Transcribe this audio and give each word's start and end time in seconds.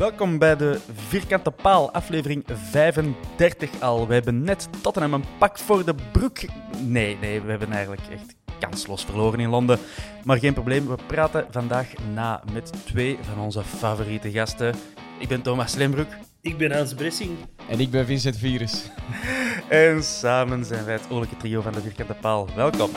Welkom 0.00 0.38
bij 0.38 0.56
de 0.56 0.80
Vierkante 1.08 1.50
Paal, 1.50 1.92
aflevering 1.92 2.44
35 2.46 3.80
al. 3.80 4.06
We 4.06 4.14
hebben 4.14 4.42
net 4.42 4.68
Tottenham 4.82 5.12
een 5.12 5.24
pak 5.38 5.58
voor 5.58 5.84
de 5.84 5.94
broek. 6.12 6.38
Nee, 6.82 7.16
nee, 7.20 7.40
we 7.40 7.50
hebben 7.50 7.72
eigenlijk 7.72 8.02
echt 8.10 8.34
kansloos 8.58 9.04
verloren 9.04 9.40
in 9.40 9.48
Londen. 9.48 9.78
Maar 10.24 10.38
geen 10.38 10.52
probleem, 10.52 10.88
we 10.88 10.96
praten 11.06 11.46
vandaag 11.50 11.86
na 12.14 12.42
met 12.52 12.72
twee 12.84 13.18
van 13.20 13.44
onze 13.44 13.62
favoriete 13.62 14.30
gasten. 14.30 14.74
Ik 15.18 15.28
ben 15.28 15.42
Thomas 15.42 15.74
Lembroek 15.74 16.10
Ik 16.40 16.56
ben 16.56 16.72
Hans 16.72 16.94
Bressing. 16.94 17.30
En 17.68 17.80
ik 17.80 17.90
ben 17.90 18.06
Vincent 18.06 18.36
Virus. 18.36 18.90
en 19.68 20.02
samen 20.02 20.64
zijn 20.64 20.84
wij 20.84 20.94
het 20.94 21.10
oorlijke 21.10 21.36
trio 21.36 21.60
van 21.60 21.72
de 21.72 21.80
Vierkante 21.80 22.14
Paal. 22.20 22.48
Welkom. 22.54 22.90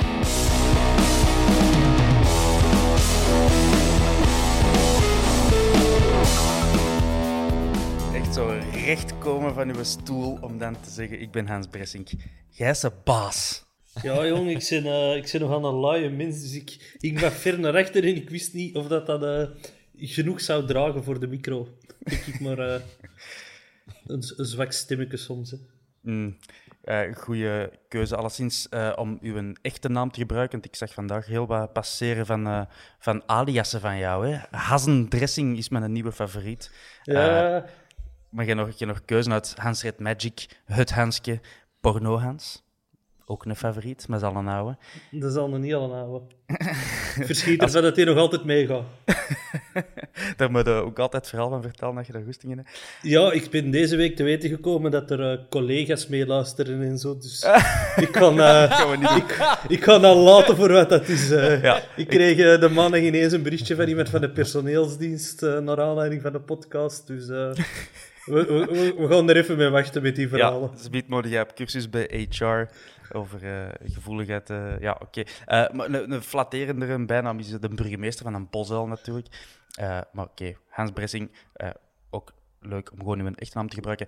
Zo 8.93 8.99
recht 8.99 9.17
komen 9.17 9.53
van 9.53 9.75
uw 9.75 9.83
stoel 9.83 10.37
om 10.41 10.57
dan 10.57 10.81
te 10.81 10.89
zeggen: 10.89 11.21
Ik 11.21 11.31
ben 11.31 11.47
Hans 11.47 11.67
Bressink. 11.67 12.09
Jij 12.49 12.69
is 12.69 12.83
een 12.83 12.91
baas. 13.03 13.65
Ja, 14.01 14.25
jong, 14.27 14.49
ik 14.49 14.67
ben, 14.69 14.85
eh, 14.85 15.15
ik 15.15 15.29
ben 15.31 15.41
nog 15.41 15.53
aan 15.53 15.65
een 15.65 15.73
laaie 15.73 16.09
mens, 16.09 16.41
dus 16.41 16.55
ik, 16.55 16.97
ik 16.99 17.19
ben 17.19 17.31
ver 17.31 17.59
naar 17.59 17.77
achter 17.77 18.03
en 18.03 18.15
ik 18.15 18.29
wist 18.29 18.53
niet 18.53 18.75
of 18.75 18.87
dat, 18.87 19.05
dat 19.05 19.23
eh, 19.23 19.47
genoeg 19.95 20.41
zou 20.41 20.65
dragen 20.65 21.03
voor 21.03 21.19
de 21.19 21.27
micro. 21.27 21.67
Denk 21.99 22.21
ik 22.21 22.39
maar 22.39 22.59
eh, 22.59 22.81
een, 24.05 24.23
een 24.35 24.45
zwak 24.45 24.71
stemmetje 24.71 25.17
soms. 25.17 25.51
Hè. 25.51 25.57
Mm, 26.01 26.37
goeie 27.13 27.69
keuze, 27.87 28.15
alleszins 28.15 28.69
om 28.95 29.17
uw 29.21 29.53
echte 29.61 29.89
naam 29.89 30.11
te 30.11 30.19
gebruiken. 30.19 30.51
Want 30.51 30.65
ik 30.65 30.75
zag 30.75 30.93
vandaag 30.93 31.25
heel 31.25 31.47
wat 31.47 31.73
passeren 31.73 32.25
van, 32.25 32.47
eh, 32.47 32.61
van 32.99 33.23
aliasen 33.25 33.81
van 33.81 33.97
jou. 33.97 34.27
Hè? 34.27 34.57
Hazen 34.57 35.09
is 35.55 35.69
mijn 35.69 35.91
nieuwe 35.91 36.11
favoriet. 36.11 36.71
Ja, 37.03 37.55
Eh, 37.55 37.69
maar 38.33 38.45
je 38.45 38.53
nog, 38.53 38.69
je 38.77 38.85
nog 38.85 39.05
keuze 39.05 39.29
uit 39.31 39.53
Hans 39.57 39.81
Red 39.83 39.99
Magic, 39.99 40.45
Het 40.65 40.91
Hanske, 40.91 41.39
Porno 41.81 42.17
Hans. 42.19 42.61
Ook 43.25 43.45
een 43.45 43.55
favoriet, 43.55 44.07
maar 44.07 44.19
zal 44.19 44.35
een 44.35 44.47
oude. 44.47 44.77
dat 45.11 45.33
zal 45.33 45.49
nog 45.49 45.59
niet 45.59 45.73
al 45.73 45.93
houden. 45.93 46.27
Verschiet 47.29 47.61
ervan 47.61 47.81
dat 47.81 47.95
hij 47.95 48.05
nog 48.05 48.17
altijd 48.17 48.43
meegaat. 48.43 48.83
Daar 50.37 50.51
moet 50.51 50.65
je 50.65 50.71
ook 50.71 50.99
altijd 50.99 51.27
verhaal 51.29 51.49
van 51.49 51.61
vertellen 51.61 51.95
dat 51.95 52.07
je 52.07 52.13
daar 52.13 52.23
goesting 52.23 52.51
in 52.51 52.57
hebt. 52.57 52.97
Ja, 53.01 53.31
ik 53.31 53.49
ben 53.49 53.71
deze 53.71 53.95
week 53.95 54.15
te 54.15 54.23
weten 54.23 54.49
gekomen 54.49 54.91
dat 54.91 55.11
er 55.11 55.31
eh, 55.31 55.39
collega's 55.49 56.07
meeluisteren 56.07 56.81
en 56.81 56.97
zo. 56.97 57.17
Dus 57.17 57.45
ik 58.05 58.11
kan, 58.11 58.41
eh, 58.41 59.15
ik, 59.17 59.55
ik 59.67 59.79
kan 59.79 60.01
dat 60.01 60.17
laten 60.17 60.55
voor 60.55 60.71
wat 60.71 60.89
dat 60.89 61.07
is. 61.07 61.31
eh. 61.31 61.61
Ja. 61.63 61.81
Ik 61.95 62.07
kreeg 62.07 62.59
de 62.59 62.69
maandag 62.69 62.99
ineens 63.01 63.33
een 63.33 63.43
berichtje 63.43 63.75
van 63.75 63.87
iemand 63.87 64.09
van 64.09 64.21
de 64.21 64.29
personeelsdienst 64.29 65.41
naar 65.41 65.81
aanleiding 65.81 66.21
van 66.21 66.31
de 66.31 66.39
podcast. 66.41 67.07
Dus 67.07 67.27
we, 68.25 68.45
we, 68.97 69.07
gaan 69.09 69.29
er 69.29 69.35
even 69.37 69.57
mee 69.57 69.69
wachten 69.69 70.01
met 70.01 70.15
die 70.15 70.27
verhalen. 70.27 70.69
Ja, 70.73 70.77
ze 70.83 70.89
biedt 70.89 71.07
mode 71.07 71.29
jij 71.29 71.41
op 71.41 71.55
cursus 71.55 71.89
bij 71.89 72.27
HR 72.29 72.65
over 73.11 73.43
eh, 73.43 73.91
gevoeligheid. 73.93 74.49
eh, 74.49 74.79
ja, 74.79 74.97
oké. 75.01 75.23
Eh, 75.45 75.69
maar 75.69 75.85
een, 75.89 76.11
een 76.11 76.21
flatterendere 76.21 77.05
bijnaam 77.05 77.39
is 77.39 77.49
de 77.59 77.69
burgemeester 77.69 78.23
van 78.23 78.33
een 78.33 78.47
bosuil 78.49 78.87
natuurlijk. 78.87 79.27
Eh, 79.73 79.99
maar 80.11 80.25
oké, 80.25 80.55
Hans 80.69 80.91
Bressing, 80.91 81.31
eh, 81.53 81.69
ook 82.09 82.31
leuk 82.59 82.91
om 82.91 82.99
gewoon 82.99 83.19
uw 83.19 83.31
echte 83.35 83.57
naam 83.57 83.69
te 83.69 83.75
gebruiken. 83.75 84.07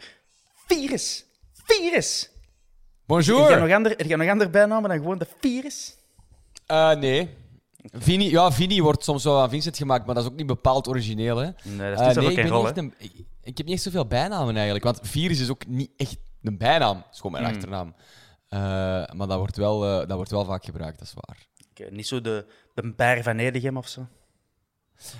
Virus! 0.67 1.25
Virus! 1.53 2.21
Heb 2.21 3.05
Bonjour. 3.05 3.59
nog 3.59 3.71
ander, 3.71 3.91
heb 3.91 4.07
jij 4.07 4.17
nog 4.17 4.29
andere 4.29 4.49
bijnamen 4.49 4.89
dan 4.89 4.97
gewoon 4.99 5.17
de 5.17 5.27
Virus? 5.39 5.95
Eh, 6.65 6.95
nee. 6.95 7.29
Vini, 7.93 8.29
ja, 8.29 8.51
Vini 8.51 8.81
wordt 8.81 9.03
soms 9.03 9.23
wel 9.23 9.41
aan 9.41 9.49
Vincent 9.49 9.77
gemaakt, 9.77 10.05
maar 10.05 10.15
dat 10.15 10.23
is 10.23 10.29
ook 10.29 10.35
niet 10.35 10.45
bepaald 10.45 10.87
origineel. 10.87 11.37
Hè. 11.37 11.49
Nee, 11.63 11.95
dat 11.95 12.07
is 12.07 12.15
nee, 12.15 12.25
ook 12.25 12.33
geen 12.33 12.47
rol, 12.47 12.67
een, 12.77 12.93
ik, 12.97 13.11
ik 13.45 13.57
heb 13.57 13.65
niet 13.65 13.75
echt 13.75 13.83
zoveel 13.83 14.05
bijnamen 14.07 14.53
eigenlijk. 14.55 14.85
Want 14.85 14.99
Virus 15.03 15.39
is 15.39 15.49
ook 15.49 15.67
niet 15.67 15.91
echt 15.97 16.17
een 16.41 16.57
bijnaam. 16.57 16.97
Het 16.97 17.05
is 17.11 17.17
gewoon 17.17 17.31
mijn 17.31 17.43
Hmm. 17.43 17.53
achternaam. 17.53 17.95
Eh, 18.47 18.59
maar 19.15 19.27
dat 19.27 19.37
wordt, 19.37 19.57
wel, 19.57 19.85
eh, 19.85 20.07
dat 20.07 20.15
wordt 20.15 20.31
wel 20.31 20.45
vaak 20.45 20.65
gebruikt, 20.65 20.99
dat 20.99 21.07
is 21.07 21.13
waar. 21.13 21.47
Niet 21.91 22.07
zo 22.07 22.21
de, 22.21 22.45
de 22.73 22.93
Baar 22.95 23.23
van 23.23 23.37
Edegem 23.37 23.77
of 23.77 23.87
zo. 23.87 24.07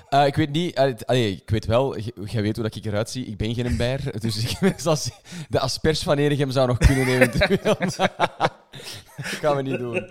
Eh, 0.09 0.25
ik 0.25 0.35
weet 0.35 0.49
niet, 0.49 0.75
allee, 1.05 1.31
ik 1.31 1.49
weet 1.49 1.65
wel, 1.65 1.99
jij 1.99 2.41
weet 2.41 2.55
hoe 2.55 2.63
dat 2.63 2.75
ik 2.75 2.85
eruit 2.85 3.09
zie. 3.09 3.25
Ik 3.25 3.37
ben 3.37 3.53
geen 3.53 3.77
bijer, 3.77 4.19
dus 4.21 4.57
ik 4.59 4.79
zoals 4.79 5.09
de 5.49 5.59
asperge 5.59 6.03
van 6.03 6.17
Edegem 6.17 6.51
zou 6.51 6.67
nog 6.67 6.77
kunnen 6.77 7.07
eventueel. 7.21 7.75
dat 7.79 9.25
gaan 9.25 9.55
we 9.55 9.61
niet 9.61 9.77
doen. 9.79 10.09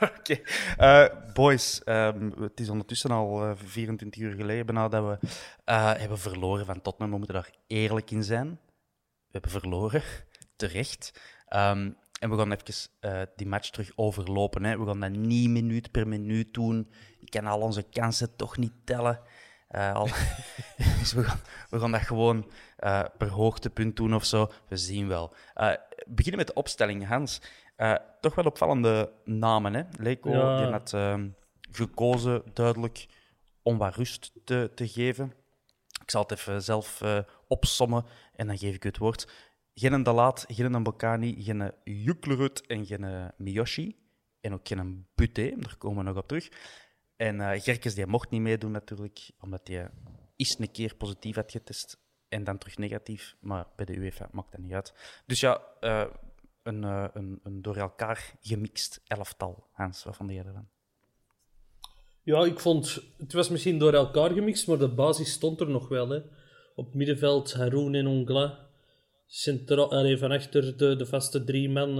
Oké. 0.18 0.40
Eh, 0.76 1.06
boys, 1.34 1.84
ehm, 1.84 2.30
het 2.40 2.60
is 2.60 2.68
ondertussen 2.68 3.10
al 3.10 3.44
eh, 3.44 3.52
24 3.56 4.22
uur 4.22 4.34
geleden 4.34 4.66
bijna 4.66 4.88
dat 4.88 5.04
we 5.04 5.28
eh, 5.64 5.92
hebben 5.94 6.18
verloren 6.18 6.66
van 6.66 6.82
Tottenham. 6.82 7.10
We 7.10 7.16
moeten 7.18 7.34
daar 7.34 7.50
eerlijk 7.66 8.10
in 8.10 8.22
zijn. 8.24 8.48
We 9.26 9.32
hebben 9.32 9.50
verloren, 9.50 10.02
terecht. 10.56 11.20
Ehm, 11.48 11.90
en 12.20 12.30
we 12.30 12.36
gaan 12.36 12.52
even 12.52 12.90
eh, 13.00 13.22
die 13.36 13.46
match 13.46 13.70
terug 13.70 13.92
overlopen. 13.94 14.64
Hè. 14.64 14.78
We 14.78 14.86
gaan 14.86 15.00
dat 15.00 15.10
niet 15.10 15.50
minuut 15.50 15.90
per 15.90 16.08
minuut 16.08 16.54
doen. 16.54 16.90
Ik 17.20 17.30
kan 17.30 17.46
al 17.46 17.60
onze 17.60 17.82
kansen 17.82 18.36
toch 18.36 18.56
niet 18.56 18.72
tellen. 18.84 19.20
Eh, 19.68 19.94
al... 19.94 20.08
dus 20.98 21.12
we 21.12 21.24
gaan, 21.24 21.40
we 21.70 21.78
gaan 21.78 21.92
dat 21.92 22.00
gewoon 22.00 22.50
eh, 22.76 23.04
per 23.18 23.28
hoogtepunt 23.28 23.96
doen 23.96 24.14
of 24.14 24.24
zo. 24.24 24.50
We 24.68 24.76
zien 24.76 25.08
wel. 25.08 25.34
Eh 25.54 25.72
beginnen 26.06 26.38
met 26.38 26.46
de 26.46 26.60
opstelling, 26.60 27.06
Hans. 27.06 27.40
Eh, 27.76 27.94
toch 28.20 28.34
wel 28.34 28.44
opvallende 28.44 29.12
namen, 29.24 29.74
hè? 29.74 29.82
Leko 29.98 30.30
Ja. 30.30 30.56
die 30.56 30.66
had 30.66 30.92
ehm, 30.92 31.28
gekozen 31.70 32.42
duidelijk 32.52 33.06
om 33.62 33.78
wat 33.78 33.94
rust 33.94 34.32
te, 34.44 34.70
te 34.74 34.88
geven. 34.88 35.32
Ik 36.02 36.10
zal 36.10 36.22
het 36.22 36.30
even 36.32 36.62
zelf 36.62 37.00
eh, 37.02 37.18
opsommen 37.48 38.04
en 38.34 38.46
dan 38.46 38.58
geef 38.58 38.74
ik 38.74 38.84
u 38.84 38.88
het 38.88 38.98
woord. 38.98 39.28
Geen 39.74 40.02
De 40.02 40.12
Laat, 40.12 40.44
geen 40.48 40.82
Bocani, 40.82 41.42
geen 41.42 41.72
Juklerud 41.84 42.66
en 42.66 42.86
geen 42.86 43.32
Miyoshi. 43.36 43.96
En 44.40 44.52
ook 44.52 44.68
geen 44.68 45.06
Buté, 45.14 45.54
daar 45.56 45.76
komen 45.78 45.98
we 45.98 46.10
nog 46.10 46.16
op 46.16 46.28
terug. 46.28 46.48
En 47.16 47.40
eh 47.40 47.60
Gerkes 47.62 47.94
die 47.94 48.06
mocht 48.06 48.30
niet 48.30 48.40
meedoen 48.40 48.70
natuurlijk, 48.70 49.30
omdat 49.40 49.68
hij 49.68 49.90
eens 50.36 50.58
een 50.58 50.70
keer 50.70 50.94
positief 50.94 51.34
had 51.34 51.50
getest 51.50 51.98
en 52.28 52.44
dan 52.44 52.58
terug 52.58 52.78
negatief. 52.78 53.36
Maar 53.40 53.66
bij 53.76 53.86
de 53.86 53.96
UEFA 53.96 54.28
maakt 54.32 54.52
dat 54.52 54.60
niet 54.60 54.72
uit. 54.72 54.94
Dus 55.26 55.40
ja, 55.40 55.60
eh, 55.80 56.04
een, 56.66 56.84
eh, 56.84 57.04
een, 57.12 57.40
een 57.42 57.62
door 57.62 57.76
elkaar 57.76 58.34
gemixt 58.40 59.02
elftal. 59.06 59.66
Hans, 59.72 60.04
wat 60.04 60.16
vond 60.16 60.30
jij 60.30 60.44
ervan? 60.44 60.68
Ja, 62.22 62.44
ik 62.44 62.60
vond... 62.60 63.02
Het 63.18 63.32
was 63.32 63.48
misschien 63.48 63.78
door 63.78 63.92
elkaar 63.92 64.30
gemixt, 64.30 64.66
maar 64.66 64.78
de 64.78 64.88
basis 64.88 65.32
stond 65.32 65.60
er 65.60 65.68
nog 65.68 65.88
wel. 65.88 66.08
Hè. 66.08 66.20
Op 66.74 66.94
middenveld 66.94 67.54
Haroun 67.54 67.94
en 67.94 68.06
Ongla. 68.06 68.64
Van 70.18 70.30
achter 70.30 70.76
de, 70.76 70.96
de 70.96 71.06
vaste 71.06 71.44
drie 71.44 71.70
man... 71.70 71.98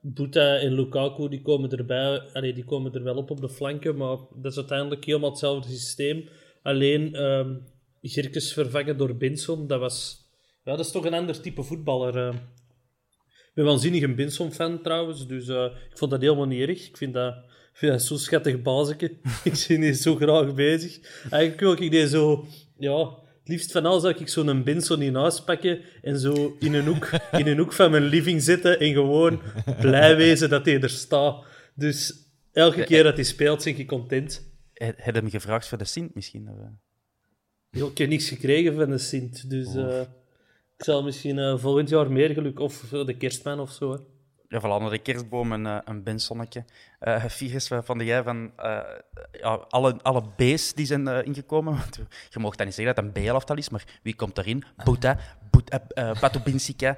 Buta 0.00 0.56
en 0.56 0.72
Lukaku, 0.72 1.28
die 1.28 1.42
komen 1.42 1.70
erbij. 1.70 2.20
Allee, 2.32 2.52
die 2.52 2.64
komen 2.64 2.92
er 2.92 3.02
wel 3.02 3.16
op 3.16 3.30
op 3.30 3.40
de 3.40 3.48
flanken, 3.48 3.96
maar 3.96 4.16
dat 4.34 4.52
is 4.52 4.56
uiteindelijk 4.56 5.04
helemaal 5.04 5.30
hetzelfde 5.30 5.68
systeem. 5.68 6.28
Alleen 6.62 7.14
ehm 7.14 7.56
Girkes 8.02 8.52
vervangen 8.52 8.96
door 8.96 9.16
Binson, 9.16 9.66
dat 9.66 9.80
was... 9.80 10.26
Ja, 10.64 10.76
dat 10.76 10.86
is 10.86 10.92
toch 10.92 11.04
een 11.04 11.14
ander 11.14 11.40
type 11.40 11.62
voetballer. 11.62 12.16
eh. 12.28 12.36
Ben 13.58 13.66
waanzinnig 13.66 14.02
een 14.02 14.14
Binson-fan 14.14 14.82
trouwens, 14.82 15.26
dus 15.26 15.48
eh, 15.48 15.64
ik 15.64 15.98
vond 15.98 16.10
dat 16.10 16.20
helemaal 16.20 16.46
niet 16.46 16.68
erg. 16.68 16.86
Ik 16.88 16.96
vind 16.96 17.14
dat, 17.14 17.34
ik 17.34 17.70
vind 17.72 17.92
dat 17.92 18.02
zo'n 18.02 18.18
schattig 18.18 18.62
bazeke. 18.62 19.12
ik 19.44 19.54
zie 19.54 19.78
die 19.78 19.92
zo 19.92 20.16
graag 20.16 20.54
bezig. 20.54 20.98
Eigenlijk 21.30 21.60
wil 21.60 21.72
ik 21.72 21.90
die 21.90 22.08
zo... 22.08 22.46
Ja, 22.76 22.98
het 23.38 23.48
liefst 23.48 23.72
van 23.72 23.86
alles 23.86 24.02
zou 24.02 24.14
ik 24.18 24.28
zo'n 24.28 24.62
Binson 24.62 25.02
in 25.02 25.14
huis 25.14 25.42
pakken 25.44 25.80
en 26.02 26.18
zo 26.18 26.56
in 26.58 26.74
een, 26.74 26.86
hoek, 26.86 27.10
in 27.32 27.46
een 27.46 27.58
hoek 27.58 27.72
van 27.72 27.90
mijn 27.90 28.02
living 28.02 28.42
zitten 28.42 28.80
en 28.80 28.92
gewoon 28.92 29.40
blij 29.80 30.16
wezen 30.16 30.48
dat 30.48 30.64
hij 30.64 30.80
er 30.80 30.90
staat. 30.90 31.44
Dus 31.74 32.14
elke 32.52 32.84
keer 32.84 33.02
dat 33.02 33.14
hij 33.14 33.24
speelt, 33.24 33.64
ben 33.64 33.78
ik 33.78 33.86
content. 33.86 34.50
Heb 34.74 35.14
je 35.14 35.20
hem 35.20 35.30
gevraagd 35.30 35.68
voor 35.68 35.78
de 35.78 35.84
Sint 35.84 36.14
misschien? 36.14 36.48
Of, 36.48 36.58
eh? 36.58 37.86
Ik 37.86 37.98
heb 37.98 38.08
niks 38.08 38.28
gekregen 38.28 38.74
van 38.74 38.90
de 38.90 38.98
Sint, 38.98 39.50
dus 39.50 39.74
eh, 39.74 40.00
ik 40.78 40.84
zal 40.84 41.02
misschien 41.02 41.38
eh, 41.38 41.58
volgend 41.58 41.88
jaar 41.88 42.12
meer 42.12 42.30
geluk... 42.30 42.60
Of 42.60 42.80
de 42.80 43.16
kerstman 43.16 43.60
of 43.60 43.70
zo, 43.70 43.92
hè. 43.92 43.98
Ja, 44.48 44.60
voilà, 44.60 44.64
onder 44.64 44.90
de 44.90 44.98
kerstboom 44.98 45.52
een, 45.52 45.66
eh, 45.66 45.78
een 45.84 46.02
bensonnetje. 46.02 46.64
Eh 46.98 47.24
Figus, 47.24 47.68
wat 47.68 47.84
vond 47.84 48.02
jij 48.02 48.22
van 48.22 48.52
ja, 49.32 49.54
alle, 49.68 50.02
alle 50.02 50.22
B's 50.36 50.74
die 50.74 50.86
zijn 50.86 51.06
ingekomen? 51.24 51.72
Want 51.72 52.00
je 52.30 52.38
mag 52.38 52.56
dan 52.56 52.66
niet 52.66 52.74
zeggen 52.74 52.94
dat 52.94 53.04
een 53.04 53.12
B-elftal 53.12 53.56
is, 53.56 53.68
maar 53.68 53.84
wie 54.02 54.16
komt 54.16 54.38
erin? 54.38 54.64
Uh, 55.72 56.20
Batubinsika, 56.20 56.96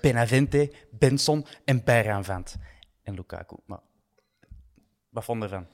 Benavente, 0.00 0.72
Benson 0.90 1.46
en 1.64 1.84
Bayram-Vant. 1.84 2.56
En 3.02 3.14
Lukaku. 3.14 3.56
Maar, 3.66 3.80
wat 5.08 5.24
vond 5.24 5.42
je 5.42 5.48
ervan? 5.48 5.66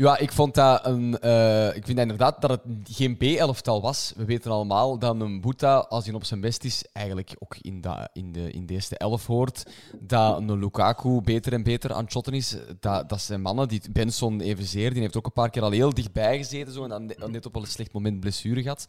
Ja, 0.00 0.18
ik 0.18 0.32
vond 0.32 0.54
dat 0.54 0.86
een. 0.86 1.18
eh, 1.18 1.76
ik 1.76 1.84
vind 1.86 1.98
inderdaad 1.98 2.40
dat 2.40 2.50
het 2.50 2.60
geen 2.84 3.16
B-elftal 3.16 3.80
was. 3.80 4.12
We 4.16 4.24
weten 4.24 4.50
allemaal 4.50 4.98
dat 4.98 5.20
een 5.20 5.40
Boeta, 5.40 5.76
als 5.78 6.04
hij 6.06 6.14
op 6.14 6.24
zijn 6.24 6.40
best 6.40 6.64
is, 6.64 6.84
eigenlijk 6.92 7.36
ook 7.38 7.56
in, 7.60 7.80
dat, 7.80 8.08
in, 8.12 8.32
de, 8.32 8.50
in 8.50 8.66
de 8.66 8.72
eerste 8.74 8.96
elf 8.98 9.26
hoort. 9.26 9.62
Dat 10.00 10.38
een 10.38 10.58
Lukaku 10.58 11.20
beter 11.20 11.52
en 11.52 11.62
beter 11.62 11.92
aan 11.92 12.02
het 12.02 12.12
shotten 12.12 12.32
is. 12.32 12.56
Dat, 12.80 13.08
dat 13.08 13.20
zijn 13.20 13.40
mannen, 13.42 13.68
die 13.68 13.82
Benson 13.92 14.40
evenzeer, 14.40 14.92
die 14.92 15.02
heeft 15.02 15.16
ook 15.16 15.26
een 15.26 15.32
paar 15.32 15.50
keer 15.50 15.62
al 15.62 15.70
heel 15.70 15.94
dichtbij 15.94 16.36
gezeten 16.36 16.72
zo, 16.72 16.82
en 16.82 16.88
dan 16.88 17.06
net- 17.06 17.30
net 17.30 17.46
op 17.46 17.56
een 17.56 17.66
slecht 17.66 17.92
moment 17.92 18.20
blessure 18.20 18.62
gehad. 18.62 18.86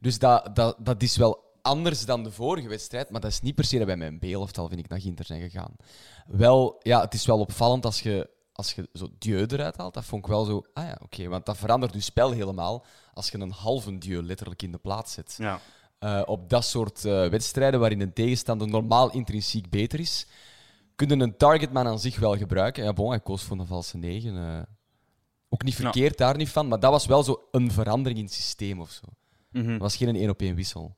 Dus 0.00 0.18
dat, 0.18 0.50
dat, 0.56 0.76
dat 0.78 1.02
is 1.02 1.16
wel 1.16 1.44
anders 1.62 2.04
dan 2.04 2.22
de 2.22 2.30
vorige 2.30 2.68
wedstrijd, 2.68 3.10
maar 3.10 3.20
dat 3.20 3.30
is 3.30 3.40
niet 3.40 3.54
per 3.54 3.64
se 3.64 3.76
dat 3.78 3.86
bij 3.86 3.96
mijn 3.96 4.18
B-elftal, 4.18 4.68
vind 4.68 4.80
ik, 4.80 4.88
naar 4.88 5.00
Ginter 5.00 5.24
zijn 5.24 5.40
gegaan. 5.40 5.76
Wel, 6.26 6.76
ja, 6.82 7.00
het 7.00 7.14
is 7.14 7.26
wel 7.26 7.38
opvallend 7.38 7.84
als 7.84 8.00
je, 8.00 8.28
als 8.58 8.72
je 8.72 8.88
zo 8.92 9.08
Dieu 9.18 9.46
eruit 9.46 9.76
haalt. 9.76 9.94
Dat 9.94 10.04
vond 10.04 10.24
ik 10.24 10.30
wel 10.30 10.44
zo, 10.44 10.64
ah 10.72 10.84
ja, 10.84 10.98
oké, 11.02 11.28
want 11.28 11.46
dat 11.46 11.56
verandert 11.56 11.94
je 11.94 12.00
spel 12.00 12.30
helemaal 12.30 12.84
als 13.14 13.30
je 13.30 13.38
een 13.38 13.50
halve 13.50 13.98
Dieu 13.98 14.22
letterlijk 14.22 14.62
in 14.62 14.72
de 14.72 14.78
plaats 14.78 15.12
zet. 15.12 15.34
Ja. 15.38 15.60
Eh, 15.98 16.22
op 16.24 16.48
dat 16.50 16.64
soort 16.64 17.04
eh, 17.04 17.28
wedstrijden 17.28 17.80
waarin 17.80 18.00
een 18.00 18.12
tegenstander 18.12 18.68
normaal 18.68 19.10
intrinsiek 19.12 19.70
beter 19.70 20.00
is, 20.00 20.26
kunnen 20.94 21.20
een 21.20 21.36
targetman 21.36 21.86
aan 21.86 21.98
zich 21.98 22.18
wel 22.18 22.36
gebruiken. 22.36 22.84
Ja, 22.84 22.92
bon, 22.92 23.10
hij 23.10 23.20
koos 23.20 23.42
voor 23.42 23.58
een 23.58 23.66
valse 23.66 23.96
negen. 23.96 24.36
eh. 24.36 24.62
ook 25.48 25.62
niet 25.62 25.74
verkeerd, 25.74 26.18
daar 26.18 26.36
niet 26.36 26.48
van, 26.48 26.68
maar 26.68 26.80
dat 26.80 26.90
was 26.90 27.06
wel 27.06 27.22
zo 27.22 27.42
een 27.50 27.70
verandering 27.70 28.18
in 28.18 28.24
het 28.24 28.34
systeem 28.34 28.80
of 28.80 28.90
zo. 28.90 29.02
Het 29.72 29.80
was 29.80 29.96
geen 29.96 30.16
één-op-één 30.16 30.54
wissel. 30.54 30.96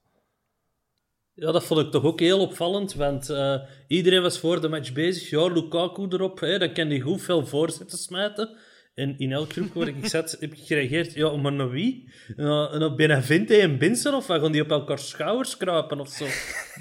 Ja, 1.40 1.52
dat 1.52 1.64
vond 1.64 1.80
ik 1.80 1.90
toch 1.90 2.04
ook 2.04 2.20
heel 2.20 2.40
opvallend, 2.40 2.94
want 2.94 3.30
eh, 3.30 3.60
iedereen 3.86 4.22
was 4.22 4.38
voor 4.38 4.60
de 4.60 4.68
match 4.68 4.92
bezig. 4.92 5.30
Ja, 5.30 5.46
Lukaku 5.46 6.06
erop, 6.08 6.40
hè, 6.40 6.58
dan 6.58 6.72
kan 6.72 6.88
hij 6.88 7.00
goed 7.00 7.22
veel 7.22 7.46
voorzetten 7.46 7.98
smijten. 7.98 8.56
En 8.94 9.18
in 9.18 9.32
elk 9.32 9.52
groep 9.52 9.72
waar 9.74 9.88
ik 9.88 10.06
zat, 10.16 10.36
heb 10.40 10.52
ik 10.52 10.58
gereageerd, 10.66 11.12
ja, 11.12 11.36
maar 11.36 11.52
naar 11.52 11.70
wie? 11.70 12.12
En 12.36 12.68
en 12.72 12.82
op 12.82 12.96
Benavente 12.96 13.56
en 13.56 13.78
Binsen, 13.78 14.14
of 14.14 14.26
wat? 14.26 14.40
Gaan 14.40 14.52
die 14.52 14.62
op 14.62 14.70
elkaar 14.70 14.98
schouders 14.98 15.56
kruipen 15.56 16.00
of 16.00 16.08
zo? 16.08 16.26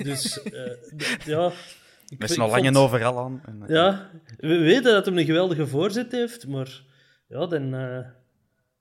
Dus, 0.03 0.33
d- 0.97 1.23
ja... 1.25 1.51
Ik, 2.07 2.19
Met 2.19 2.37
langen 2.37 2.63
vond- 2.63 2.77
overal 2.77 3.19
aan. 3.19 3.41
En, 3.45 3.61
eh, 3.63 3.69
Ja, 3.75 4.09
we 4.37 4.57
weten 4.57 4.93
dat 4.93 5.05
hij 5.05 5.15
een 5.17 5.25
geweldige 5.25 5.67
voorzet 5.67 6.11
heeft, 6.11 6.47
maar 6.47 6.81
ja, 7.27 7.45
dan, 7.47 7.69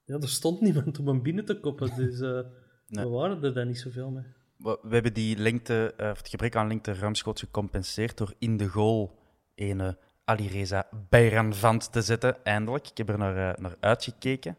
ja, 0.05 0.15
er 0.21 0.29
stond 0.29 0.61
niemand 0.61 0.99
om 0.99 1.09
hem 1.09 1.23
binnen 1.23 1.45
te 1.45 1.61
koppen, 1.61 1.91
dus 1.97 2.19
Nee. 2.19 3.05
we 3.05 3.09
waren 3.11 3.43
er 3.45 3.55
dan 3.55 3.67
niet 3.67 3.79
zoveel 3.79 4.11
mee. 4.11 4.25
We 4.59 4.89
hebben 4.89 5.15
die 5.15 5.37
lengte, 5.37 5.95
eh, 5.97 6.11
of 6.11 6.19
het 6.19 6.29
gebrek 6.29 6.57
aan 6.57 6.67
lengte 6.67 6.95
ruimschoots 6.95 7.41
gecompenseerd 7.41 8.17
door 8.17 8.35
in 8.39 8.57
de 8.57 8.69
goal 8.69 9.19
ene 9.55 9.99
Alireza 10.25 10.89
Bayranvant 11.09 11.93
te 11.93 12.03
zetten, 12.03 12.45
eindelijk. 12.45 12.89
Ik 12.89 12.97
heb 12.97 13.09
er 13.09 13.19
naar, 13.19 13.53
eh, 13.53 13.61
naar 13.63 13.77
uitgekeken. 13.81 14.59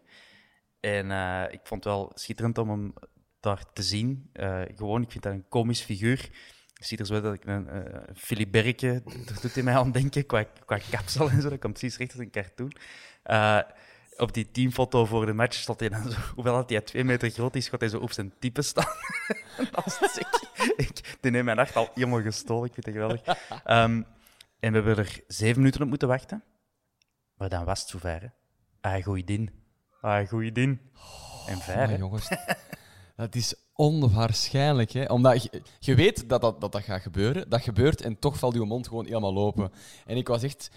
En 0.80 1.12
eh, 1.12 1.44
ik 1.54 1.60
vond 1.64 1.84
het 1.84 1.94
wel 1.94 2.12
schitterend 2.14 2.58
om 2.58 2.70
hem 2.70 2.94
daar 3.40 3.74
te 3.74 3.84
zien. 3.84 4.30
Gewoon, 4.76 5.02
ik 5.02 5.12
vind 5.12 5.24
dat 5.24 5.34
een 5.34 5.48
komisch 5.50 5.82
figuur. 5.82 6.30
Ik 6.74 6.86
zie 6.86 6.98
er 6.98 7.06
zo 7.06 7.22
dat 7.22 7.34
ik 7.34 7.46
een 7.46 7.68
uh, 7.68 9.42
doet 9.42 9.54
hij 9.54 9.64
mij 9.64 9.76
aan 9.76 9.92
denken, 9.92 10.26
qua, 10.26 10.44
qua 10.66 10.80
kapsel 10.90 11.30
en 11.30 11.42
zo. 11.42 11.50
Dat 11.50 11.60
komt 11.60 11.74
precies 11.74 11.98
recht 11.98 12.12
uit 12.12 12.22
een 12.22 12.32
cartoon. 12.32 12.72
Op 14.20 14.34
die 14.34 14.52
teamfoto 14.52 15.06
voor 15.06 15.26
de 15.26 15.34
match 15.34 15.56
stond 15.56 15.80
hij 15.80 15.90
dan 15.90 16.12
zo, 16.12 16.18
hoewel 16.36 16.56
dat 16.56 16.70
hij 16.70 16.82
twee 16.82 17.04
meter 17.04 17.30
groot 17.30 17.56
is, 17.56 17.68
gaat 17.68 17.80
hij 17.80 17.90
zo 17.90 18.00
op 18.00 18.12
zijn 18.12 18.34
type 18.40 18.62
staan. 18.62 18.94
Ik, 20.16 20.50
ik, 20.78 21.18
die 21.22 21.32
heeft 21.32 21.44
mijn 21.44 21.58
nacht 21.58 21.76
al 21.76 21.90
helemaal 21.94 22.22
gestolen, 22.22 22.66
ik 22.66 22.74
vind 22.74 22.86
het 22.86 22.96
geweldig. 22.96 23.22
Ehm, 23.64 24.02
en 24.60 24.72
we 24.72 24.78
hebben 24.78 24.98
er 24.98 25.22
zeven 25.28 25.58
minuten 25.58 25.82
op 25.82 25.88
moeten 25.88 26.08
wachten. 26.08 26.44
Maar 27.34 27.50
dan 27.50 27.66
was 27.66 27.80
het 27.80 27.90
zover, 27.90 28.22
hè. 28.22 28.28
Ah, 28.82 29.04
goeie. 29.04 29.50
Ah, 30.02 30.28
goeie 30.28 30.52
in. 30.52 30.82
En 31.48 31.58
hè. 31.60 31.96
jongens, 31.96 32.30
dat 33.16 33.36
is 33.36 33.56
onwaarschijnlijk. 33.74 34.92
Hè? 34.92 35.06
Omdat 35.06 35.44
je, 35.44 35.62
je 35.80 35.96
weet 35.96 36.30
dat 36.30 36.42
dat, 36.42 36.62
dat 36.62 36.72
dat 36.72 36.84
gaat 36.84 37.02
gebeuren. 37.02 37.50
Dat 37.50 37.62
gebeurt 37.62 38.02
en 38.02 38.20
toch 38.20 38.38
valt 38.38 38.54
je 38.54 38.60
mond 38.60 38.88
gewoon 38.88 39.06
helemaal 39.06 39.38
open. 39.38 39.72
En 40.06 40.18
ik 40.18 40.28
was 40.28 40.44
echt 40.44 40.72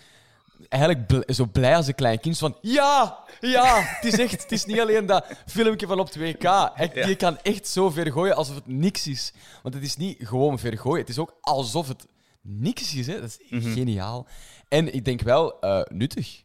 eigenlijk 0.69 1.07
bl- 1.07 1.33
zo 1.33 1.47
blij 1.47 1.77
als 1.77 1.87
een 1.87 1.95
klein 1.95 2.21
kind. 2.21 2.39
Van 2.39 2.57
ja, 2.61 3.25
ja, 3.41 3.81
het 3.81 4.05
is 4.13 4.19
echt. 4.19 4.43
Het 4.43 4.53
is 4.53 4.65
niet 4.65 4.81
alleen 4.81 5.07
dat 5.07 5.27
filmpje 5.47 5.87
van 5.87 6.01
op 6.01 6.11
2K. 6.19 6.45
Echt, 6.77 6.95
Je 6.95 7.15
kan 7.17 7.39
echt 7.39 7.67
zo 7.69 7.91
ver 7.91 8.13
gooien 8.13 8.37
alsof 8.37 8.55
het 8.55 8.67
niks 8.67 9.07
is. 9.07 9.33
Want 9.63 9.75
het 9.75 9.85
is 9.85 9.97
niet 9.97 10.17
gewoon 10.29 10.59
ver 10.59 10.79
gooien. 10.79 11.01
Het 11.01 11.09
is 11.09 11.19
ook 11.19 11.37
alsof 11.41 11.89
het 11.89 12.07
niks 12.41 12.95
is. 12.95 13.07
Hè? 13.07 13.21
Dat 13.21 13.29
is 13.29 13.39
echt 13.51 13.73
geniaal. 13.73 14.27
En 14.69 14.95
ik 14.95 15.05
denk 15.05 15.21
wel 15.21 15.61
eh, 15.61 15.83
nuttig. 15.89 16.43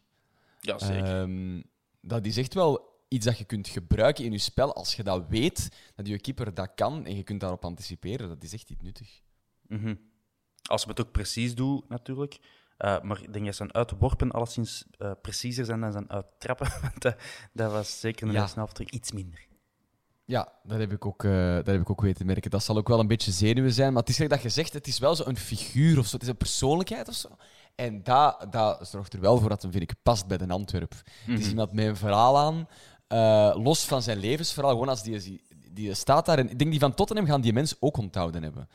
Ja, 0.60 0.78
zeker. 0.78 1.20
Ehm, 1.20 1.60
dat 2.00 2.26
is 2.26 2.36
echt 2.36 2.54
wel 2.54 2.86
iets 3.08 3.24
dat 3.26 3.38
je 3.38 3.44
kunt 3.44 3.68
gebruiken 3.68 4.24
in 4.24 4.32
je 4.32 4.38
spel. 4.38 4.74
Als 4.74 4.94
je 4.94 5.02
dat 5.02 5.24
weet, 5.28 5.68
dat 5.96 6.06
je 6.06 6.18
keeper 6.20 6.54
dat 6.54 6.70
kan 6.74 7.06
en 7.06 7.16
je 7.16 7.22
kunt 7.22 7.40
daarop 7.40 7.64
anticiperen, 7.64 8.28
dat 8.28 8.42
is 8.42 8.52
echt 8.52 8.70
iets 8.70 8.82
nuttig. 8.82 9.20
Mhm. 9.68 9.94
Als 10.62 10.84
we 10.84 10.90
het 10.90 11.00
ook 11.00 11.12
precies 11.12 11.54
doen, 11.54 11.84
natuurlijk. 11.88 12.38
Eh, 12.78 13.00
maar 13.00 13.22
ik 13.22 13.32
denk 13.32 13.44
dat 13.44 13.54
zijn 13.54 13.74
uitworpen 13.74 14.30
alleszins 14.30 14.84
eh 14.98 15.10
preciezer 15.22 15.64
zijn 15.64 15.80
dan 15.80 15.92
zijn 15.92 16.10
uittrappen. 16.10 16.70
Want 16.82 17.02
dat, 17.02 17.16
dat 17.52 17.72
was 17.72 18.00
zeker 18.00 18.22
in 18.22 18.28
de 18.28 18.34
Ja. 18.34 18.40
eerste 18.42 18.58
helft 18.58 18.74
terug 18.74 18.90
iets 18.90 19.12
minder. 19.12 19.46
Ja, 20.24 20.52
dat 20.62 20.78
heb, 20.78 20.92
ik 20.92 21.06
ook, 21.06 21.24
eh, 21.24 21.54
dat 21.54 21.66
heb 21.66 21.80
ik 21.80 21.90
ook 21.90 22.00
weten 22.00 22.26
merken. 22.26 22.50
Dat 22.50 22.62
zal 22.64 22.76
ook 22.76 22.88
wel 22.88 23.00
een 23.00 23.06
beetje 23.06 23.32
zenuwen 23.32 23.72
zijn. 23.72 23.92
Maar 23.92 24.02
het 24.02 24.18
is 24.20 24.28
dat 24.28 24.42
je 24.42 24.48
zegt, 24.48 24.72
het 24.72 24.86
is 24.86 24.98
wel 24.98 25.14
zo 25.16 25.22
een 25.26 25.36
figuur 25.36 25.98
of 25.98 26.06
zo. 26.06 26.12
Het 26.14 26.22
is 26.22 26.28
een 26.28 26.36
persoonlijkheid 26.36 27.08
of 27.08 27.14
zo. 27.14 27.28
En 27.74 28.02
dat, 28.02 28.46
dat 28.50 28.88
zorgt 28.88 29.12
er 29.12 29.20
wel 29.20 29.38
voor 29.38 29.48
dat 29.48 29.62
hem, 29.62 29.70
vind 29.70 29.82
ik, 29.90 29.94
past 30.02 30.26
bij 30.26 30.36
de 30.36 30.48
Antwerp. 30.48 30.94
Het 31.26 31.38
is 31.40 31.48
iemand 31.48 31.72
met 31.72 31.86
een 31.86 31.96
verhaal 31.96 32.38
aan. 32.38 32.68
los 33.62 33.84
van 33.84 34.02
zijn 34.02 34.18
levensverhaal, 34.18 34.72
gewoon 34.72 34.88
als 34.88 35.02
die, 35.02 35.42
die 35.78 35.94
staat 35.94 36.26
daar. 36.26 36.38
En 36.38 36.50
ik 36.50 36.58
denk 36.58 36.70
die 36.70 36.80
van 36.80 36.94
Tottenham 36.94 37.26
gaan 37.26 37.40
die 37.40 37.52
mens 37.52 37.76
ook 37.80 37.96
onthouden 37.96 38.42
hebben. 38.42 38.68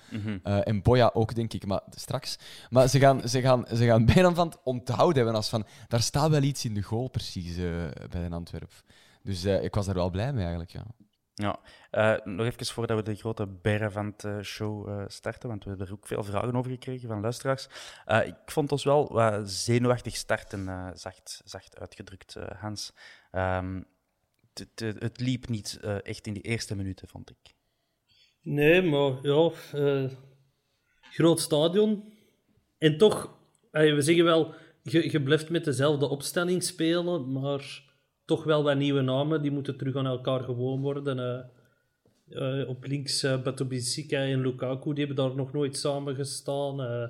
Eh, 0.43 0.67
en 0.67 0.81
Boya 0.81 1.11
ook, 1.13 1.35
denk 1.35 1.53
ik, 1.53 1.65
maar 1.65 1.81
straks. 1.89 2.37
Maar 2.69 2.87
ze 2.87 2.99
gaan, 2.99 3.27
ze 3.27 3.41
gaan, 3.41 3.65
ze 3.67 3.85
gaan 3.85 4.05
bijna 4.13 4.33
van 4.33 4.47
het 4.47 4.57
onthouden 4.63 5.15
hebben 5.15 5.35
als 5.35 5.49
van, 5.49 5.65
daar 5.87 6.01
staat 6.01 6.29
wel 6.29 6.41
iets 6.41 6.65
in 6.65 6.73
de 6.73 6.81
goal 6.81 7.07
precies 7.07 7.57
eh, 7.57 7.63
bij 8.09 8.27
de 8.27 8.35
Antwerp. 8.35 8.71
Dus 9.23 9.43
eh, 9.43 9.63
ik 9.63 9.75
was 9.75 9.85
daar 9.85 9.95
wel 9.95 10.09
blij 10.09 10.33
mee 10.33 10.41
eigenlijk, 10.41 10.71
ja. 10.71 10.85
Ja, 11.35 11.59
nog 12.23 12.45
even 12.45 12.65
voordat 12.65 12.97
we 12.97 13.03
de 13.03 13.15
grote 13.15 13.47
Berrevant-show 13.47 14.89
eh 14.89 15.03
starten, 15.07 15.49
want 15.49 15.63
we 15.63 15.69
hebben 15.69 15.87
er 15.87 15.93
ook 15.93 16.07
veel 16.07 16.23
vragen 16.23 16.55
over 16.55 16.71
gekregen 16.71 17.07
van 17.07 17.21
luisteraars. 17.21 17.67
Ik 18.05 18.35
vond 18.45 18.71
ons 18.71 18.83
wel 18.83 19.13
wat 19.13 19.49
zenuwachtig 19.49 20.15
starten, 20.15 20.91
zacht, 20.93 21.41
zacht 21.45 21.79
uitgedrukt, 21.79 22.35
Hans. 22.59 22.93
Ehm, 23.31 23.81
het- 24.59 25.01
het- 25.01 25.19
liep 25.19 25.49
niet 25.49 25.77
eh, 25.81 26.05
echt 26.05 26.27
in 26.27 26.33
die 26.33 26.41
eerste 26.43 26.75
minuten, 26.75 27.07
vond 27.07 27.29
ik. 27.29 27.55
Nee, 28.41 28.81
maar 28.81 29.17
ja, 29.21 29.51
eh, 29.73 30.09
groot 31.01 31.39
stadion. 31.39 32.03
En 32.77 32.97
toch, 32.97 33.37
eh, 33.71 33.93
we 33.93 34.01
zeggen 34.01 34.23
wel, 34.23 34.53
je, 34.83 35.21
blijft 35.23 35.49
met 35.49 35.65
dezelfde 35.65 36.07
opstelling 36.07 36.63
spelen, 36.63 37.31
maar 37.31 37.83
toch 38.25 38.43
wel 38.43 38.63
wat 38.63 38.77
nieuwe 38.77 39.01
namen. 39.01 39.41
Die 39.41 39.51
moeten 39.51 39.77
terug 39.77 39.95
aan 39.95 40.05
elkaar 40.05 40.43
gewoon 40.43 40.81
worden. 40.81 41.49
Op 42.67 42.83
links 42.83 43.23
uh, 43.23 43.45
en 44.09 44.41
Lukaku, 44.41 44.93
die 44.93 45.05
hebben 45.05 45.25
daar 45.25 45.35
nog 45.35 45.53
nooit 45.53 45.77
samen 45.77 46.15
gestaan. 46.15 46.81
Eh 46.81 47.09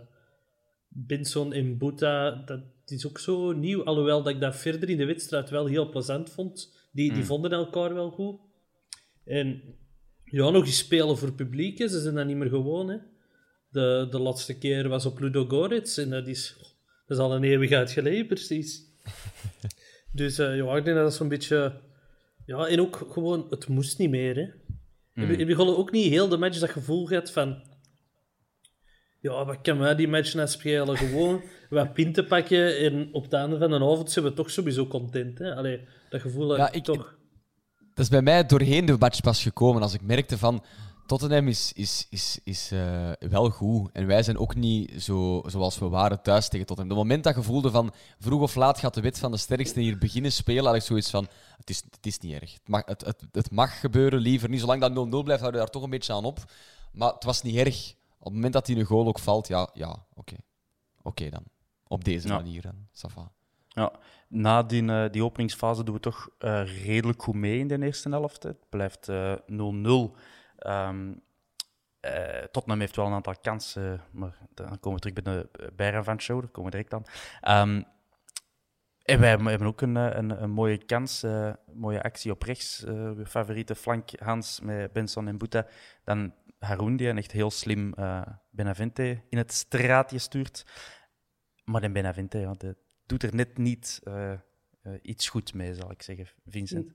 Benson 0.96 1.54
en 1.54 1.78
Buta, 1.78 2.32
dat 2.46 2.62
is 2.86 3.08
ook 3.08 3.20
zo 3.20 3.52
nieuw. 3.52 3.84
Alhoewel 3.84 4.24
dat 4.24 4.34
ik 4.34 4.40
dat 4.40 4.56
verder 4.56 4.90
in 4.90 4.98
de 4.98 5.06
wedstrijd 5.06 5.50
wel 5.50 5.66
heel 5.66 5.90
plezant 5.90 6.30
vond. 6.30 6.78
Die, 6.94 7.14
die 7.14 7.24
vonden 7.26 7.52
elkaar 7.52 7.94
wel 7.94 8.10
goed. 8.12 8.40
En 9.26 9.62
ja, 10.24 10.50
nog 10.50 10.66
eens 10.66 10.78
spelen 10.78 11.18
voor 11.18 11.34
publiek. 11.34 11.78
hè. 11.78 11.88
Ze 11.88 12.00
zijn 12.02 12.16
dat 12.16 12.26
niet 12.26 12.36
meer 12.38 12.50
gewoon. 12.50 12.90
Hè. 12.90 12.98
De, 13.70 14.08
de 14.10 14.20
laatste 14.20 14.58
keer 14.58 14.88
was 14.90 15.06
op 15.06 15.20
Ludo 15.20 15.46
Goretz. 15.46 15.98
En 15.98 16.10
dat 16.10 16.28
is, 16.28 16.56
dat 17.06 17.18
is 17.18 17.24
al 17.24 17.36
een 17.36 17.44
eeuwigheid 17.44 17.92
geleden, 17.92 18.28
precies. 18.28 18.82
dus 20.12 20.38
eh, 20.38 20.56
ja, 20.58 20.76
ik 20.76 20.86
denk 20.86 20.96
dat 20.98 21.06
dat 21.06 21.14
zo'n 21.14 21.28
beetje... 21.28 21.82
Ja, 22.46 22.68
en 22.68 22.80
ook 22.80 23.08
gewoon, 23.12 23.48
het 23.50 23.68
moest 23.68 23.98
niet 23.98 24.10
meer. 24.10 24.36
Hè. 24.36 24.42
Heb, 25.22 25.30
je- 25.30 25.36
heb 25.38 25.48
je 25.48 25.58
ook 25.58 25.92
niet 25.92 26.10
heel 26.10 26.28
de 26.28 26.38
match 26.38 26.60
dat 26.60 26.70
gevoel 26.70 27.06
gehad 27.06 27.32
van... 27.32 27.64
Ja, 29.24 29.46
wat 29.46 29.62
kan 29.62 29.77
wij 29.77 29.96
die 29.96 30.08
match 30.08 30.34
nou 30.34 30.48
spelen? 30.48 30.98
Gewoon 30.98 31.42
wat 31.70 31.94
pinten 31.94 32.27
pakken 32.27 32.77
en 32.77 33.10
op 33.12 33.24
het 33.24 33.34
einde 33.34 33.58
van 33.58 33.70
de 33.70 33.75
avond 33.75 34.12
zijn 34.12 34.25
we 34.25 34.34
toch 34.34 34.50
sowieso 34.51 34.88
content. 34.88 35.39
Hè? 35.39 35.56
Allee, 35.56 35.88
dat 36.10 36.22
gevoel 36.22 36.56
Ja, 36.58 36.68
ik 36.68 36.74
ik- 36.75 36.84
toch... 36.84 37.15
Dat 37.94 38.03
is 38.06 38.10
bij 38.10 38.22
mij 38.22 38.46
doorheen 38.46 38.86
de 38.86 38.96
match 39.00 39.22
pas 39.22 39.42
gekomen. 39.44 39.82
Als 39.82 39.94
ik 39.94 40.01
merkte 40.01 40.38
van 40.38 40.63
Tottenham 41.06 41.48
is, 41.48 41.72
is, 41.75 42.08
is, 42.10 42.39
is 42.44 42.72
eh, 42.72 43.12
wel 43.20 43.50
goed. 43.50 43.89
En 43.94 44.08
wij 44.08 44.24
zijn 44.24 44.38
ook 44.38 44.56
niet 44.56 45.03
zo, 45.03 45.44
zoals 45.46 45.80
we 45.80 45.88
waren 45.88 46.22
thuis 46.22 46.50
tegen 46.50 46.65
Tottenham. 46.65 46.92
Op 46.98 46.98
het 47.03 47.08
moment 47.08 47.24
dat 47.24 47.36
je 47.36 47.42
voelde 47.44 47.72
van 47.72 47.94
vroeg 48.20 48.42
of 48.42 48.56
laat 48.56 48.80
gaat 48.80 48.94
de 48.94 49.01
wet 49.01 49.20
van 49.20 49.32
de 49.32 49.38
sterkste 49.38 49.80
hier 49.80 49.98
beginnen 49.98 50.32
spelen, 50.32 50.65
had 50.65 50.75
ik 50.75 50.82
zoiets 50.82 51.10
van: 51.10 51.27
het 51.58 51.70
is, 51.70 51.84
het 51.92 52.06
is 52.06 52.20
niet 52.20 52.42
erg. 52.42 52.53
Het 52.53 52.68
mag, 52.68 52.82
het, 52.86 53.06
het, 53.06 53.24
het 53.32 53.51
mag 53.51 53.80
gebeuren, 53.80 54.20
liever 54.20 54.50
niet. 54.50 54.60
Zolang 54.60 54.82
dat 54.82 54.92
0-0 54.92 54.94
blijft, 54.94 55.42
houden 55.42 55.51
we 55.51 55.58
daar 55.58 55.70
toch 55.70 55.84
een 55.84 55.89
beetje 55.89 56.13
aan 56.13 56.25
op. 56.25 56.39
Maar 56.94 57.13
het 57.13 57.24
was 57.24 57.42
niet 57.42 57.56
erg. 57.56 57.94
Op 58.24 58.30
het 58.30 58.34
moment 58.34 58.53
dat 58.53 58.68
hij 58.68 58.75
een 58.75 58.86
goal 58.86 59.08
ook 59.08 59.20
valt, 59.20 59.48
ja, 59.48 59.70
ja 59.74 60.06
oké. 60.13 60.36
Oké 61.01 61.30
dan. 61.30 61.44
Op 61.88 62.03
deze 62.03 62.27
Ja. 62.27 62.34
manier 62.36 62.62
dan. 62.62 62.88
Ça 62.92 63.12
va. 63.13 63.32
Ja, 63.68 63.92
na 64.27 64.63
die, 64.63 64.88
eh, 64.92 65.10
die 65.12 65.24
openingsfase 65.24 65.84
doen 65.84 65.94
we 65.96 66.00
toch 66.01 66.30
eh, 66.38 66.84
redelijk 66.86 67.22
goed 67.24 67.36
mee 67.36 67.60
in 67.60 67.68
de 67.68 67.82
eerste 67.86 68.10
helft. 68.10 68.44
hè. 68.44 68.50
Het 68.50 68.70
blijft 68.70 69.10
eh, 69.10 69.34
0-0. 69.48 70.15
Ehm, 70.58 71.13
eh, 72.00 72.44
Tottenham 72.51 72.80
heeft 72.80 72.96
wel 72.96 73.06
een 73.06 73.13
aantal 73.13 73.36
kansen, 73.42 74.01
maar 74.12 74.38
dan 74.53 74.80
komen 74.80 75.01
we 75.01 75.10
terug 75.10 75.24
bij 75.24 75.34
de 75.34 75.72
Bayern 75.75 76.03
van 76.03 76.20
Show, 76.22 76.39
daar 76.42 76.50
komen 76.50 76.72
we 76.72 76.77
direct 76.77 76.94
aan. 76.94 77.03
Ehm, 77.42 77.84
en 79.03 79.20
wij 79.20 79.30
hebben 79.30 79.68
ook 79.68 79.82
een, 79.82 79.98
eh, 79.98 80.10
een, 80.18 80.44
een 80.44 80.51
mooie 80.51 80.77
kans, 80.86 81.24
eh, 81.24 81.53
mooie 81.74 82.03
actie 82.03 82.32
op 82.32 82.44
rechts. 82.44 82.84
eh 82.84 82.94
uw 82.94 83.25
favoriete 83.25 83.75
flank 83.75 84.10
Hans 84.20 84.60
met 84.60 84.94
Benson 84.94 85.27
en 85.27 85.38
Buta. 85.38 85.65
Dan 86.03 86.34
Haroun, 86.63 86.96
die 86.98 87.08
een 87.08 87.17
echt 87.17 87.32
heel 87.32 87.51
slim 87.51 87.93
eh, 87.93 88.22
Benavente 88.50 89.22
in 89.29 89.38
het 89.38 89.53
straatje 89.53 90.17
stuurt. 90.17 90.65
Maar 91.65 91.82
de 91.82 91.91
Benavente, 91.91 92.38
ja, 92.38 92.53
de, 92.53 92.75
doet 93.05 93.24
er 93.24 93.36
net 93.36 93.58
niet 93.58 94.00
eh, 94.03 94.32
eh, 94.32 94.39
iets 95.01 95.29
goed 95.29 95.53
mee, 95.53 95.75
zal 95.75 95.91
ik 95.91 96.01
zeggen, 96.01 96.27
Vincent. 96.46 96.93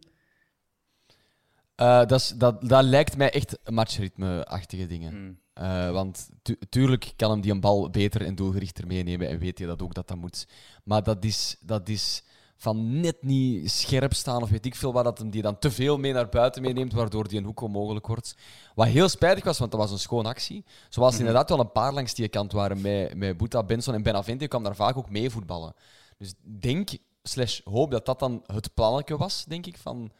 Eh, 1.74 1.98
dat, 2.06 2.20
is- 2.20 2.28
dat, 2.36 2.68
dat 2.68 2.84
lijkt 2.84 3.16
mij 3.16 3.30
echt 3.32 3.70
matchritme-achtige 3.70 4.86
dingen. 4.86 5.40
Eh, 5.52 5.90
want 5.90 6.28
tu- 6.42 6.58
tuurlijk 6.68 7.12
kan 7.16 7.30
hem 7.30 7.40
die 7.40 7.52
een 7.52 7.60
bal 7.60 7.90
beter 7.90 8.22
en 8.24 8.34
doelgerichter 8.34 8.86
meenemen 8.86 9.28
en 9.28 9.38
weet 9.38 9.58
je 9.58 9.66
dat 9.66 9.82
ook 9.82 9.94
dat 9.94 10.08
dat 10.08 10.16
moet. 10.16 10.46
Maar 10.84 11.02
dat 11.02 11.24
is, 11.24 11.56
dat 11.60 11.88
is 11.88 12.24
van 12.60 13.00
net 13.00 13.22
niet 13.22 13.70
scherp 13.70 14.14
staan 14.14 14.42
of 14.42 14.50
weet 14.50 14.66
ik 14.66 14.74
veel 14.74 14.92
wat, 14.92 15.04
dat 15.04 15.18
hem 15.18 15.30
die 15.30 15.42
dan 15.42 15.58
te 15.58 15.70
veel 15.70 15.98
mee 15.98 16.12
naar 16.12 16.28
buiten 16.28 16.62
meeneemt, 16.62 16.92
waardoor 16.92 17.28
die 17.28 17.38
een 17.38 17.44
hoek 17.44 17.60
onmogelijk 17.60 18.06
wordt. 18.06 18.36
Wat 18.74 18.86
heel 18.86 19.08
spijtig 19.08 19.44
was, 19.44 19.58
want 19.58 19.70
dat 19.70 19.80
was 19.80 19.90
een 19.90 19.98
schoon 19.98 20.26
actie. 20.26 20.64
Zoals 20.88 21.14
er 21.14 21.20
inderdaad 21.20 21.48
wel 21.48 21.60
een 21.60 21.72
paar 21.72 21.92
langs 21.92 22.14
die 22.14 22.28
kant 22.28 22.52
waren 22.52 22.80
met, 22.80 23.14
met 23.14 23.36
Buta, 23.36 23.62
Benson 23.62 23.94
en 23.94 24.02
Benavente, 24.02 24.48
kwam 24.48 24.62
daar 24.62 24.74
vaak 24.74 24.96
ook 24.96 25.10
mee 25.10 25.30
voetballen. 25.30 25.74
Dus 26.18 26.34
denk, 26.40 26.90
slash 27.22 27.60
hoop 27.64 27.90
dat 27.90 28.06
dat 28.06 28.18
dan 28.18 28.42
het 28.46 28.74
plannetje 28.74 29.16
was, 29.16 29.44
denk 29.44 29.66
ik, 29.66 29.76
van... 29.76 30.10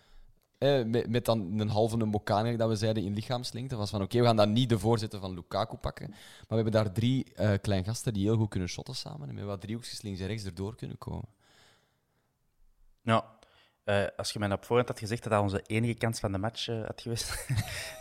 Eh, 0.58 0.84
met, 0.84 1.08
met 1.08 1.24
dan 1.24 1.60
een 1.60 1.68
halve 1.68 1.98
een 1.98 2.56
dat 2.56 2.68
we 2.68 2.76
zeiden, 2.76 3.04
in 3.04 3.14
lichaamslengte. 3.14 3.76
was 3.76 3.90
van, 3.90 4.02
oké, 4.02 4.18
we 4.18 4.24
gaan 4.24 4.36
dan 4.36 4.52
niet 4.52 4.68
de 4.68 4.78
voorzitter 4.78 5.20
van 5.20 5.34
Lukaku 5.34 5.76
pakken. 5.76 6.08
Maar 6.10 6.46
we 6.48 6.54
hebben 6.54 6.72
daar 6.72 6.92
drie 6.92 7.34
eh 7.34 7.52
klein 7.60 7.84
gasten 7.84 8.12
die 8.12 8.22
heel 8.22 8.36
goed 8.36 8.48
kunnen 8.48 8.68
shotten 8.68 8.94
samen. 8.94 9.28
En 9.28 9.34
met 9.34 9.44
wat 9.44 9.60
driehoekjes 9.60 10.02
links 10.02 10.20
en 10.20 10.26
rechts 10.26 10.44
erdoor 10.44 10.76
kunnen 10.76 10.98
komen. 10.98 11.28
Ja. 13.08 13.36
Eh, 13.84 14.06
als 14.16 14.32
je 14.32 14.38
mij 14.38 14.52
op 14.52 14.64
voorhand 14.64 14.88
had 14.88 14.98
gezegd 14.98 15.22
dat 15.22 15.32
dat 15.32 15.42
onze 15.42 15.62
enige 15.66 15.94
kans 15.94 16.20
van 16.20 16.32
de 16.32 16.38
match 16.38 16.68
eh, 16.68 16.84
had 16.84 17.00
geweest, 17.00 17.46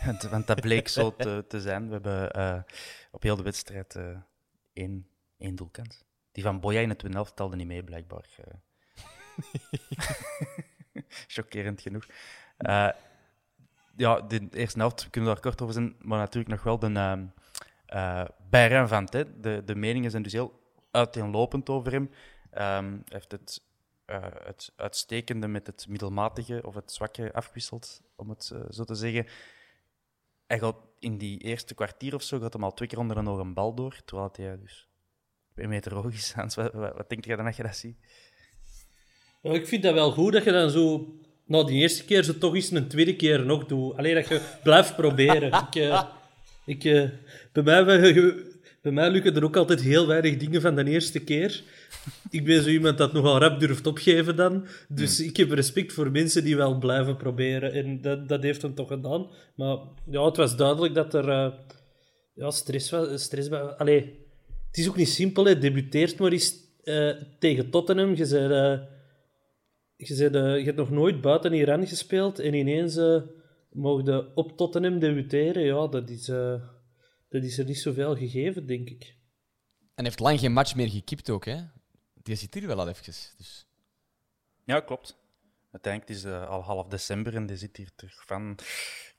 want, 0.30 0.46
dat 0.46 0.60
bleek 0.60 0.88
zo 0.88 1.16
te, 1.16 1.44
te 1.48 1.60
zijn. 1.60 1.86
We 1.86 1.92
hebben 1.92 2.30
eh, 2.30 2.60
op 3.10 3.22
heel 3.22 3.36
de 3.36 3.42
wedstrijd 3.42 3.98
één, 4.72 5.08
één 5.38 5.56
doelkans. 5.56 6.04
Die 6.32 6.42
van 6.42 6.60
Boya 6.60 6.80
in 6.80 6.88
het 6.88 6.98
tweede 6.98 7.16
helft 7.16 7.36
telde 7.36 7.56
niet 7.56 7.66
mee, 7.66 7.84
blijkbaar. 7.84 8.24
Chockerend 11.26 11.80
genoeg. 11.80 12.06
Ja, 13.96 14.20
de 14.20 14.48
eerste 14.50 14.78
helft 14.78 15.10
kunnen 15.10 15.32
daar 15.32 15.42
kort 15.42 15.62
over 15.62 15.74
zijn, 15.74 15.96
maar 15.98 16.18
natuurlijk 16.18 16.54
nog 16.54 16.62
wel 16.62 16.78
de 16.78 16.88
uh, 18.50 18.86
van. 18.86 19.08
Hè. 19.10 19.40
De, 19.40 19.62
de 19.64 19.74
meningen 19.74 20.10
zijn 20.10 20.22
dus 20.22 20.32
heel 20.32 20.60
uiteenlopend 20.90 21.68
over 21.68 21.92
hem. 21.92 22.10
Ehm, 22.50 22.98
heeft 23.08 23.32
het, 23.32 23.67
uh, 24.10 24.24
het 24.44 24.72
uitstekende 24.76 25.48
met 25.48 25.66
het 25.66 25.86
middelmatige 25.88 26.60
of 26.64 26.74
het 26.74 26.92
zwakke 26.92 27.32
afgewisseld, 27.32 28.00
om 28.16 28.28
het 28.28 28.50
uh, 28.54 28.60
zo 28.70 28.84
te 28.84 28.94
zeggen. 28.94 29.26
Hij 30.46 30.58
gaat 30.58 30.76
in 30.98 31.18
die 31.18 31.38
eerste 31.38 31.74
kwartier 31.74 32.14
of 32.14 32.22
zo 32.22 32.38
gaat 32.38 32.52
hem 32.52 32.64
al 32.64 32.74
twee 32.74 32.88
keer 32.88 32.98
onder 32.98 33.16
een 33.16 33.28
oog 33.28 33.38
een 33.38 33.54
bal 33.54 33.74
door, 33.74 34.00
terwijl 34.04 34.30
hij 34.32 34.58
dus 34.58 34.88
twee 35.52 35.68
meter 35.68 35.94
hoog 35.94 36.12
is. 36.12 36.32
Hans, 36.36 36.54
wat, 36.54 37.08
denk 37.08 37.24
je 37.24 37.36
dan 37.36 37.46
als 37.46 37.56
je 37.56 37.62
dat 37.62 37.76
ziet? 37.76 37.96
Ik 39.42 39.66
vind 39.66 39.82
dat 39.82 39.94
wel 39.94 40.12
goed 40.12 40.32
dat 40.32 40.44
je 40.44 40.52
dan 40.52 40.70
zo 40.70 41.14
na 41.44 41.62
die 41.64 41.80
eerste 41.80 42.04
keer 42.04 42.22
zo 42.22 42.38
toch 42.38 42.54
eens 42.54 42.70
een 42.70 42.88
tweede 42.88 43.16
keer 43.16 43.44
nog 43.44 43.66
doet. 43.66 43.96
Alleen 43.96 44.14
dat 44.14 44.28
je 44.28 44.58
blijft 44.62 44.96
proberen. 44.96 45.52
ik, 45.52 45.74
uh, 45.74 46.02
ik, 46.64 46.84
uh, 46.84 47.10
bij, 47.52 47.84
mij, 47.84 48.34
bij 48.82 48.92
mij 48.92 49.10
lukken 49.10 49.36
er 49.36 49.44
ook 49.44 49.56
altijd 49.56 49.80
heel 49.80 50.06
weinig 50.06 50.36
dingen 50.36 50.60
van 50.60 50.74
de 50.74 50.84
eerste 50.84 51.18
keer. 51.18 51.62
Ik 52.30 52.44
ben 52.44 52.62
zo 52.62 52.68
iemand 52.68 52.98
dat 52.98 53.12
nogal 53.12 53.38
rap 53.38 53.60
durft 53.60 53.86
opgeven 53.86 54.36
dan. 54.36 54.66
Dus 54.88 55.20
ik 55.20 55.36
heb 55.36 55.50
respect 55.50 55.92
voor 55.92 56.10
mensen 56.10 56.44
die 56.44 56.56
wel 56.56 56.78
blijven 56.78 57.16
proberen. 57.16 57.72
En 57.72 58.00
dat, 58.00 58.28
dat 58.28 58.42
heeft 58.42 58.62
hem 58.62 58.74
toch 58.74 58.88
gedaan. 58.88 59.26
Maar 59.54 59.78
ja, 60.10 60.24
het 60.24 60.36
was 60.36 60.56
duidelijk 60.56 60.94
dat 60.94 61.14
er 61.14 61.28
uh, 61.28 61.52
ja, 62.34 62.50
stress 62.50 62.90
was. 62.90 63.22
Stress 63.22 63.48
was. 63.48 63.76
Allee, 63.76 64.18
het 64.66 64.78
is 64.78 64.88
ook 64.88 64.96
niet 64.96 65.08
simpel. 65.08 65.44
Hè. 65.44 65.58
Debuteert 65.58 66.18
maar 66.18 66.32
eens 66.32 66.54
tegen 67.38 67.70
Tottenham. 67.70 68.14
Je 68.14 68.24
zei 68.24 68.86
je, 69.96 70.14
zei, 70.14 70.58
je 70.58 70.64
hebt 70.64 70.76
nog 70.76 70.90
nooit 70.90 71.20
buiten 71.20 71.52
Iran 71.52 71.86
gespeeld 71.86 72.38
en 72.38 72.54
ineens 72.54 73.00
mocht 73.72 74.06
je 74.06 74.34
op 74.34 74.56
Tottenham 74.56 74.98
debuteren. 74.98 75.62
Ja, 75.62 75.86
dat 75.86 76.10
is, 76.10 76.30
dat 77.28 77.42
is 77.42 77.58
er 77.58 77.64
niet 77.64 77.78
zoveel 77.78 78.16
gegeven, 78.16 78.66
denk 78.66 78.88
ik. 78.88 79.16
En 79.94 80.04
heeft 80.04 80.20
lang 80.20 80.40
geen 80.40 80.52
match 80.52 80.74
meer 80.74 80.88
gekipt 80.88 81.30
ook, 81.30 81.44
hè? 81.44 81.60
Die 82.14 82.34
zit 82.36 82.54
hier 82.54 82.66
wel 82.66 82.80
al 82.80 82.88
even. 82.88 83.04
Dus. 83.04 83.66
Ja, 84.64 84.80
klopt. 84.80 85.16
Uiteindelijk 85.70 86.12
is 86.12 86.22
het 86.22 86.32
uh, 86.32 86.48
al 86.48 86.62
half 86.62 86.86
december 86.86 87.34
en 87.34 87.46
die 87.46 87.56
zit 87.56 87.76
hier 87.76 87.90
terug 87.94 88.24
van... 88.26 88.50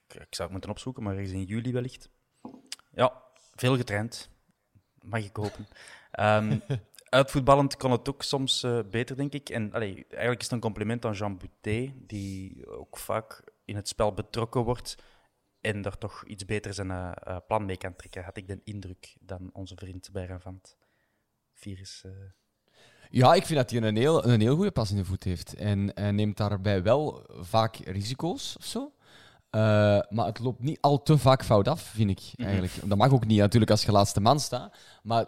Ik 0.07 0.35
zou 0.35 0.41
het 0.41 0.51
moeten 0.51 0.69
opzoeken, 0.69 1.03
maar 1.03 1.13
ergens 1.13 1.31
in 1.31 1.43
juli 1.43 1.71
wellicht. 1.71 2.09
Ja, 2.91 3.23
veel 3.55 3.77
getraind. 3.77 4.29
Mag 5.01 5.23
ik 5.23 5.35
hopen. 5.35 5.67
Um, 6.19 6.61
uitvoetballend 7.09 7.77
kon 7.77 7.91
het 7.91 8.09
ook 8.09 8.23
soms 8.23 8.63
uh, 8.63 8.79
beter, 8.89 9.15
denk 9.15 9.33
ik. 9.33 9.49
En 9.49 9.73
allee, 9.73 10.05
eigenlijk 10.09 10.39
is 10.39 10.45
het 10.45 10.51
een 10.51 10.59
compliment 10.59 11.05
aan 11.05 11.13
Jean 11.13 11.37
Boutet, 11.37 11.91
die 12.09 12.67
ook 12.67 12.97
vaak 12.97 13.43
in 13.65 13.75
het 13.75 13.87
spel 13.87 14.13
betrokken 14.13 14.63
wordt 14.63 14.95
en 15.61 15.81
daar 15.81 15.97
toch 15.97 16.25
iets 16.25 16.45
beter 16.45 16.73
zijn 16.73 16.89
uh, 16.89 17.11
uh, 17.27 17.37
plan 17.47 17.65
mee 17.65 17.77
kan 17.77 17.95
trekken, 17.95 18.23
had 18.23 18.37
ik 18.37 18.47
de 18.47 18.61
indruk, 18.63 19.15
dan 19.19 19.49
onze 19.53 19.75
vriend 19.75 20.09
Bayern 20.11 20.41
van 20.41 20.53
het 20.61 20.77
virus. 21.53 22.03
eh. 22.05 22.11
Ja, 23.09 23.33
ik 23.33 23.45
vind 23.45 23.59
dat 23.59 23.69
hij 23.69 23.81
een 23.81 23.95
heel, 23.97 24.25
een 24.25 24.41
heel 24.41 24.55
goede 24.55 24.71
pas 24.71 24.91
in 24.91 24.97
de 24.97 25.05
voet 25.05 25.23
heeft. 25.23 25.53
En, 25.53 25.93
en 25.93 26.15
neemt 26.15 26.37
daarbij 26.37 26.83
wel 26.83 27.25
vaak 27.29 27.75
risico's 27.75 28.55
of 28.57 28.65
zo. 28.65 28.93
Uh, 29.51 29.61
maar 30.09 30.25
het 30.25 30.39
loopt 30.39 30.59
niet 30.59 30.81
al 30.81 31.01
te 31.01 31.17
vaak 31.17 31.43
fout 31.43 31.67
af, 31.67 31.81
vind 31.81 32.09
ik 32.09 32.21
eigenlijk. 32.35 32.73
Mm 32.73 32.79
-hmm. 32.79 32.89
Dat 32.89 32.97
mag 32.97 33.11
ook 33.11 33.25
niet 33.25 33.39
natuurlijk 33.39 33.71
als 33.71 33.83
je 33.83 33.91
laatste 33.91 34.21
man 34.21 34.39
staat. 34.39 34.77
Maar 35.03 35.27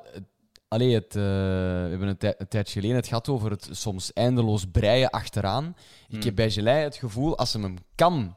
Allee, 0.72 0.94
het, 0.94 1.16
uh, 1.16 1.24
we 1.24 1.88
hebben 1.90 2.08
een, 2.08 2.18
tij 2.18 2.36
een, 2.38 2.48
tijdje 2.48 2.74
geleden 2.74 2.96
het 2.96 3.08
gehad 3.08 3.30
over 3.30 3.52
het 3.52 3.68
soms 3.72 4.14
eindeloos 4.14 4.66
breien 4.72 5.10
achteraan. 5.10 5.64
Mm. 5.64 6.18
Ik 6.18 6.24
heb 6.24 6.36
bij 6.36 6.52
Gelei 6.52 6.84
het 6.84 6.96
gevoel, 6.96 7.38
als 7.38 7.54
hem 7.54 7.78
kan 7.96 8.36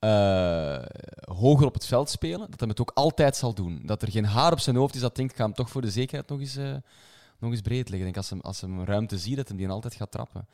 uh, 0.00 0.78
hoger 1.36 1.66
op 1.66 1.74
het 1.74 1.86
veld 1.86 2.10
spelen, 2.10 2.50
dat 2.50 2.60
hij 2.60 2.68
het 2.68 2.80
ook 2.80 2.90
altijd 2.94 3.36
zal 3.36 3.54
doen. 3.54 3.80
Dat 3.84 4.02
er 4.02 4.10
geen 4.10 4.24
haar 4.24 4.52
op 4.52 4.60
zijn 4.60 4.76
hoofd 4.76 4.94
is 4.94 5.00
dat 5.00 5.16
denkt, 5.16 5.32
ik 5.32 5.38
ga 5.38 5.44
hem 5.44 5.54
toch 5.54 5.70
voor 5.70 5.82
de 5.82 5.90
zekerheid 5.90 6.28
nog 6.28 6.40
eens, 6.40 6.56
uh, 6.56 6.74
nog 7.38 7.50
eens 7.50 7.60
breed 7.60 7.88
leggen. 7.88 7.98
Ik 8.08 8.14
denk, 8.14 8.16
als 8.16 8.30
hij, 8.30 8.38
als 8.40 8.60
hij 8.60 8.70
ruimte 8.84 9.18
ziet, 9.18 9.36
dat 9.36 9.48
hij 9.48 9.56
die 9.56 9.68
altijd 9.68 9.94
gaat 9.94 10.10
trappen. 10.10 10.48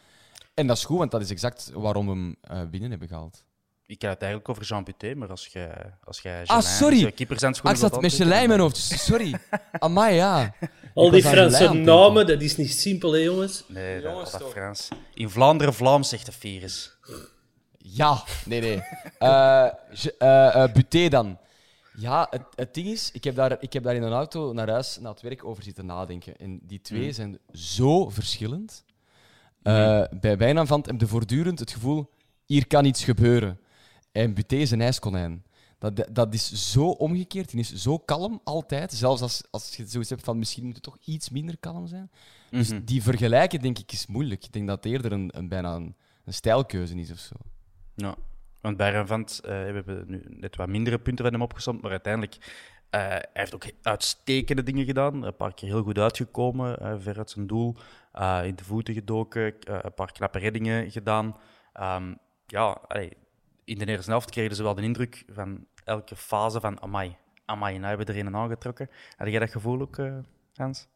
En 0.55 0.67
dat 0.67 0.77
is 0.77 0.85
goed, 0.85 0.99
want 0.99 1.11
dat 1.11 1.21
is 1.21 1.31
exact 1.31 1.71
waarom 1.75 2.07
we 2.07 2.13
hem 2.13 2.37
eh, 2.41 2.71
binnen 2.71 2.91
hebben 2.91 3.09
gehaald. 3.09 3.45
Ik 3.87 4.03
had 4.03 4.11
het 4.11 4.21
eigenlijk 4.23 4.51
over 4.51 4.65
Jean 4.65 4.85
Buté, 4.85 5.15
maar 5.15 5.29
als 5.31 5.47
jij 5.47 5.95
als 6.05 6.21
jij 6.21 6.47
Ah, 6.47 6.61
sorry. 6.61 7.05
eh, 7.07 7.13
keepers 7.15 7.43
aan 7.43 7.53
het 7.53 7.63
Ah, 7.63 7.71
ik 7.71 7.77
zat 7.77 8.01
met 8.01 8.13
Gelei 8.13 8.43
in 8.43 8.49
mijn 8.49 8.61
hoofd. 8.61 8.77
Sorry. 8.77 9.39
Amai, 9.79 10.15
ja. 10.15 10.55
Al 10.95 11.11
die 11.11 11.23
Franse 11.23 11.73
namen, 11.73 12.27
dat 12.27 12.41
is 12.41 12.57
niet 12.57 12.73
simpel, 12.73 13.13
hè, 13.13 13.19
jongens. 13.19 13.65
Nee, 13.69 14.01
dat, 14.01 14.11
Jongens, 14.13 14.31
dat 14.31 14.41
toch. 14.41 14.51
Frans. 14.51 14.89
In 15.15 15.31
Vlaanderen 15.31 15.75
Vlaams 15.75 16.09
zegt 16.09 16.27
de 16.27 16.33
virus. 16.33 16.97
Ja, 17.83 18.25
nee, 18.45 18.61
nee. 18.61 18.77
Eh 19.19 19.67
je- 19.93 20.15
eh, 20.19 20.63
eh, 20.65 20.73
Buté 20.73 21.09
dan. 21.09 21.39
Ja, 21.97 22.27
het, 22.31 22.43
het 22.55 22.75
ding 22.75 22.87
is, 22.89 23.11
ik 23.11 23.25
heb, 23.25 23.35
daar, 23.35 23.57
ik 23.63 23.73
heb 23.73 23.83
daar 23.83 23.95
in 23.95 24.03
een 24.03 24.13
auto 24.13 24.53
naar 24.53 24.71
huis, 24.71 24.99
naar 25.01 25.13
het 25.13 25.21
werk 25.21 25.45
over 25.45 25.63
zitten 25.63 25.87
nadenken. 25.87 26.37
En 26.37 26.61
die 26.63 26.81
twee 26.81 27.13
zijn 27.13 27.39
zo 27.53 28.09
verschillend. 28.09 28.85
Eh, 29.63 30.03
Bij 30.21 30.37
bijna 30.37 30.67
van 30.67 30.85
heb 30.87 31.01
je 31.01 31.07
voortdurend 31.07 31.59
het 31.59 31.71
gevoel, 31.71 32.11
hier 32.47 32.67
kan 32.67 32.85
iets 32.85 33.05
gebeuren. 33.05 33.61
En 34.13 34.35
Buté 34.35 34.57
is 34.57 34.71
een 34.71 34.81
ijskonijn. 34.81 35.45
Dat, 35.79 35.97
dat- 35.97 36.09
dat 36.15 36.35
is 36.35 36.71
zo 36.73 36.89
omgekeerd. 36.89 37.51
Die 37.51 37.61
is 37.61 37.75
zo 37.75 37.99
kalm 37.99 38.41
altijd. 38.45 38.93
Zelfs 38.93 39.23
als, 39.23 39.43
als 39.51 39.77
je 39.77 39.87
zoiets 39.87 40.11
hebt 40.11 40.25
van 40.25 40.39
misschien 40.39 40.65
moet 40.65 40.75
het 40.75 40.83
toch 40.83 40.99
iets 41.05 41.31
minder 41.31 41.57
kalm 41.59 41.87
zijn. 41.87 42.11
Dus 42.51 42.71
die 42.85 43.03
vergelijken, 43.03 43.61
denk 43.61 43.79
ik, 43.79 43.93
is 43.93 44.07
moeilijk. 44.07 44.45
Ik 44.45 44.53
denk 44.53 44.67
dat 44.67 44.77
het 44.85 44.93
eerder 44.93 45.13
een, 45.13 45.31
een, 45.35 45.49
bijna 45.49 45.75
een, 45.75 45.97
een 46.25 46.35
stijlkeuze 46.35 46.95
is 46.95 47.11
of 47.11 47.19
zo. 47.19 47.35
Ja, 47.95 48.15
want 48.61 48.77
bij 48.77 48.93
Ranvant 48.93 49.41
eh 49.45 49.51
we 49.51 49.57
hebben 49.57 50.05
nu 50.07 50.25
net 50.29 50.57
wat 50.57 50.69
mindere 50.69 50.99
punten 50.99 51.25
van 51.25 51.35
hem 51.35 51.43
opgesomd, 51.43 51.83
maar 51.83 51.91
uiteindelijk 51.91 52.37
eh 52.91 53.01
hij 53.09 53.29
heeft 53.33 53.55
ook 53.55 53.65
uitstekende 53.83 54.63
dingen 54.63 54.85
gedaan. 54.85 55.23
Een 55.23 55.37
paar 55.37 55.55
keer 55.55 55.69
heel 55.69 55.83
goed 55.83 55.99
uitgekomen, 55.99 56.79
eh, 56.79 56.95
ver 56.99 57.19
uit 57.19 57.31
zijn 57.31 57.47
doel, 57.47 57.77
in 58.45 58.57
de 58.57 58.65
voeten 58.65 58.95
gedoken, 58.95 59.55
een 59.85 59.95
paar 59.95 60.13
knappe 60.13 60.39
reddingen 60.39 60.91
gedaan. 60.91 61.37
Ehm, 61.73 62.15
ja, 62.47 62.81
in 63.65 63.79
de 63.79 63.87
eerste 63.87 64.11
helft 64.11 64.31
kregen 64.31 64.57
ze 64.57 64.63
wel 64.63 64.75
de 64.75 64.83
indruk 64.83 65.25
van 65.33 65.67
elke 65.85 66.17
fase 66.17 66.61
van 66.61 66.83
amai, 66.83 67.17
amai, 67.45 67.75
nou 67.75 67.87
hebben 67.87 68.07
we 68.07 68.13
er 68.13 68.27
een 68.27 68.37
aangetrokken. 68.37 68.91
Had 69.17 69.29
jij 69.29 69.39
dat 69.39 69.51
gevoel 69.51 69.81
ook, 69.81 69.97
Hans? 70.55 70.89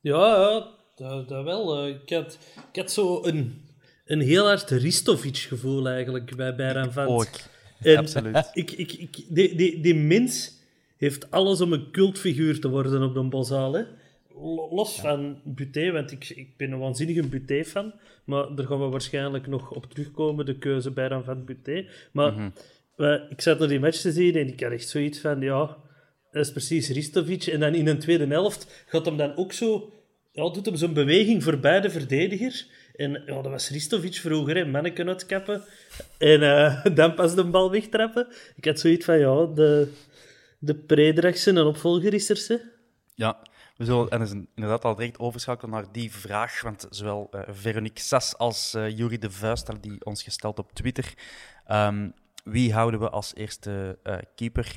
Ja, 0.00 0.66
dat, 0.94 1.28
dat 1.28 1.44
wel. 1.44 1.86
Ik 1.88 2.10
had, 2.10 2.38
ik 2.72 2.76
had 2.76 2.90
zo 2.90 3.24
een, 3.24 3.68
een 4.04 4.20
heel 4.20 4.46
hard 4.46 4.70
Ristovic-gevoel 4.70 5.88
eigenlijk 5.88 6.36
bij 6.36 6.54
Bayern 6.54 6.92
van. 6.92 7.06
Ook. 7.06 7.28
En 7.80 7.96
absoluut. 7.96 8.50
Ik, 8.52 8.70
ik, 8.70 8.92
ik, 8.92 9.24
die, 9.28 9.54
die, 9.56 9.80
die 9.80 9.94
mens 9.94 10.52
heeft 10.96 11.30
alles 11.30 11.60
om 11.60 11.72
een 11.72 11.90
cultfiguur 11.90 12.60
te 12.60 12.68
worden 12.68 13.02
op 13.02 13.14
de. 13.32 13.72
Hè. 13.72 13.82
Lo- 14.40 14.68
Los 14.74 15.00
van 15.00 15.40
Buté, 15.44 15.90
want 15.92 16.10
ik, 16.10 16.28
ik 16.28 16.56
ben 16.56 16.72
een 16.72 16.78
waanzinnige 16.78 17.26
Buté-fan. 17.26 17.92
Maar 18.24 18.54
daar 18.54 18.66
gaan 18.66 18.80
we 18.80 18.86
waarschijnlijk 18.86 19.46
nog 19.46 19.70
op 19.70 19.86
terugkomen, 19.90 20.46
de 20.46 20.58
keuze 20.58 20.90
bij 20.90 21.22
van 21.24 21.44
Buté. 21.44 21.86
Maar 22.12 22.52
eh, 22.96 23.14
ik 23.30 23.40
zat 23.40 23.58
naar 23.58 23.68
die 23.68 23.80
match 23.80 24.00
te 24.00 24.12
zien 24.12 24.34
en 24.36 24.48
ik 24.48 24.60
had 24.60 24.72
echt 24.72 24.88
zoiets 24.88 25.18
van, 25.18 25.40
ja, 25.40 25.76
dat 26.32 26.44
is 26.44 26.52
precies 26.52 26.88
Ristovic. 26.88 27.46
En 27.46 27.60
dan 27.60 27.74
in 27.74 27.86
een 27.86 27.98
tweede 27.98 28.26
helft 28.26 28.84
gaat 28.86 29.06
hem 29.06 29.16
dan 29.16 29.36
ook 29.36 29.52
zo... 29.52 29.92
Ja, 30.32 30.50
doet 30.50 30.66
hem 30.66 30.76
zo'n 30.76 30.92
beweging 30.92 31.42
voor 31.42 31.58
beide 31.58 31.90
verdedigers. 31.90 32.68
En 32.94 33.22
ja, 33.26 33.42
dat 33.42 33.46
was 33.46 33.70
Ristovic 33.70 34.14
vroeger, 34.14 34.56
hè, 34.56 34.64
manneken 34.64 35.08
uitkappen. 35.08 35.62
En 36.18 36.42
eh, 36.42 36.84
dan 36.96 37.14
pas 37.14 37.34
de 37.34 37.44
bal 37.44 37.70
wegtrappen. 37.70 38.28
Ik 38.56 38.64
had 38.64 38.80
zoiets 38.80 39.04
van, 39.04 39.18
ja, 39.18 39.46
de, 39.46 39.92
de 40.58 40.74
en 41.44 41.58
opvolger 41.58 42.14
is 42.14 42.30
er, 42.30 42.36
ze. 42.36 42.72
Ja, 43.14 43.42
we 43.76 43.84
zullen 43.84 44.10
en 44.10 44.20
is 44.20 44.32
inderdaad 44.54 44.84
al 44.84 44.94
direct 44.94 45.18
overschakelen 45.18 45.70
naar 45.70 45.92
die 45.92 46.12
vraag. 46.12 46.62
Want 46.62 46.86
zowel 46.90 47.28
eh, 47.30 47.40
Veronique 47.48 48.02
Sas 48.02 48.36
als 48.36 48.74
eh 48.74 48.96
Jury 48.96 49.18
de 49.18 49.30
Vuist 49.30 49.66
hadden 49.66 49.90
die 49.90 50.04
ons 50.04 50.22
gesteld 50.22 50.58
op 50.58 50.72
Twitter. 50.72 51.14
Ehm, 51.66 52.10
wie 52.44 52.72
houden 52.72 53.00
we 53.00 53.10
als 53.10 53.34
eerste 53.34 53.98
keeper? 54.34 54.76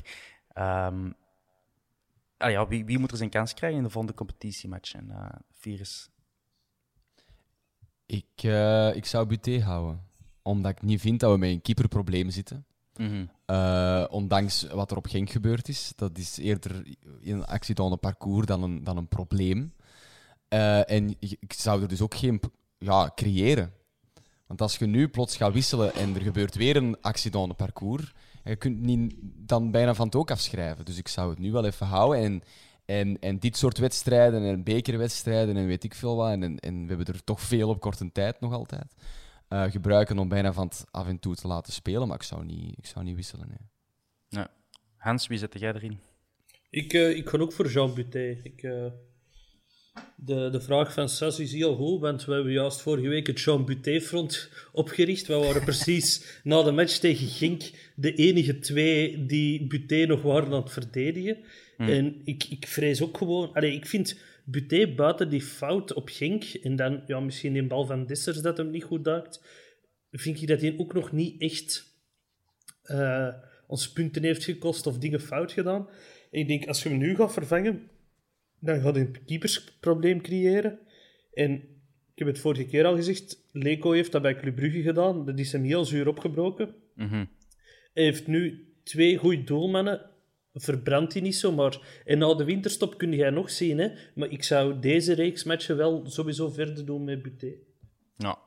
Ehm, 0.52 1.10
ah 2.36 2.50
ja, 2.50 2.68
wie, 2.68 2.84
wie 2.84 2.98
moet 2.98 3.10
er 3.10 3.16
zijn 3.16 3.30
kans 3.30 3.54
krijgen 3.54 3.78
in 3.78 3.84
de 3.84 3.90
volgende 3.90 4.16
competitiematch? 4.16 4.94
En 4.94 5.12
Virus. 5.52 6.10
Ik, 8.08 8.42
eh, 8.42 8.94
ik 8.94 9.06
zou 9.06 9.26
Buté 9.26 9.60
houden. 9.60 10.06
Omdat 10.42 10.70
ik 10.70 10.82
niet 10.82 11.00
vind 11.00 11.20
dat 11.20 11.32
we 11.32 11.38
met 11.38 11.50
een 11.50 11.62
keeperprobleem 11.62 12.30
zitten. 12.30 12.66
Eh, 13.46 14.04
ondanks 14.10 14.62
wat 14.62 14.90
er 14.90 14.96
op 14.96 15.06
Genk 15.06 15.30
gebeurd 15.30 15.68
is. 15.68 15.92
Dat 15.96 16.18
is 16.18 16.36
eerder 16.38 16.96
een 17.22 17.44
een 17.92 17.98
parcours 17.98 18.46
dan 18.46 18.62
een, 18.62 18.84
dan 18.84 18.96
een 18.96 19.08
probleem. 19.08 19.72
Eh, 20.48 20.90
en 20.90 21.16
ik 21.18 21.52
zou 21.52 21.82
er 21.82 21.88
dus 21.88 22.00
ook 22.00 22.14
geen 22.14 22.40
ja, 22.78 23.12
creëren. 23.14 23.72
Want 24.46 24.60
als 24.60 24.76
je 24.76 24.86
nu 24.86 25.08
plots 25.08 25.36
gaat 25.36 25.52
wisselen 25.52 25.94
en 25.94 26.14
er 26.14 26.22
gebeurt 26.22 26.54
weer 26.54 26.76
een 26.76 26.96
een 27.00 27.54
parcours, 27.54 28.12
je 28.44 28.56
kunt 28.56 28.80
niet 28.80 29.14
dan 29.22 29.70
bijna 29.70 29.94
van 29.94 30.06
het 30.06 30.14
ook 30.14 30.30
afschrijven. 30.30 30.84
Dus 30.84 30.98
ik 30.98 31.08
zou 31.08 31.30
het 31.30 31.38
nu 31.38 31.52
wel 31.52 31.64
even 31.64 31.86
houden. 31.86 32.22
En, 32.22 32.42
en, 32.88 33.18
en 33.20 33.38
dit 33.38 33.56
soort 33.56 33.78
wedstrijden 33.78 34.42
en 34.42 34.62
bekerwedstrijden 34.62 35.56
en 35.56 35.66
weet 35.66 35.84
ik 35.84 35.94
veel 35.94 36.16
wat, 36.16 36.30
en, 36.30 36.58
en, 36.58 36.82
we 36.82 36.88
hebben 36.88 37.06
er 37.14 37.24
toch 37.24 37.40
veel 37.40 37.68
op 37.68 37.80
korte 37.80 38.12
tijd 38.12 38.40
nog 38.40 38.52
altijd, 38.52 38.94
eh, 39.48 39.62
gebruiken 39.62 40.18
om 40.18 40.28
bijna 40.28 40.52
van 40.52 40.66
het 40.66 40.84
af 40.90 41.06
en 41.06 41.18
toe 41.18 41.34
te 41.34 41.46
laten 41.46 41.72
spelen. 41.72 42.08
Maar 42.08 42.16
ik 42.16 42.22
zou 42.22 42.44
niet, 42.44 42.78
ik 42.78 42.86
zou 42.86 43.04
niet 43.04 43.16
wisselen. 43.16 43.48
Nee. 43.48 43.68
Ja. 44.28 44.50
Hans, 44.96 45.26
wie 45.26 45.38
zet 45.38 45.58
jij 45.58 45.74
erin? 45.74 45.98
Ik, 46.70 46.92
eh, 46.92 47.16
ik 47.16 47.28
ga 47.28 47.38
ook 47.38 47.52
voor 47.52 47.68
Jean 47.68 47.94
Buté. 47.94 48.40
Ik, 48.42 48.62
eh, 48.62 48.86
de, 50.16 50.48
de 50.50 50.60
vraag 50.60 50.92
van 50.92 51.08
Sas 51.08 51.38
is 51.38 51.52
heel 51.52 51.76
goed, 51.76 52.00
want 52.00 52.24
we 52.24 52.32
hebben 52.32 52.52
juist 52.52 52.80
vorige 52.80 53.08
week 53.08 53.26
het 53.26 53.40
Jean 53.40 53.64
Buté-front 53.64 54.50
opgericht. 54.72 55.26
We 55.26 55.34
waren 55.34 55.64
precies 55.64 56.40
na 56.42 56.62
de 56.62 56.72
match 56.72 56.96
tegen 56.98 57.26
Genk 57.26 57.62
de 57.94 58.14
enige 58.14 58.58
twee 58.58 59.26
die 59.26 59.66
Buté 59.66 60.06
nog 60.06 60.22
waren 60.22 60.52
aan 60.52 60.62
het 60.62 60.72
verdedigen. 60.72 61.38
En 61.76 62.20
ik, 62.24 62.44
ik 62.44 62.66
vrees 62.66 63.02
ook 63.02 63.16
gewoon... 63.16 63.52
Allee, 63.52 63.72
ik 63.72 63.86
vind 63.86 64.20
Buté 64.44 64.94
buiten 64.94 65.30
die 65.30 65.42
fout 65.42 65.92
op 65.92 66.08
Genk, 66.08 66.44
en 66.44 66.76
dan 66.76 67.02
ja, 67.06 67.20
misschien 67.20 67.52
die 67.52 67.66
bal 67.66 67.86
van 67.86 68.06
Dessers 68.06 68.40
dat 68.40 68.56
hem 68.56 68.70
niet 68.70 68.84
goed 68.84 69.04
duikt, 69.04 69.42
vind 70.10 70.40
ik 70.42 70.48
dat 70.48 70.60
hij 70.60 70.74
ook 70.78 70.94
nog 70.94 71.12
niet 71.12 71.40
echt 71.40 71.96
eh, 72.82 73.28
ons 73.66 73.92
punten 73.92 74.22
heeft 74.22 74.44
gekost 74.44 74.86
of 74.86 74.98
dingen 74.98 75.20
fout 75.20 75.52
gedaan. 75.52 75.88
En 76.30 76.40
ik 76.40 76.48
denk, 76.48 76.66
als 76.66 76.82
je 76.82 76.88
hem 76.88 76.98
nu 76.98 77.14
gaat 77.14 77.32
vervangen, 77.32 77.88
dan 78.60 78.80
gaat 78.80 78.94
hij 78.94 79.04
een 79.04 79.24
keepersprobleem 79.24 80.22
creëren. 80.22 80.78
En 81.32 81.52
ik 82.14 82.24
heb 82.24 82.26
het 82.26 82.38
vorige 82.38 82.66
keer 82.66 82.84
al 82.84 82.96
gezegd, 82.96 83.44
Leko 83.52 83.92
heeft 83.92 84.12
dat 84.12 84.22
bij 84.22 84.36
Club 84.36 84.54
Brugge 84.54 84.82
gedaan. 84.82 85.24
Dat 85.24 85.38
is 85.38 85.52
hem 85.52 85.64
heel 85.64 85.84
zuur 85.84 86.08
opgebroken. 86.08 86.74
Hij 87.94 88.04
heeft 88.04 88.26
nu 88.26 88.72
twee 88.84 89.16
goede 89.16 89.44
doelmannen. 89.44 90.10
Verbrandt 90.52 91.12
hij 91.12 91.22
niet 91.22 91.36
zo, 91.36 91.52
maar... 91.52 92.02
En 92.04 92.18
na 92.18 92.34
de 92.34 92.44
winterstop 92.44 92.98
kun 92.98 93.12
jij 93.12 93.30
nog 93.30 93.50
zien, 93.50 93.78
hè. 93.78 93.88
Maar 94.14 94.28
ik 94.28 94.42
zou 94.42 94.78
deze 94.78 95.12
reeks 95.12 95.44
matchen 95.44 95.76
wel 95.76 96.06
sowieso 96.06 96.50
verder 96.50 96.86
doen 96.86 97.04
met 97.04 97.22
Buté. 97.22 97.52
Ja, 98.16 98.38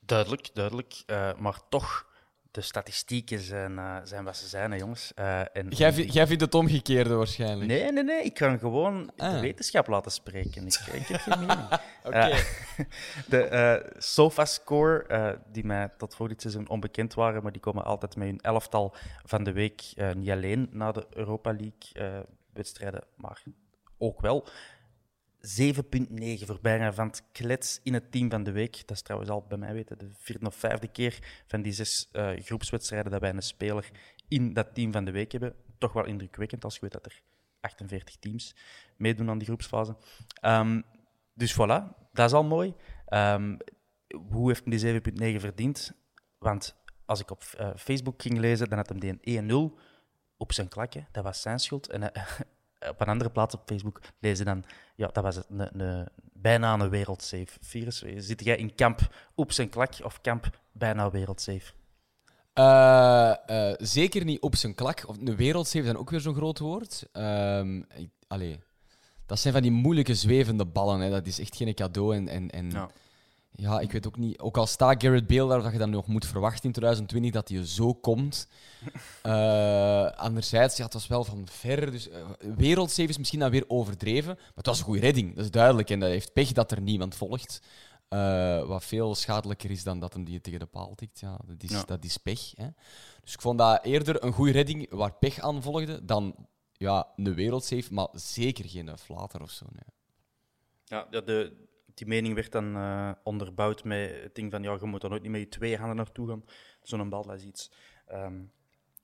duidelijk, 0.00 0.50
duidelijk. 0.54 1.02
Eh, 1.06 1.38
maar 1.38 1.60
toch, 1.68 2.13
de 2.54 2.60
statistieken 2.60 3.40
zijn, 3.40 3.78
eh, 3.78 3.96
zijn 4.04 4.24
wat 4.24 4.36
ze 4.36 4.46
zijn, 4.48 4.70
hè, 4.70 4.76
jongens. 4.76 5.12
Eh, 5.14 5.40
en 5.56 5.68
Jij, 5.68 5.92
jij 5.92 6.26
vindt 6.26 6.42
het 6.42 6.54
omgekeerde 6.54 7.14
waarschijnlijk. 7.14 7.66
Nee, 7.70 7.92
nee, 7.92 8.02
nee. 8.04 8.22
Ik 8.22 8.34
kan 8.34 8.58
gewoon 8.58 9.10
Ah. 9.16 9.32
de 9.32 9.40
wetenschap 9.40 9.86
laten 9.86 10.10
spreken. 10.12 10.66
Ik, 10.66 10.74
ik 10.92 11.06
heb 11.06 11.20
geen 11.20 11.38
mening. 11.38 11.68
Eh, 12.04 12.38
de 13.28 13.42
eh 13.42 13.90
SofaScore, 13.98 15.04
eh 15.06 15.30
die 15.52 15.64
mij 15.64 15.88
tot 15.96 16.14
voor 16.14 16.28
dit 16.28 16.40
seizoen 16.40 16.68
onbekend 16.68 17.14
waren, 17.14 17.42
maar 17.42 17.52
die 17.52 17.60
komen 17.60 17.84
altijd 17.84 18.16
met 18.16 18.28
hun 18.28 18.40
elftal 18.40 18.94
van 19.24 19.44
de 19.44 19.52
week. 19.52 19.82
niet 20.14 20.30
alleen 20.30 20.68
na 20.72 20.92
de 20.92 21.06
Europa 21.10 21.52
League-wedstrijden, 21.52 23.04
maar 23.16 23.42
ook 23.98 24.20
wel. 24.20 24.48
7,9 25.44 26.44
voor 26.46 26.58
bijna 26.62 26.92
van 26.92 27.06
het 27.06 27.22
klets 27.32 27.80
in 27.82 27.94
het 27.94 28.12
team 28.12 28.30
van 28.30 28.42
de 28.42 28.52
week. 28.52 28.86
Dat 28.86 28.96
is 28.96 29.02
trouwens 29.02 29.30
al 29.30 29.44
bij 29.48 29.58
mij 29.58 29.72
weten 29.72 29.98
de 29.98 30.08
vierde 30.12 30.46
of 30.46 30.54
vijfde 30.54 30.88
keer 30.88 31.42
van 31.46 31.62
die 31.62 31.72
zes 31.72 32.08
eh, 32.12 32.30
groepswedstrijden 32.36 33.10
dat 33.10 33.20
wij 33.20 33.30
een 33.30 33.42
speler 33.42 33.90
in 34.28 34.52
dat 34.52 34.74
team 34.74 34.92
van 34.92 35.04
de 35.04 35.10
week 35.10 35.32
hebben. 35.32 35.54
Toch 35.78 35.92
wel 35.92 36.04
indrukwekkend 36.04 36.64
als 36.64 36.74
je 36.74 36.80
weet 36.80 36.92
dat 36.92 37.06
er 37.06 37.22
48 37.60 38.16
teams 38.16 38.56
meedoen 38.96 39.30
aan 39.30 39.38
die 39.38 39.46
groepsfase. 39.46 39.96
Ehm, 40.40 40.80
dus 41.34 41.54
voilà, 41.54 42.08
dat 42.12 42.26
is 42.26 42.32
al 42.32 42.44
mooi. 42.44 42.74
Ehm, 43.06 43.56
hoe 44.30 44.48
heeft 44.48 44.64
hij 44.64 44.70
die 44.70 44.78
7,9 44.78 45.40
verdiend? 45.40 45.92
Want 46.38 46.76
als 47.04 47.20
ik 47.20 47.30
op 47.30 47.42
eh, 47.42 47.70
Facebook 47.76 48.22
ging 48.22 48.38
lezen, 48.38 48.68
dan 48.68 48.78
had 48.78 48.88
hem 48.88 49.00
die 49.00 49.18
een 49.20 49.20
1-0 49.22 49.78
op 50.36 50.52
zijn 50.52 50.68
klakje. 50.68 51.06
Dat 51.12 51.24
was 51.24 51.40
zijn 51.40 51.58
schuld. 51.58 51.88
En 51.88 52.12
op 52.90 53.00
een 53.00 53.06
andere 53.08 53.30
plaats 53.30 53.54
op 53.54 53.62
Facebook 53.66 54.00
lezen 54.18 54.44
dan, 54.44 54.64
ja, 54.96 55.06
dat 55.12 55.22
was 55.24 55.36
het, 55.36 55.46
een, 55.50 55.80
een, 55.82 56.08
bijna 56.32 56.72
een 56.72 56.88
wereldsafe 56.90 57.58
virus. 57.60 57.98
Zit 58.16 58.44
jij 58.44 58.56
in 58.56 58.74
kamp 58.74 59.00
op 59.34 59.52
zijn 59.52 59.68
klak 59.68 59.94
of 60.02 60.20
kamp 60.20 60.58
bijna 60.72 61.10
wereldsafe? 61.10 61.72
Eh, 62.52 63.34
eh, 63.70 63.74
zeker 63.78 64.24
niet 64.24 64.40
op 64.40 64.56
zijn 64.56 64.74
klak. 64.74 65.04
Of 65.06 65.16
een 65.18 65.36
wereldzeef 65.36 65.84
is 65.84 65.94
ook 65.94 66.10
weer 66.10 66.20
zo'n 66.20 66.34
groot 66.34 66.58
woord. 66.58 67.08
Ehm, 67.12 67.76
ik- 67.76 68.10
allee, 68.28 68.60
dat 69.26 69.38
zijn 69.38 69.52
van 69.52 69.62
die 69.62 69.70
moeilijke 69.70 70.14
zwevende 70.14 70.64
ballen. 70.66 71.00
Hè. 71.00 71.10
Dat 71.10 71.26
is 71.26 71.38
echt 71.38 71.56
geen 71.56 71.74
cadeau. 71.74 72.16
En, 72.16 72.28
en, 72.28 72.50
en 72.50 72.70
Ja. 72.70 72.88
Ja, 73.56 73.80
ik 73.80 73.92
weet 73.92 74.06
ook 74.06 74.16
niet. 74.16 74.38
Ook 74.38 74.56
al 74.56 74.66
staat 74.66 75.02
Garrett 75.02 75.26
Bale 75.26 75.48
daar, 75.48 75.62
dat 75.62 75.72
je 75.72 75.78
dan 75.78 75.90
nog 75.90 76.06
moet 76.06 76.26
verwachten 76.26 76.64
in 76.64 76.72
2020 76.72 77.32
dat 77.32 77.48
hij 77.48 77.66
zo 77.66 77.94
komt. 77.94 78.46
Eh, 79.22 80.10
anderzijds, 80.10 80.76
ja, 80.76 80.84
het 80.84 80.92
was 80.92 81.06
wel 81.06 81.24
van 81.24 81.46
ver. 81.50 81.90
Dus 81.90 82.08
uh, 82.58 83.08
is 83.08 83.18
misschien 83.18 83.38
dan 83.38 83.50
weer 83.50 83.64
overdreven. 83.66 84.34
Maar 84.34 84.52
het 84.54 84.66
was 84.66 84.78
een 84.78 84.84
goede 84.84 85.00
redding, 85.00 85.34
dat 85.34 85.44
is 85.44 85.50
duidelijk. 85.50 85.90
En 85.90 86.00
dat 86.00 86.08
heeft 86.08 86.32
pech 86.32 86.52
dat 86.52 86.70
er 86.70 86.80
niemand 86.80 87.14
volgt. 87.14 87.60
Uh, 88.08 88.66
wat 88.66 88.84
veel 88.84 89.14
schadelijker 89.14 89.70
is 89.70 89.84
dan 89.84 89.98
dat 89.98 90.12
hem 90.12 90.24
die 90.24 90.40
tegen 90.40 90.58
de 90.58 90.66
paal 90.66 90.94
tikt. 90.94 91.20
Ja, 91.20 91.38
dat, 91.46 91.62
is, 91.62 91.70
Ja. 91.70 91.82
dat 91.82 92.04
is 92.04 92.16
pech. 92.16 92.52
Hè. 92.56 92.68
Dus 93.22 93.32
ik 93.34 93.40
vond 93.40 93.58
dat 93.58 93.84
eerder 93.84 94.24
een 94.24 94.32
goede 94.32 94.52
redding 94.52 94.90
waar 94.90 95.14
pech 95.14 95.38
aan 95.38 95.62
volgde 95.62 96.04
dan 96.04 96.34
ja, 96.72 97.08
een 97.16 97.34
wereldsave, 97.34 97.94
maar 97.94 98.08
zeker 98.12 98.68
geen 98.68 98.88
eh, 98.88 98.96
flater 98.96 99.42
of 99.42 99.50
zo. 99.50 99.66
Nee. 99.70 99.94
Ja, 100.84 101.06
ja, 101.10 101.20
de, 101.20 101.66
die 101.94 102.06
mening 102.06 102.34
werd 102.34 102.52
dan 102.52 102.76
eh, 102.76 103.10
onderbouwd 103.22 103.84
met 103.84 104.10
het 104.22 104.34
ding 104.34 104.50
van 104.50 104.62
ja, 104.62 104.76
je 104.80 104.86
moet 104.86 105.02
er 105.02 105.08
nooit 105.10 105.22
niet 105.22 105.30
met 105.30 105.40
je 105.40 105.48
twee 105.48 105.76
handen 105.76 105.96
naartoe 105.96 106.28
gaan. 106.28 106.44
Zo'n 106.82 107.08
bal 107.08 107.26
dat 107.26 107.36
is 107.36 107.42
iets 107.44 107.70
ehm, 108.06 108.34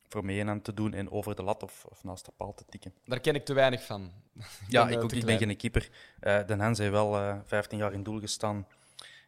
voor 0.09 0.24
mee 0.24 0.44
aan 0.44 0.62
te 0.62 0.74
doen 0.74 0.92
en 0.94 1.11
over 1.11 1.35
de 1.37 1.42
lat 1.42 1.62
of, 1.62 1.85
of 1.88 2.05
naast 2.05 2.24
de 2.24 2.33
paal 2.37 2.55
te 2.55 2.64
tikken. 2.68 2.94
Daar 3.05 3.20
ken 3.20 3.35
ik 3.35 3.44
te 3.44 3.53
weinig 3.55 3.85
van. 3.85 4.11
Ja, 4.68 4.88
ik 4.88 4.96
eh, 4.96 5.03
ook. 5.03 5.12
Ik 5.12 5.24
ben 5.24 5.37
klein. 5.37 5.38
geen 5.38 5.57
keeper. 5.57 5.88
Eh 6.20 6.46
Den 6.46 6.61
Hans 6.61 6.79
heeft 6.79 6.90
wel 6.90 7.16
eh 7.16 7.37
15 7.44 7.79
jaar 7.79 7.92
in 7.92 8.03
doel 8.03 8.20
gestaan. 8.20 8.66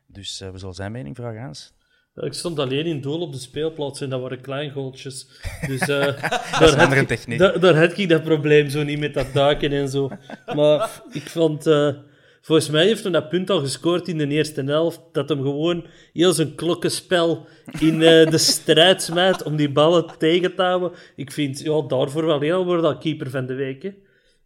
Dus 0.06 0.40
eh, 0.40 0.50
we 0.50 0.58
zullen 0.58 0.74
zijn 0.74 0.92
mening 0.92 1.16
vragen, 1.16 1.40
Hans. 1.42 1.72
Ik 2.14 2.32
stond 2.32 2.58
alleen 2.58 2.86
in 2.86 3.00
doel 3.00 3.20
op 3.20 3.32
de 3.32 3.38
speelplaats 3.38 4.00
en 4.00 4.10
dat 4.10 4.20
waren 4.20 4.40
kleingoltjes. 4.40 5.28
Dus 5.66 5.80
eh, 5.80 5.88
Dat 6.06 6.14
is 6.16 6.20
daar, 6.20 6.62
een 6.62 6.68
had 6.68 6.78
andere 6.78 7.00
ik, 7.00 7.06
techniek. 7.08 7.38
da- 7.38 7.52
daar 7.58 7.76
had 7.76 7.98
ik 7.98 8.08
dat 8.08 8.22
probleem 8.22 8.68
zo 8.68 8.82
niet 8.82 8.98
met 8.98 9.14
dat 9.14 9.32
duiken 9.32 9.72
en 9.72 9.88
zo. 9.88 10.10
Maar 10.54 11.02
ik 11.12 11.22
vond... 11.30 11.66
eh, 11.66 11.88
volgens 12.42 12.70
mij 12.70 12.86
heeft 12.86 13.02
hij 13.02 13.12
dat 13.12 13.28
punt 13.28 13.50
al 13.50 13.60
gescoord 13.60 14.08
in 14.08 14.18
de 14.18 14.26
eerste 14.26 14.62
helft. 14.62 15.00
Dat 15.12 15.28
hem 15.28 15.42
gewoon 15.42 15.86
heel 16.12 16.32
zijn 16.32 16.54
klokkenspel 16.54 17.46
in 17.78 18.02
eh, 18.02 18.30
de 18.30 18.38
strijd 18.54 19.02
smijt 19.02 19.42
om 19.42 19.56
die 19.56 19.70
ballen 19.72 20.18
tegen 20.18 20.54
te 20.54 20.62
houden. 20.62 20.92
Ik 21.16 21.32
vind 21.32 21.60
ja, 21.60 21.82
daarvoor 21.82 22.26
wel 22.26 22.40
heel 22.40 22.64
wordt 22.64 22.84
al 22.84 22.98
keeper 22.98 23.30
van 23.30 23.46
de 23.46 23.54
week. 23.54 23.82
Hè. 23.82 23.90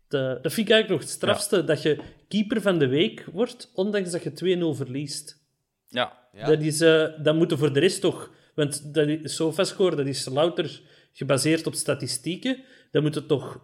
De- 0.09 0.39
dat 0.43 0.53
vind 0.53 0.67
ik 0.69 0.73
eigenlijk 0.73 0.89
nog 0.89 1.01
het 1.01 1.09
strafste. 1.11 1.65
Dat 1.65 1.83
je 1.83 1.99
keeper 2.29 2.61
van 2.61 2.79
de 2.79 2.87
week 2.87 3.25
wordt, 3.33 3.71
ondanks 3.75 4.11
dat 4.11 4.23
je 4.23 4.59
2-0 4.75 4.77
verliest. 4.77 5.45
Ja, 5.89 6.29
Ja. 6.33 6.47
Dat, 6.47 6.61
is, 6.61 6.81
eh, 6.81 7.07
dat 7.23 7.35
moeten 7.35 7.59
voor 7.59 7.73
de 7.73 7.81
rest 7.81 8.01
toch... 8.01 8.31
Want 8.55 8.95
dat 8.95 9.09
SofaScore, 9.23 9.97
dat 9.97 10.07
is 10.07 10.29
louter 10.29 10.81
gebaseerd 11.13 11.67
op 11.67 11.75
statistieken. 11.75 12.63
Dan 12.91 13.03
moeten 13.03 13.27
toch 13.27 13.61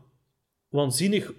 waanzinnig 0.69 1.33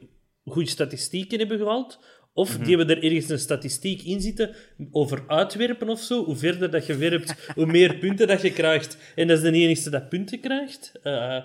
goede 0.46 0.70
statistieken 0.70 1.40
hebben 1.40 1.58
gehaald. 1.58 2.00
Of 2.34 2.58
die 2.58 2.78
hebben 2.78 2.98
er 2.98 3.04
ergens 3.04 3.30
een 3.30 3.40
statistiek 3.40 4.02
in 4.02 4.22
zitten 4.22 4.56
over 4.92 5.24
uitwerpen 5.28 5.90
of 5.90 6.00
zo. 6.00 6.26
Hoe 6.26 6.36
verder 6.36 6.72
dat 6.72 6.86
je 6.86 6.98
werpt, 6.98 7.36
hoe 7.56 7.66
meer 7.66 7.98
punten 7.98 8.28
dat 8.28 8.42
je 8.42 8.54
krijgt. 8.54 8.98
En 9.16 9.28
dat 9.28 9.38
is 9.38 9.44
de 9.44 9.58
enigste 9.58 9.90
dat 9.90 10.10
punten 10.10 10.40
krijgt. 10.40 10.92
Eh, 11.04 11.44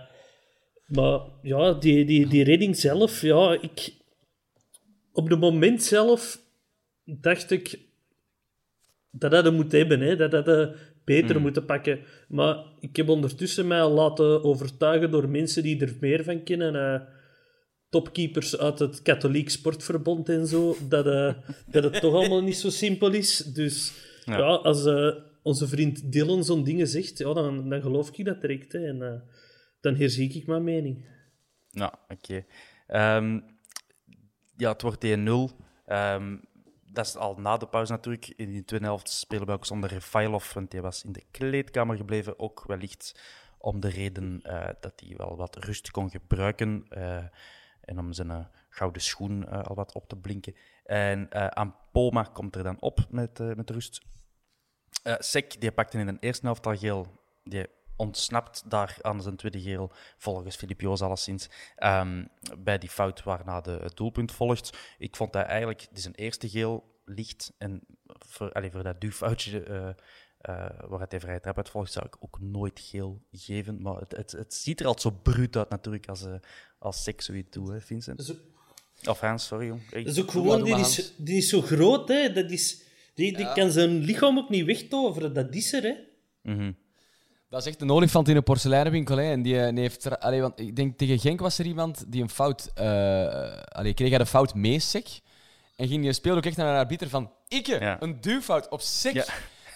maar 0.86 1.20
ja, 1.42 1.72
die, 1.72 2.04
die, 2.04 2.26
die 2.26 2.44
redding 2.44 2.76
zelf, 2.76 3.20
ja, 3.20 3.58
ik... 3.60 3.92
Op 5.12 5.28
het 5.28 5.40
moment 5.40 5.82
zelf 5.82 6.40
dacht 7.04 7.50
ik 7.50 7.78
dat 9.10 9.30
dat 9.30 9.52
moet 9.52 9.72
hebben, 9.72 10.00
hè. 10.00 10.16
dat 10.16 10.30
dat 10.30 10.48
eh, 10.48 10.68
beter 11.04 11.40
moeten 11.40 11.64
pakken. 11.64 12.00
Maar 12.28 12.64
ik 12.80 12.96
heb 12.96 13.08
ondertussen 13.08 13.66
mij 13.66 13.88
laten 13.88 14.44
overtuigen 14.44 15.10
door 15.10 15.28
mensen 15.28 15.62
die 15.62 15.80
er 15.80 15.96
meer 16.00 16.24
van 16.24 16.42
kennen. 16.42 16.74
eh, 16.74 17.00
topkeepers 17.88 18.58
uit 18.58 18.78
het 18.78 19.02
katholiek 19.02 19.50
sportverbond 19.50 20.28
en 20.28 20.46
zo, 20.46 20.76
dat, 20.88 21.06
eh, 21.06 21.34
dat 21.66 21.84
het 21.84 22.00
toch 22.00 22.14
allemaal 22.14 22.42
niet 22.42 22.56
zo 22.56 22.70
simpel 22.70 23.12
is. 23.12 23.36
Dus 23.36 23.92
ja, 24.24 24.36
Ja. 24.38 24.44
als 24.44 24.86
eh, 24.86 25.10
onze 25.42 25.68
vriend 25.68 26.12
Dylan 26.12 26.44
zo'n 26.44 26.64
dingen 26.64 26.86
zegt, 26.88 27.18
ja, 27.18 27.32
dan, 27.32 27.68
dan 27.68 27.80
geloof 27.80 28.10
ik 28.10 28.24
dat 28.24 28.40
direct. 28.40 28.72
Hè, 28.72 28.86
en 28.86 29.02
eh, 29.02 29.20
dan 29.80 29.94
herzie 29.94 30.32
ik 30.32 30.46
mijn 30.46 30.64
mening. 30.64 31.06
Ja, 31.70 31.98
oké. 32.08 32.44
Ehm, 32.86 33.40
ja, 34.56 34.72
het 34.72 34.82
wordt 34.82 35.04
1-0. 35.04 35.50
Ehm, 35.86 36.36
dat 36.92 37.06
is 37.06 37.16
al 37.16 37.34
na 37.36 37.56
de 37.56 37.66
pauze 37.66 37.92
natuurlijk. 37.92 38.32
In 38.36 38.52
die 38.52 38.64
tweede 38.64 38.86
helft 38.86 39.08
spelen 39.10 39.46
we 39.46 39.52
ook 39.52 39.66
zonder 39.66 39.90
Refailov, 39.90 40.52
want 40.52 40.70
die 40.70 40.80
was 40.80 41.04
in 41.04 41.12
de 41.12 41.22
kleedkamer 41.30 41.96
gebleven. 41.96 42.38
Ook 42.38 42.64
wellicht 42.66 43.20
om 43.58 43.80
de 43.80 43.88
reden 43.88 44.40
dat 44.80 45.02
hij 45.06 45.16
wel 45.16 45.36
wat 45.36 45.64
rust 45.64 45.90
kon 45.90 46.10
gebruiken. 46.10 46.86
En 47.88 47.98
om 47.98 48.12
zijn 48.12 48.30
eh, 48.30 48.44
gouden 48.68 49.02
schoen 49.02 49.48
eh, 49.48 49.62
al 49.62 49.74
wat 49.74 49.92
op 49.92 50.08
te 50.08 50.16
blinken. 50.16 50.54
En 50.84 51.30
eh 51.30 51.46
Ampoma 51.46 52.22
komt 52.22 52.56
er 52.56 52.62
dan 52.62 52.80
op 52.80 53.06
met, 53.10 53.38
met 53.38 53.70
rust. 53.70 54.00
Sek, 55.18 55.60
die 55.60 55.72
pakte 55.72 55.98
in 55.98 56.06
de 56.06 56.16
eerste 56.20 56.46
helft 56.46 56.66
al 56.66 56.76
geel. 56.76 57.06
Die 57.44 57.66
ontsnapt 57.96 58.70
daar 58.70 58.98
aan 59.02 59.22
zijn 59.22 59.36
tweede 59.36 59.60
geel, 59.60 59.92
volgens 60.16 60.56
Filip 60.56 60.80
Joos 60.80 61.02
alleszins, 61.02 61.50
ehm, 61.76 62.24
bij 62.58 62.78
die 62.78 62.88
fout 62.88 63.22
waarna 63.22 63.60
de, 63.60 63.70
het 63.70 63.96
doelpunt 63.96 64.32
volgt. 64.32 64.78
Ik 64.98 65.16
vond 65.16 65.32
dat 65.32 65.46
eigenlijk 65.46 65.86
die 65.90 66.02
zijn 66.02 66.14
eerste 66.14 66.48
geel 66.48 67.00
licht. 67.04 67.52
En 67.58 67.82
voor, 68.06 68.52
allee, 68.52 68.70
voor 68.70 68.82
dat 68.82 69.00
duwfoutje 69.00 69.94
waar 70.88 71.00
het 71.00 71.10
de 71.10 71.20
vrije 71.20 71.40
trap 71.40 71.56
uit 71.56 71.68
volgt, 71.68 71.92
zou 71.92 72.06
ik 72.06 72.16
ook 72.20 72.38
nooit 72.40 72.80
geel 72.80 73.20
geven. 73.32 73.82
Maar 73.82 73.96
het, 73.96 74.16
het, 74.16 74.32
het 74.32 74.54
ziet 74.54 74.80
er 74.80 74.86
altijd 74.86 75.14
zo 75.14 75.20
bruut 75.22 75.56
uit 75.56 75.68
natuurlijk 75.68 76.08
als, 76.08 76.22
eh 76.24 76.32
als 76.78 77.02
Sek 77.02 77.20
zoiets 77.20 77.50
doet, 77.50 77.68
hè, 77.68 77.80
Vincent. 77.80 78.30
Ook, 78.30 78.38
Of 79.08 79.20
Hans, 79.20 79.46
sorry 79.46 79.66
jong. 79.66 79.90
Hey. 79.90 80.02
dat 80.02 80.12
is 80.16 80.22
ook 80.22 80.30
gewoon, 80.30 80.64
die 80.64 80.78
is, 80.78 81.12
die 81.16 81.36
is 81.36 81.48
zo 81.48 81.60
groot, 81.62 82.08
hè. 82.08 82.32
Dat 82.32 82.50
is, 82.50 82.82
die, 83.14 83.36
die 83.36 83.52
kan 83.52 83.70
zijn 83.70 83.98
lichaam 83.98 84.38
ook 84.38 84.48
niet 84.48 84.64
wegtoveren. 84.64 85.32
Dat 85.34 85.54
is 85.54 85.72
er, 85.72 85.82
hè. 85.82 85.94
Mhm. 86.52 86.72
Dat 87.48 87.60
is 87.60 87.66
echt 87.66 87.80
een 87.80 87.90
olifant 87.90 88.28
in 88.28 88.36
een 88.36 88.42
porseleinenwinkel. 88.42 89.16
Hè. 89.16 89.30
En 89.30 89.42
die, 89.42 89.60
eh, 89.60 89.70
die 89.70 89.80
heeft 89.80 90.04
er, 90.04 90.18
allee, 90.18 90.40
want 90.40 90.60
ik 90.60 90.76
denk 90.76 90.98
tegen 90.98 91.18
Genk 91.18 91.40
was 91.40 91.58
er 91.58 91.66
iemand 91.66 92.04
die 92.12 92.22
een 92.22 92.30
fout. 92.30 92.70
eh 92.74 93.56
allee, 93.62 93.94
kreeg 93.94 94.08
hij 94.08 94.18
de 94.18 94.26
fout 94.26 94.54
mee, 94.54 94.78
sec. 94.80 95.06
En 95.76 95.88
ging 95.88 96.02
die 96.02 96.12
speler 96.12 96.36
ook 96.36 96.44
echt 96.46 96.56
naar 96.56 96.72
een 96.72 96.78
arbiter 96.80 97.08
van. 97.08 97.30
Ikke, 97.48 97.78
Ja. 97.80 98.02
een 98.02 98.20
duwfout 98.20 98.68
op 98.68 98.80
sec. 98.80 99.12
Ja. 99.14 99.24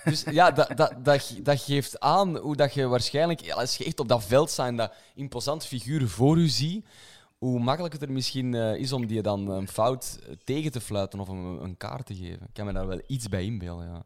Dus 0.04 0.22
ja, 0.22 0.50
dat, 0.50 0.76
dat, 0.76 0.94
dat, 1.42 1.60
geeft 1.60 2.00
aan 2.00 2.36
hoe 2.36 2.56
dat 2.56 2.74
je 2.74 2.86
waarschijnlijk, 2.86 3.50
als 3.50 3.76
je 3.76 3.84
echt 3.84 4.00
op 4.00 4.08
dat 4.08 4.24
veld 4.24 4.50
staat 4.50 4.76
dat 4.76 4.94
imposant 5.14 5.66
figuur 5.66 6.08
voor 6.08 6.38
u 6.38 6.48
ziet, 6.48 6.86
hoe 7.42 7.60
makkelijk 7.60 7.94
het 7.94 8.02
er 8.02 8.12
misschien 8.12 8.54
eh, 8.54 8.74
is 8.74 8.92
om 8.92 9.06
die 9.06 9.22
dan 9.22 9.48
een 9.48 9.68
fout 9.68 10.18
eh, 10.22 10.34
tegen 10.44 10.72
te 10.72 10.80
fluiten 10.80 11.20
of 11.20 11.28
een, 11.28 11.62
een 11.62 11.76
kaart 11.76 12.06
te 12.06 12.14
geven. 12.14 12.46
Ik 12.46 12.52
kan 12.52 12.66
me 12.66 12.72
daar 12.72 12.86
wel 12.86 13.02
iets 13.06 13.28
bij 13.28 13.44
inbeelden. 13.44 13.86
Ja. 13.86 14.04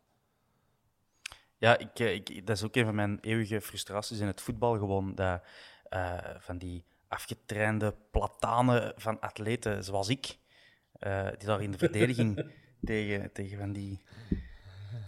Ja, 1.58 1.78
ik, 1.78 1.98
eh, 1.98 2.14
ik, 2.14 2.46
dat 2.46 2.56
is 2.56 2.62
ook 2.62 2.76
een 2.76 2.84
van 2.84 2.94
mijn 2.94 3.18
eeuwige 3.20 3.60
frustraties 3.60 4.18
in 4.18 4.26
het 4.26 4.40
voetbal. 4.40 4.78
Gewoon 4.78 5.14
dat, 5.14 5.42
van 6.38 6.58
die 6.58 6.84
afgetrainde 7.08 7.94
platanen 8.10 8.92
van 8.96 9.20
atleten 9.20 9.84
zoals 9.84 10.08
ik, 10.08 10.26
die 11.38 11.46
daar 11.46 11.62
in 11.62 11.70
de 11.70 11.78
verdediging 11.78 12.50
tegen, 12.84 13.32
tegen 13.32 13.58
van 13.58 13.72
die, 13.72 14.02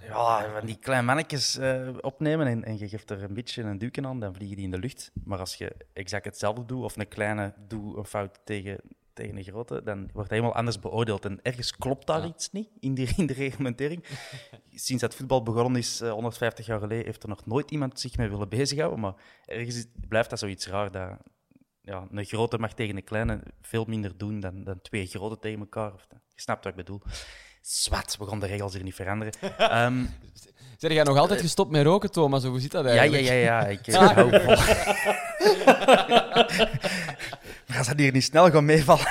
ja, 0.09 0.53
van 0.53 0.67
die 0.67 0.79
kleine 0.79 1.07
mannetjes 1.07 1.57
eh, 1.57 1.89
opnemen 2.01 2.47
en, 2.47 2.65
en 2.65 2.79
je 2.79 2.89
geeft 2.89 3.11
er 3.11 3.23
een 3.23 3.35
beetje 3.35 3.63
een 3.63 3.79
duwken 3.79 4.07
aan, 4.07 4.21
dan 4.21 4.35
vliegen 4.35 4.57
die 4.57 4.65
in 4.65 4.71
de 4.71 4.79
lucht. 4.79 5.11
Maar 5.25 5.39
als 5.39 5.55
je 5.55 5.77
exact 5.93 6.25
hetzelfde 6.25 6.65
doet, 6.65 6.83
of 6.83 6.97
een 6.97 7.09
kleine 7.09 7.55
doet 7.69 7.97
een 7.97 8.05
fout 8.05 8.41
tegen, 8.45 8.81
tegen 9.13 9.37
een 9.37 9.43
grote, 9.43 9.83
dan 9.83 9.99
wordt 9.99 10.15
dat 10.15 10.31
helemaal 10.31 10.55
anders 10.55 10.81
beoordeeld. 10.81 11.25
En 11.25 11.41
ergens 11.43 11.77
klopt 11.77 12.07
daar 12.07 12.27
iets 12.27 12.53
niet 12.53 12.69
in, 12.81 12.95
die, 12.95 13.13
in 13.17 13.27
de 13.27 13.33
reglementering. 13.33 14.05
Sinds 14.71 15.03
het 15.03 15.15
voetbal 15.15 15.43
begonnen 15.43 15.81
is, 15.81 16.01
eh, 16.01 16.11
150 16.11 16.67
jaar 16.67 16.81
geleden, 16.81 17.05
heeft 17.05 17.23
er 17.23 17.29
nog 17.29 17.47
nooit 17.47 17.71
iemand 17.71 18.01
zich 18.01 18.17
mee 18.17 18.29
willen 18.29 18.49
bezighouden. 18.49 19.01
Maar 19.01 19.15
ergens 19.45 19.87
blijft 20.09 20.31
dat 20.31 20.39
zoiets 20.39 20.69
raar. 20.69 20.91
Dat, 20.91 21.19
ja, 21.81 22.07
een 22.11 22.25
grote 22.25 22.59
mag 22.59 22.75
tegen 22.75 22.97
een 22.97 23.05
kleine 23.05 23.43
veel 23.61 23.85
minder 23.85 24.19
doen 24.19 24.41
dan, 24.41 24.65
dan 24.65 24.81
twee 24.81 25.07
grote 25.07 25.39
tegen 25.39 25.59
elkaar. 25.59 25.93
Of, 25.95 26.07
je 26.11 26.41
snapt 26.41 26.65
wat 26.65 26.73
ik 26.73 26.79
bedoel. 26.79 27.03
Zwat, 27.69 28.17
we 28.19 28.27
gaan 28.27 28.41
de 28.41 28.47
regels 28.47 28.75
hier 28.75 28.83
niet 28.83 28.95
veranderen. 28.95 29.33
Ehm, 29.59 30.05
Zeg 30.77 30.93
jij 30.93 31.03
nog 31.03 31.17
altijd 31.17 31.41
gestopt 31.41 31.71
met 31.71 31.85
roken, 31.85 32.11
Thomas? 32.11 32.45
Hoe 32.45 32.61
zit 32.61 32.71
dat 32.71 32.85
ja, 32.85 32.91
ja, 32.93 32.99
eigenlijk? 32.99 33.29
ja, 33.29 33.35
ja. 33.35 33.67
Ik, 33.67 33.87
hou 33.95 34.31
vol. 34.31 34.47
maar 37.67 37.79
als 37.79 37.87
dat 37.87 37.99
hier 37.99 38.13
niet 38.13 38.25
snel 38.25 38.51
gaat 38.51 38.63
meevallen. 38.63 39.07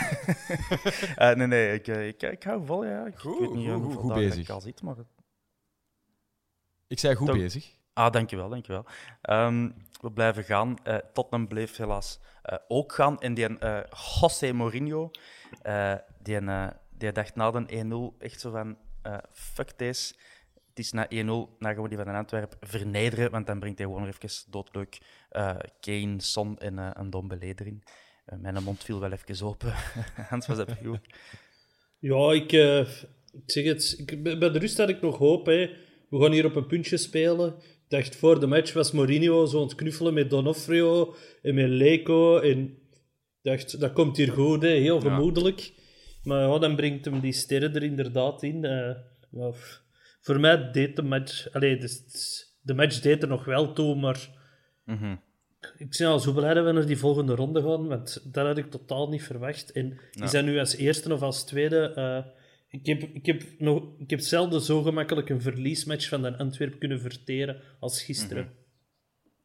Eh, 1.15 1.35
nee, 1.35 1.47
nee, 1.47 1.73
ik, 1.73 1.87
eh, 1.87 2.07
ik, 2.07 2.21
ik 2.21 2.43
hou 2.43 2.65
vol, 2.65 2.85
ja. 2.85 3.01
Ik, 3.05 3.13
ik 3.13 3.19
Goed, 3.19 3.39
weet 3.39 3.55
niet 3.55 3.95
goed, 3.95 4.13
bezig. 4.13 4.37
ik 4.37 4.49
al 4.49 4.61
zit, 4.61 4.81
maar... 4.81 4.95
Ik 6.87 6.99
zei 6.99 7.15
goed 7.15 7.27
Toch. 7.27 7.37
bezig. 7.37 7.75
Ah, 7.93 8.11
dankjewel, 8.11 8.49
dankjewel. 8.49 8.85
Ehm 9.21 9.69
we 10.01 10.11
blijven 10.11 10.43
gaan. 10.43 10.77
Eh, 10.83 10.95
Tottenham 11.13 11.47
bleef 11.47 11.77
helaas 11.77 12.19
eh, 12.41 12.57
ook 12.67 12.93
gaan. 12.93 13.19
En 13.19 13.33
die 13.33 13.57
eh 13.59 13.79
José 14.19 14.51
Mourinho, 14.51 15.11
eh, 15.61 15.93
die, 16.21 16.37
eh, 16.37 16.67
die 16.97 17.11
dacht 17.11 17.35
na 17.35 17.51
de 17.51 18.11
1-0 18.15 18.17
echt 18.17 18.39
zo 18.39 18.51
van... 18.51 18.77
eh, 19.01 19.17
fuck 19.31 19.77
deze. 19.77 20.13
Het 20.69 20.85
is 20.85 20.91
na 20.91 21.05
1-0, 21.05 21.09
dan 21.09 21.47
gaan 21.59 21.81
we 21.81 21.89
die 21.89 21.97
van 21.97 22.07
Antwerpen 22.07 22.57
vernederen, 22.61 23.31
want 23.31 23.47
dan 23.47 23.59
brengt 23.59 23.77
hij 23.77 23.87
gewoon 23.87 24.07
even 24.07 24.51
doodleuk 24.51 24.97
eh 25.29 25.55
Kane, 25.79 26.15
Son 26.17 26.57
en 26.57 26.79
eh, 26.79 26.89
een 26.93 27.09
Dombele 27.09 27.53
erin. 27.55 27.83
Mijn 28.41 28.63
mond 28.63 28.83
viel 28.83 28.99
wel 28.99 29.11
even 29.11 29.45
open. 29.45 29.73
Hans, 30.29 30.47
was 30.47 30.57
dat? 30.57 30.69
Ja, 31.99 32.31
ik, 32.31 32.51
ik 33.31 33.51
zeg 33.51 33.65
het. 33.65 33.95
Ik, 33.97 34.23
bij 34.23 34.51
de 34.51 34.59
rust 34.59 34.77
had 34.77 34.89
ik 34.89 35.01
nog 35.01 35.17
hoop. 35.17 35.45
Hè. 35.45 35.69
we 36.09 36.21
gaan 36.21 36.31
hier 36.31 36.45
op 36.45 36.55
een 36.55 36.67
puntje 36.67 36.97
spelen. 36.97 37.55
Ik 37.55 37.93
dacht, 37.93 38.15
voor 38.15 38.39
de 38.39 38.47
match 38.47 38.73
was 38.73 38.91
Mourinho 38.91 39.45
zo 39.45 39.57
aan 39.57 39.67
het 39.67 39.75
knuffelen 39.75 40.13
met 40.13 40.29
Donofrio 40.29 41.15
en 41.41 41.55
met 41.55 41.69
Leco. 41.69 42.39
En 42.39 42.59
ik 42.59 42.77
dacht, 43.41 43.79
dat 43.79 43.93
komt 43.93 44.17
hier 44.17 44.31
goed, 44.31 44.61
hè. 44.61 44.67
heel 44.67 44.99
gemoedelijk. 44.99 45.71
Maar 46.27 46.41
ja, 46.41 46.59
dan 46.59 46.75
brengt 46.75 47.05
hem 47.05 47.19
die 47.19 47.31
sterren 47.33 47.75
er 47.75 47.83
inderdaad 47.83 48.43
in. 48.43 48.65
eh, 48.65 49.49
voor 50.21 50.39
mij 50.39 50.71
deed 50.71 50.95
de 50.95 51.01
match... 51.01 51.51
Allee, 51.53 51.77
de, 51.77 52.01
de 52.61 52.73
match 52.73 52.99
deed 52.99 53.21
er 53.21 53.27
nog 53.27 53.45
wel 53.45 53.73
toe, 53.73 53.95
maar... 53.95 54.29
Mhm. 54.85 55.15
Ik 55.77 55.95
ben 55.97 56.07
al 56.07 56.19
zo 56.19 56.33
blij 56.33 56.53
dat 56.53 56.65
we 56.65 56.71
naar 56.71 56.85
die 56.85 56.97
volgende 56.97 57.35
ronde 57.35 57.61
gaan, 57.61 57.87
want 57.87 58.33
dat 58.33 58.45
had 58.45 58.57
ik 58.57 58.71
totaal 58.71 59.09
niet 59.09 59.23
verwacht. 59.23 59.71
En 59.71 59.99
is 60.11 60.31
dat 60.31 60.45
nu 60.45 60.59
als 60.59 60.75
eerste 60.75 61.13
of 61.13 61.21
als 61.21 61.45
tweede? 61.45 61.93
eh, 61.93 62.31
ik, 62.69 62.85
heb, 62.85 63.01
ik, 63.01 63.25
heb 63.25 63.43
nog, 63.57 63.83
ik 63.97 64.09
heb 64.09 64.19
zelden 64.19 64.61
zo 64.61 64.81
gemakkelijk 64.81 65.29
een 65.29 65.41
verliesmatch 65.41 66.07
van 66.07 66.21
de 66.21 66.37
Antwerp 66.37 66.79
kunnen 66.79 67.01
verteren 67.01 67.61
als 67.79 68.03
gisteren. 68.03 68.51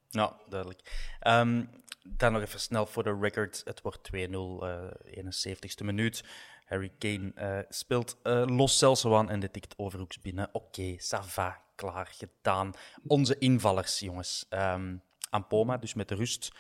Ja, 0.08 0.36
duidelijk. 0.48 1.16
Ehm, 1.20 1.64
dan 2.02 2.32
nog 2.32 2.42
even 2.42 2.60
snel 2.60 2.86
voor 2.86 3.02
de 3.02 3.18
record. 3.20 3.62
Het 3.64 3.82
wordt 3.82 4.10
2-0, 4.12 4.14
eh 4.14 4.84
71ste 5.04 5.84
minuut. 5.84 6.24
Harry 6.64 6.92
Kane 6.98 7.32
eh, 7.34 7.58
speelt 7.68 8.16
eh, 8.22 8.42
Los 8.46 8.78
Celso 8.78 9.26
en 9.26 9.40
de 9.40 9.50
tikt 9.50 9.74
overhoeks 9.76 10.20
binnen. 10.20 10.48
Oké, 10.52 10.96
ça 10.98 11.20
va, 11.34 11.62
klaar, 11.74 12.06
gedaan. 12.06 12.72
Onze 13.06 13.38
invallers, 13.38 13.98
jongens. 13.98 14.46
Ehm 14.48 14.96
Ampoma, 15.30 15.76
dus 15.76 15.94
met 15.94 16.08
de 16.08 16.14
rust. 16.14 16.52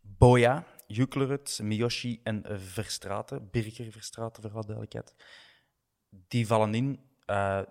Boya, 0.00 0.64
Juklerud, 0.86 1.58
Miyoshi 1.62 2.20
en 2.22 2.44
Verstraten. 2.60 3.48
Birger 3.50 3.92
Verstraten, 3.92 4.42
voor 4.42 4.52
alle 4.52 4.66
duidelijkheid. 4.66 5.14
Die 6.10 6.46
vallen 6.46 6.74
in. 6.74 7.00
Eh, 7.26 7.62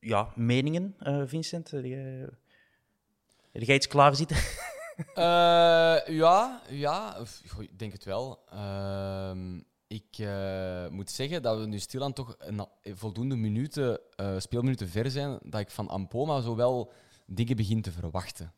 ja, 0.00 0.32
meningen, 0.34 0.94
Vincent? 1.28 1.70
Heb 1.70 3.62
jij 3.62 3.74
iets 3.74 3.88
klaar 3.88 4.14
zitten? 4.14 4.36
Eh, 5.14 6.06
ja, 6.06 6.62
ja 6.68 7.16
goh, 7.46 7.62
ik 7.62 7.78
denk 7.78 7.92
het 7.92 8.04
wel. 8.04 8.44
Ehm, 8.50 9.60
ik 9.86 10.18
eh, 10.18 10.88
moet 10.88 11.10
zeggen 11.10 11.42
dat 11.42 11.58
we 11.58 11.66
nu 11.66 11.78
stilaan 11.78 12.12
toch 12.12 12.34
een, 12.38 12.66
voldoende 12.82 13.36
minuten, 13.36 14.00
eh, 14.16 14.38
speelminuten 14.38 14.88
ver 14.88 15.10
zijn, 15.10 15.38
dat 15.42 15.60
ik 15.60 15.70
van 15.70 15.88
Ampoma 15.88 16.40
zo 16.40 16.56
wel 16.56 16.92
dingen 17.26 17.56
begin 17.56 17.82
te 17.82 17.92
verwachten. 17.92 18.52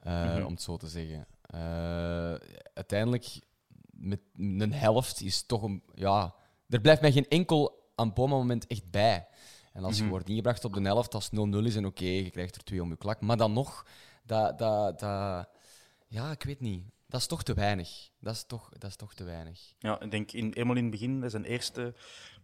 eh, 0.00 0.44
Om 0.46 0.52
het 0.52 0.62
zo 0.62 0.76
te 0.76 0.86
zeggen. 0.88 1.26
Uiteindelijk, 2.74 3.38
met 3.92 4.20
een 4.36 4.72
helft 4.72 5.20
is 5.20 5.42
toch 5.46 5.62
een... 5.62 5.82
Ja, 5.94 6.34
er 6.68 6.80
blijft 6.80 7.00
mij 7.00 7.12
geen 7.12 7.28
enkel 7.28 7.90
Ampoma-moment 7.94 8.66
echt 8.66 8.90
bij. 8.90 9.26
En 9.72 9.84
als 9.84 9.98
je 9.98 10.06
wordt 10.08 10.28
ingebracht 10.28 10.64
op 10.64 10.74
de 10.74 10.80
helft, 10.80 11.14
als 11.14 11.30
het 11.30 11.54
0-0 11.54 11.66
is 11.66 11.76
en 11.76 11.86
oké, 11.86 12.04
je 12.04 12.30
krijgt 12.30 12.56
er 12.56 12.64
twee 12.64 12.82
om 12.82 12.88
je 12.88 12.96
klak. 12.96 13.20
Maar 13.20 13.36
dan 13.36 13.52
nog, 13.52 13.86
dat... 14.24 14.58
dat, 14.58 14.98
dat 15.00 15.48
ja, 16.12 16.30
ik 16.30 16.42
weet 16.42 16.60
niet. 16.60 16.84
Dat 17.06 17.20
is 17.20 17.26
toch 17.26 17.42
te 17.42 17.54
weinig. 17.54 18.10
Dat 18.20 18.34
is 18.34 18.44
toch, 18.46 18.68
dat 18.78 18.90
is 18.90 18.96
toch 18.96 19.14
te 19.14 19.24
weinig. 19.24 19.72
Ja, 19.78 20.00
ik 20.00 20.10
denk 20.10 20.32
in, 20.32 20.44
helemaal 20.54 20.76
in 20.76 20.82
het 20.82 20.90
begin, 20.90 21.20
bij 21.20 21.28
zijn 21.28 21.44
eerste 21.44 21.94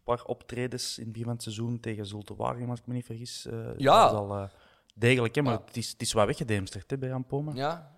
paar 0.05 0.25
optredens 0.25 0.99
in 0.99 1.03
het 1.03 1.13
begin 1.13 1.25
van 1.27 1.35
het 1.35 1.43
seizoen 1.43 1.81
tegen 1.81 2.07
Zulte 2.07 2.37
Waregem, 2.37 2.71
als 2.71 2.79
ik 2.79 2.87
me 2.87 2.95
niet 2.95 3.05
vergis. 3.05 3.47
eh, 3.47 3.71
Ja. 3.77 4.03
Dat 4.03 4.13
was 4.13 4.21
al 4.21 4.37
eh, 4.37 4.49
degelijk, 4.95 5.35
hè, 5.35 5.43
maar 5.43 5.53
Ja. 5.53 5.63
het, 5.65 5.77
is, 5.77 5.91
het 5.91 6.03
is 6.03 6.13
wel 6.13 6.27
weggedemsterd 6.27 6.91
hè, 6.91 6.99
bij 6.99 7.13
Ampoma. 7.13 7.53
Ja. 7.55 7.97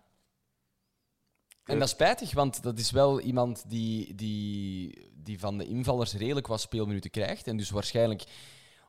En 1.64 1.78
dat 1.78 1.84
is 1.88 1.94
spijtig, 1.94 2.32
want 2.34 2.62
dat 2.62 2.78
is 2.78 2.90
wel 2.90 3.20
iemand 3.20 3.64
die, 3.70 4.14
die, 4.14 5.10
die 5.14 5.38
van 5.38 5.58
de 5.58 5.64
invallers 5.66 6.12
redelijk 6.14 6.46
wat 6.46 6.60
speelminuten 6.60 7.10
krijgt. 7.10 7.46
En 7.46 7.56
dus 7.56 7.70
waarschijnlijk 7.70 8.24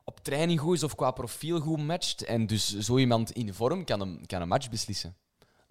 op 0.04 0.20
training 0.20 0.60
goed 0.60 0.74
is 0.76 0.82
of 0.82 0.94
qua 0.94 1.10
profiel 1.10 1.60
goed 1.60 1.78
matcht. 1.84 2.24
En 2.24 2.46
dus 2.46 2.78
zo 2.78 2.98
iemand 2.98 3.30
in 3.30 3.54
vorm 3.54 3.84
kan 3.84 4.00
een, 4.00 4.26
kan 4.26 4.42
een 4.42 4.48
match 4.48 4.70
beslissen. 4.70 5.16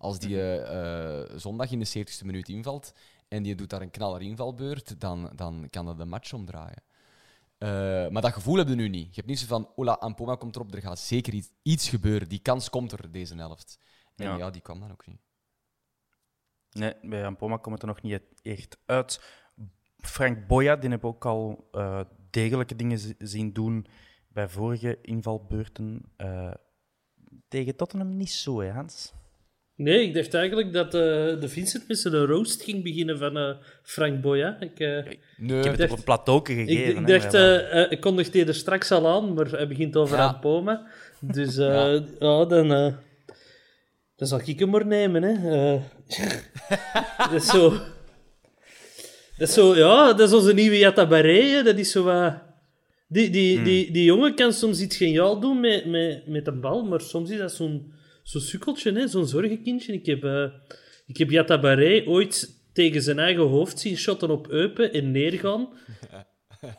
Als 0.01 0.19
die 0.19 0.61
eh, 0.61 1.37
zondag 1.37 1.71
in 1.71 1.79
de 1.79 2.05
70ste 2.05 2.25
minuut 2.25 2.49
invalt 2.49 2.93
en 3.27 3.43
die 3.43 3.55
doet 3.55 3.69
daar 3.69 3.81
een 3.81 3.91
knaller 3.91 4.21
invalbeurt, 4.21 4.99
dan, 4.99 5.31
dan 5.35 5.67
kan 5.69 5.85
dat 5.85 5.97
de 5.97 6.05
match 6.05 6.33
omdraaien. 6.33 6.83
Eh, 7.57 7.69
maar 8.09 8.21
dat 8.21 8.33
gevoel 8.33 8.57
heb 8.57 8.67
je 8.67 8.75
nu 8.75 8.89
niet. 8.89 9.07
Je 9.07 9.15
hebt 9.15 9.27
niet 9.27 9.39
zo 9.39 9.45
van, 9.45 9.69
ola, 9.75 9.93
Ampoma 9.93 10.35
komt 10.35 10.55
erop, 10.55 10.73
er 10.73 10.81
gaat 10.81 10.99
zeker 10.99 11.33
iets, 11.33 11.49
iets 11.61 11.89
gebeuren. 11.89 12.29
Die 12.29 12.39
kans 12.39 12.69
komt 12.69 12.91
er, 12.91 13.11
deze 13.11 13.35
helft. 13.35 13.79
En 14.15 14.25
Ja. 14.25 14.37
ja, 14.37 14.49
die 14.49 14.61
kwam 14.61 14.79
dan 14.79 14.91
ook 14.91 15.07
niet. 15.07 15.21
Nee, 16.71 16.93
bij 17.01 17.25
Ampoma 17.25 17.57
komt 17.57 17.73
het 17.73 17.81
er 17.81 17.87
nog 17.87 18.01
niet 18.01 18.21
echt 18.41 18.77
uit. 18.85 19.21
Frank 19.97 20.47
Boya, 20.47 20.75
die 20.75 20.89
heb 20.89 20.99
ik 20.99 21.05
ook 21.05 21.25
al 21.25 21.69
degelijke 22.29 22.75
dingen 22.75 23.15
zien 23.17 23.53
doen 23.53 23.87
bij 24.27 24.49
vorige 24.49 24.99
invalbeurten. 25.01 26.11
Eh, 26.15 26.53
tegen 27.47 27.75
Tottenham 27.75 28.17
niet 28.17 28.31
zo, 28.31 28.61
hè, 28.61 28.71
Hans? 28.71 29.13
Nee, 29.83 30.01
ik 30.03 30.13
dacht 30.13 30.33
eigenlijk 30.33 30.73
dat 30.73 30.85
eh, 30.85 31.01
de 31.41 31.47
Vincent 31.47 31.87
met 31.87 31.99
zijn 31.99 32.13
roast 32.25 32.63
ging 32.63 32.83
beginnen 32.83 33.17
van 33.17 33.37
eh, 33.37 33.49
Frank 33.83 34.21
Boya. 34.21 34.57
Ik, 34.59 34.79
eh, 34.79 34.87
Nee, 35.37 35.57
Ik 35.57 35.63
heb 35.63 35.65
het 35.65 35.77
dacht- 35.77 35.91
op 35.91 35.97
een 35.97 36.03
plateau 36.03 36.39
ik, 36.39 36.45
gegeven. 36.47 37.01
ik 37.01 37.07
hè, 37.07 37.19
dacht, 37.19 37.91
ik 37.91 37.99
kondigde 37.99 38.45
er 38.45 38.53
straks 38.55 38.91
al 38.91 39.07
aan, 39.07 39.33
maar 39.33 39.45
hij 39.49 39.67
begint 39.67 39.95
over 39.95 40.17
Ja. 40.17 40.27
Ampoma. 40.27 40.87
Dus 41.19 41.57
eh, 41.57 41.93
ja. 42.19 42.45
dan, 42.45 42.73
eh, 42.73 42.93
dan 44.15 44.27
zal 44.27 44.41
ik 44.45 44.59
hem 44.59 44.69
maar 44.69 44.85
nemen. 44.85 45.23
Hè. 45.23 45.33
Eh, 45.73 45.81
dat 47.31 47.31
is 47.41 47.47
zo... 47.47 47.69
Dat 49.37 49.47
is 49.49 49.53
zo, 49.53 49.75
ja, 49.75 50.13
dat 50.13 50.27
is 50.27 50.33
onze 50.35 50.53
nieuwe 50.53 50.77
Yatabaré. 50.77 51.41
hè. 51.41 51.63
Dat 51.63 51.77
is 51.77 51.91
zo 51.91 52.03
wat... 52.03 52.33
Die, 53.07 53.29
die, 53.29 53.55
Hmm. 53.55 53.63
die, 53.63 53.91
die 53.91 54.03
jongen 54.03 54.35
kan 54.35 54.53
soms 54.53 54.81
iets 54.81 54.97
geniaal 54.97 55.39
doen 55.39 55.59
met, 55.59 55.85
met, 55.85 56.27
met 56.27 56.47
een 56.47 56.59
bal, 56.61 56.83
maar 56.83 57.01
soms 57.01 57.29
is 57.29 57.37
dat 57.37 57.51
zo'n 57.53 57.93
zo'n 58.31 58.41
sukkeltje, 58.41 58.91
hè, 58.91 59.07
zo'n 59.07 59.27
zorgenkindje. 59.27 59.93
Ik 59.93 60.05
heb, 60.05 60.23
eh 60.23 60.43
ik 61.07 61.17
heb 61.17 61.29
Yatabaré 61.29 62.03
ooit 62.05 62.59
tegen 62.73 63.01
zijn 63.01 63.19
eigen 63.19 63.43
hoofd 63.43 63.79
zien 63.79 63.97
shotten 63.97 64.29
op 64.29 64.47
Eupen 64.49 64.93
en 64.93 65.11
neergaan. 65.11 65.67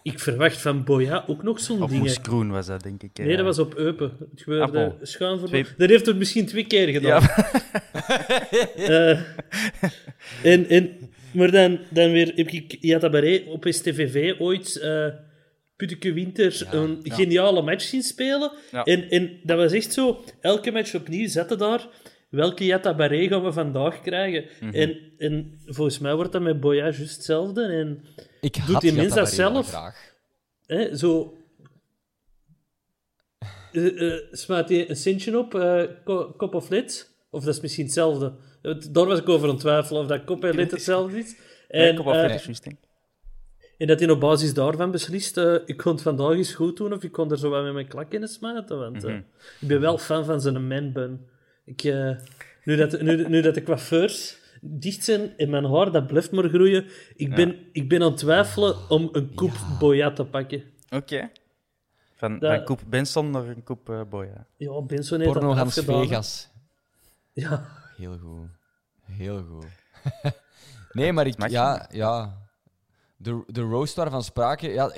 Ik 0.02 0.18
verwacht 0.20 0.60
van 0.60 0.84
Boya 0.84 1.24
ook 1.26 1.42
nog 1.42 1.60
zo'n 1.60 1.82
Op 1.82 1.88
dingen. 1.88 2.02
Moes 2.04 2.20
Kroen 2.20 2.50
was 2.50 2.66
dat, 2.66 2.82
denk 2.82 3.02
ik. 3.02 3.10
hè. 3.16 3.24
Nee, 3.24 3.36
dat 3.36 3.44
was 3.44 3.58
op 3.58 3.74
Eupen. 3.74 4.12
Het 4.30 4.42
gebeurde 4.42 4.96
schuin 5.02 5.38
voor... 5.38 5.48
Twee- 5.48 5.66
Dat 5.76 5.88
heeft 5.88 6.06
het 6.06 6.16
misschien 6.16 6.46
twee 6.46 6.66
keer 6.66 6.88
gedaan. 6.88 7.22
Ja. 7.22 7.44
Eh, 8.76 9.20
en, 10.42 10.68
en, 10.68 10.90
maar 11.32 11.50
dan, 11.50 11.78
dan 11.90 12.10
weer 12.12 12.32
heb 12.34 12.48
ik 12.48 12.76
Yatabaré 12.80 13.42
op 13.46 13.66
STVV 13.68 14.34
ooit 14.38 14.76
eh 14.76 15.06
Putteke 15.86 16.12
Winter 16.12 16.66
een 16.70 17.00
geniale 17.16 17.62
match 17.62 17.84
zien 17.84 18.02
spelen. 18.02 18.52
En, 18.84 19.08
en 19.10 19.40
dat 19.42 19.56
was 19.58 19.72
echt 19.72 19.92
zo, 19.92 20.24
elke 20.40 20.70
match 20.70 20.94
opnieuw 20.94 21.28
zetten 21.28 21.58
daar. 21.58 21.88
Welke 22.28 22.64
Yatabaré 22.64 23.26
gaan 23.28 23.42
we 23.44 23.52
vandaag 23.52 24.00
krijgen? 24.00 24.44
Mhm. 24.60 24.74
en, 24.74 24.98
en 25.18 25.60
volgens 25.66 25.98
mij 25.98 26.14
wordt 26.14 26.32
dat 26.32 26.42
met 26.42 26.60
Boya 26.60 26.82
juist 26.82 26.98
hetzelfde. 26.98 27.62
En 27.64 28.04
Ik 28.40 28.54
Doet 28.54 28.64
had 28.66 28.80
die 28.82 28.92
mens 28.92 29.14
dat 29.14 29.30
zelf? 29.30 29.74
hè, 30.66 30.96
zo... 30.96 31.36
smijt 34.32 34.68
hij 34.68 34.90
een 34.90 34.96
centje 34.96 35.38
op, 35.38 35.50
kop 36.36 36.54
of 36.54 36.68
lid? 36.68 37.10
Of 37.30 37.44
dat 37.44 37.54
is 37.54 37.60
misschien 37.60 37.84
hetzelfde. 37.84 38.32
Het- 38.62 38.94
Daar 38.94 39.06
was 39.06 39.18
ik 39.18 39.28
over 39.28 39.44
aan 39.46 39.52
het 39.54 39.60
twijfelen 39.60 40.02
of 40.02 40.08
dat 40.08 40.24
kop 40.24 40.44
en 40.44 40.54
lid 40.54 40.70
hetzelfde 40.70 41.18
is. 41.18 41.36
En, 41.68 41.96
is 42.34 42.44
juist, 42.44 42.64
denk. 42.64 42.76
En 43.82 43.88
dat 43.88 44.00
hij 44.00 44.10
op 44.10 44.20
basis 44.20 44.54
daarvan 44.54 44.90
beslist, 44.90 45.36
eh, 45.36 45.54
ik 45.64 45.76
kon 45.76 45.92
het 45.92 46.02
vandaag 46.02 46.32
eens 46.32 46.54
goed 46.54 46.76
doen 46.76 46.92
of 46.92 47.02
ik 47.02 47.12
kon 47.12 47.30
er 47.30 47.38
zo 47.38 47.50
wat 47.50 47.62
met 47.64 47.72
mijn 47.72 47.86
klak 47.88 48.12
in 48.12 48.28
smijten. 48.28 48.78
Want 48.78 49.04
eh, 49.04 49.14
ik 49.60 49.68
ben 49.68 49.80
wel 49.80 49.98
fan 49.98 50.24
van 50.24 50.40
zijn 50.40 50.66
man-bun. 50.66 51.26
Ik, 51.64 51.84
eh, 51.84 52.10
nu, 52.64 52.76
dat, 52.76 53.00
nu, 53.00 53.28
nu 53.28 53.40
dat 53.40 53.54
de 53.54 53.62
coiffeurs 53.62 54.36
dicht 54.60 55.04
zijn 55.04 55.36
en 55.36 55.50
mijn 55.50 55.64
haar, 55.64 55.92
dat 55.92 56.06
blijft 56.06 56.30
maar 56.32 56.48
groeien. 56.48 56.86
Ik 57.16 57.34
ben, 57.34 57.58
ik 57.72 57.88
ben 57.88 58.02
aan 58.02 58.08
het 58.08 58.16
twijfelen 58.16 58.76
om 58.88 59.08
een 59.12 59.34
koep 59.34 59.52
boya 59.78 60.12
te 60.12 60.24
pakken. 60.24 60.62
Oké. 60.90 61.30
Van, 62.14 62.38
Dat- 62.38 62.54
van 62.54 62.64
Koep 62.64 62.80
Benson 62.86 63.30
naar 63.30 63.46
een 63.48 63.62
Koep 63.62 64.06
Boya. 64.10 64.46
Ja, 64.56 64.82
Benson 64.82 65.20
heeft 65.20 65.32
Porno 65.32 65.54
dat 65.54 65.66
afgedaan. 65.66 66.02
Vegas. 66.06 66.48
Ja. 67.32 67.68
Heel 67.96 68.18
goed. 68.18 68.48
Heel 69.02 69.42
goed. 69.42 69.66
nee, 70.92 71.12
maar 71.12 71.26
ik... 71.26 71.48
Ja, 71.50 71.88
ja. 71.92 72.41
De, 73.22 73.42
de 73.46 73.61
roast 73.61 73.94
waarvan 73.94 74.22
sprake, 74.22 74.68
ja, 74.68 74.92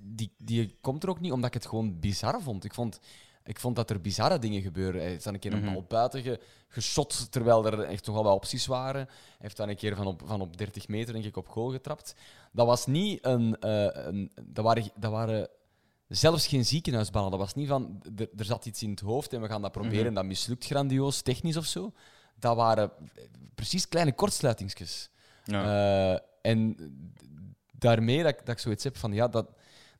die, 0.00 0.32
die 0.38 0.76
komt 0.80 1.02
er 1.02 1.08
ook 1.08 1.20
niet 1.20 1.32
omdat 1.32 1.48
ik 1.48 1.54
het 1.54 1.66
gewoon 1.66 2.00
bizar 2.00 2.42
vond. 2.42 2.64
Ik 2.64 2.74
vond, 2.74 3.00
ik 3.44 3.60
vond 3.60 3.76
dat 3.76 3.90
er 3.90 4.00
bizarre 4.00 4.38
dingen 4.38 4.62
gebeuren. 4.62 5.00
Hij 5.00 5.10
heeft 5.10 5.24
dan 5.24 5.34
een 5.34 5.40
keer 5.40 5.52
een 5.52 5.72
bal 5.72 5.84
buiten 5.88 6.22
ge, 6.22 6.40
geschot, 6.68 7.32
terwijl 7.32 7.66
er 7.66 7.80
echt 7.80 8.04
toch 8.04 8.14
wel 8.14 8.24
wat 8.24 8.34
opties 8.34 8.66
waren. 8.66 9.06
Hij 9.06 9.36
heeft 9.38 9.56
dan 9.56 9.68
een 9.68 9.76
keer 9.76 9.96
van 9.96 10.06
op, 10.06 10.22
van 10.24 10.40
op 10.40 10.56
30 10.56 10.88
meter, 10.88 11.12
denk 11.12 11.24
ik, 11.24 11.36
op 11.36 11.48
goal 11.48 11.70
getrapt. 11.70 12.14
Dat 12.52 12.66
was 12.66 12.86
niet 12.86 13.24
een... 13.24 13.56
eh, 13.60 14.06
een 14.06 14.32
dat, 14.42 14.64
waren, 14.64 14.90
dat 14.94 15.10
waren 15.10 15.48
zelfs 16.08 16.46
geen 16.46 16.64
ziekenhuisballen. 16.64 17.30
Dat 17.30 17.40
was 17.40 17.54
niet 17.54 17.68
van, 17.68 18.02
er, 18.16 18.44
zat 18.44 18.66
iets 18.66 18.82
in 18.82 18.90
het 18.90 19.00
hoofd 19.00 19.32
en 19.32 19.40
we 19.40 19.48
gaan 19.48 19.62
dat 19.62 19.72
proberen 19.72 20.06
en 20.06 20.14
dat 20.14 20.24
mislukt 20.24 20.64
grandioos, 20.64 21.22
technisch 21.22 21.56
of 21.56 21.64
zo. 21.64 21.92
Dat 22.38 22.56
waren 22.56 22.90
precies 23.54 23.88
kleine 23.88 24.12
kortsluitingsjes. 24.12 25.10
Ja. 25.44 26.14
Eh, 26.14 26.20
en 26.42 26.76
daarmee 27.94 28.22
dat, 28.22 28.32
ik- 28.32 28.38
dat 28.46 28.54
ik 28.54 28.58
zoiets 28.58 28.84
heb 28.84 28.96
van, 28.96 29.12
ja, 29.12 29.28
dat, 29.28 29.46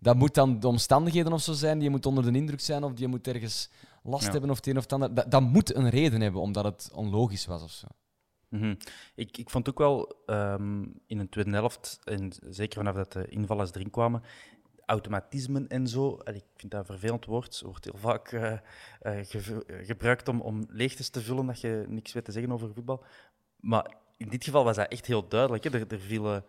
dat 0.00 0.16
moet 0.16 0.34
dan 0.34 0.60
de 0.60 0.68
omstandigheden 0.68 1.32
of 1.32 1.40
zo 1.42 1.52
zijn. 1.52 1.78
Die 1.78 1.90
moet 1.90 2.06
onder 2.06 2.32
de 2.32 2.38
indruk 2.38 2.60
zijn 2.60 2.84
of 2.84 2.92
die 2.92 3.06
moet 3.08 3.26
ergens 3.28 3.70
last 4.02 4.24
Ja. 4.24 4.30
hebben 4.30 4.50
of 4.50 4.56
het 4.56 4.66
een 4.66 4.76
of 4.76 4.82
het 4.82 4.92
ander. 4.92 5.14
Dat, 5.14 5.30
dat 5.30 5.42
moet 5.42 5.74
een 5.74 5.88
reden 5.90 6.20
hebben, 6.20 6.40
omdat 6.40 6.64
het 6.64 6.90
onlogisch 6.94 7.46
was 7.46 7.62
of 7.62 7.70
zo. 7.70 7.86
Mhm. 8.48 8.74
ik, 9.14 9.38
ik 9.38 9.50
vond 9.50 9.68
ook 9.68 9.78
wel 9.78 10.22
ehm, 10.26 10.82
in 11.06 11.18
een 11.18 11.28
tweede 11.28 11.50
helft, 11.50 11.98
en 12.04 12.32
zeker 12.48 12.76
vanaf 12.78 12.94
dat 12.94 13.12
de 13.12 13.28
invallers 13.28 13.72
erin 13.74 13.90
kwamen, 13.90 14.22
automatismen 14.86 15.68
en 15.68 15.88
zo. 15.88 16.20
allee, 16.24 16.40
ik 16.40 16.44
vind 16.60 16.72
dat 16.72 16.80
een 16.80 16.86
vervelend 16.86 17.24
woord. 17.24 17.60
wordt 17.64 17.84
heel 17.84 17.96
vaak 17.98 18.32
eh, 18.32 18.52
eh, 18.52 18.60
ge- 19.26 19.64
gebruikt 19.82 20.28
om, 20.28 20.40
om 20.40 20.64
leegtes 20.68 21.08
te 21.08 21.20
vullen 21.20 21.46
dat 21.46 21.60
je 21.60 21.84
niks 21.88 22.12
weet 22.12 22.24
te 22.24 22.32
zeggen 22.32 22.52
over 22.52 22.72
voetbal. 22.74 23.04
Maar 23.56 23.94
in 24.16 24.28
dit 24.28 24.44
geval 24.44 24.64
was 24.64 24.76
dat 24.76 24.88
echt 24.92 25.06
heel 25.06 25.28
duidelijk. 25.28 25.64
Hè. 25.64 25.70
Er, 25.70 25.86
er 25.92 26.00
vielen, 26.00 26.44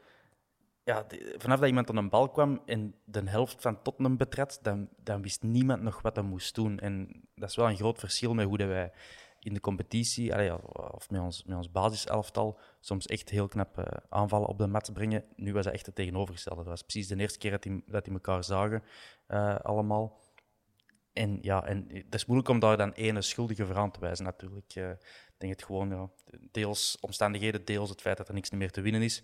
ja, 0.87 1.05
vanaf 1.37 1.59
dat 1.59 1.67
iemand 1.67 1.89
aan 1.89 1.97
een 1.97 2.09
bal 2.09 2.29
kwam 2.29 2.61
en 2.65 2.95
de 3.03 3.29
helft 3.29 3.61
van 3.61 3.81
Tottenham 3.81 4.17
betrad, 4.17 4.59
dan, 4.61 4.89
dan 5.03 5.21
wist 5.21 5.43
niemand 5.43 5.81
nog 5.81 6.01
wat 6.01 6.15
hij 6.15 6.25
moest 6.25 6.55
doen. 6.55 6.79
En 6.79 7.23
dat 7.35 7.49
is 7.49 7.55
wel 7.55 7.69
een 7.69 7.75
groot 7.75 7.99
verschil 7.99 8.33
met 8.33 8.45
hoe 8.45 8.57
dat 8.57 8.67
wij 8.67 8.91
in 9.39 9.53
de 9.53 9.59
competitie, 9.59 10.51
of- 10.91 11.09
met 11.09 11.21
ons, 11.21 11.43
met 11.43 11.57
ons 11.57 11.71
basiselftal, 11.71 12.59
soms 12.79 13.05
echt 13.05 13.29
heel 13.29 13.47
knap 13.47 13.77
eh, 13.77 13.85
aanvallen 14.09 14.47
op 14.47 14.57
de 14.57 14.67
mat 14.67 14.93
brengen. 14.93 15.23
Nu 15.35 15.53
was 15.53 15.63
dat 15.63 15.73
echt 15.73 15.85
het 15.85 15.95
tegenovergestelde. 15.95 16.61
Dat 16.61 16.69
was 16.69 16.81
precies 16.81 17.07
de 17.07 17.15
eerste 17.15 17.37
keer 17.37 17.51
dat 17.51 17.63
die, 17.63 17.83
dat 17.85 18.03
die 18.05 18.13
elkaar 18.13 18.43
zagen, 18.43 18.83
eh, 19.27 19.55
allemaal. 19.55 20.19
En 21.13 21.37
ja, 21.41 21.65
en 21.65 21.85
het 21.89 22.15
is 22.15 22.25
moeilijk 22.25 22.49
om 22.49 22.59
daar 22.59 22.77
dan 22.77 22.91
ene 22.91 23.21
schuldige 23.21 23.65
voor 23.65 23.77
aan 23.77 23.91
te 23.91 23.99
wijzen, 23.99 24.25
natuurlijk. 24.25 24.75
Eh, 24.75 24.91
denk 25.37 25.53
het 25.53 25.63
gewoon, 25.63 25.89
ja, 25.89 26.09
deels 26.51 26.97
omstandigheden, 26.99 27.65
deels 27.65 27.89
het 27.89 28.01
feit 28.01 28.17
dat 28.17 28.27
er 28.27 28.33
niks 28.33 28.49
meer 28.49 28.71
te 28.71 28.81
winnen 28.81 29.01
is. 29.01 29.23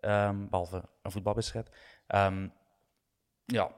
Ehm, 0.00 0.48
behalve 0.48 0.88
een 1.02 1.10
voetbalwedstrijd. 1.10 1.70
Ehm, 2.06 2.48
ja, 3.44 3.70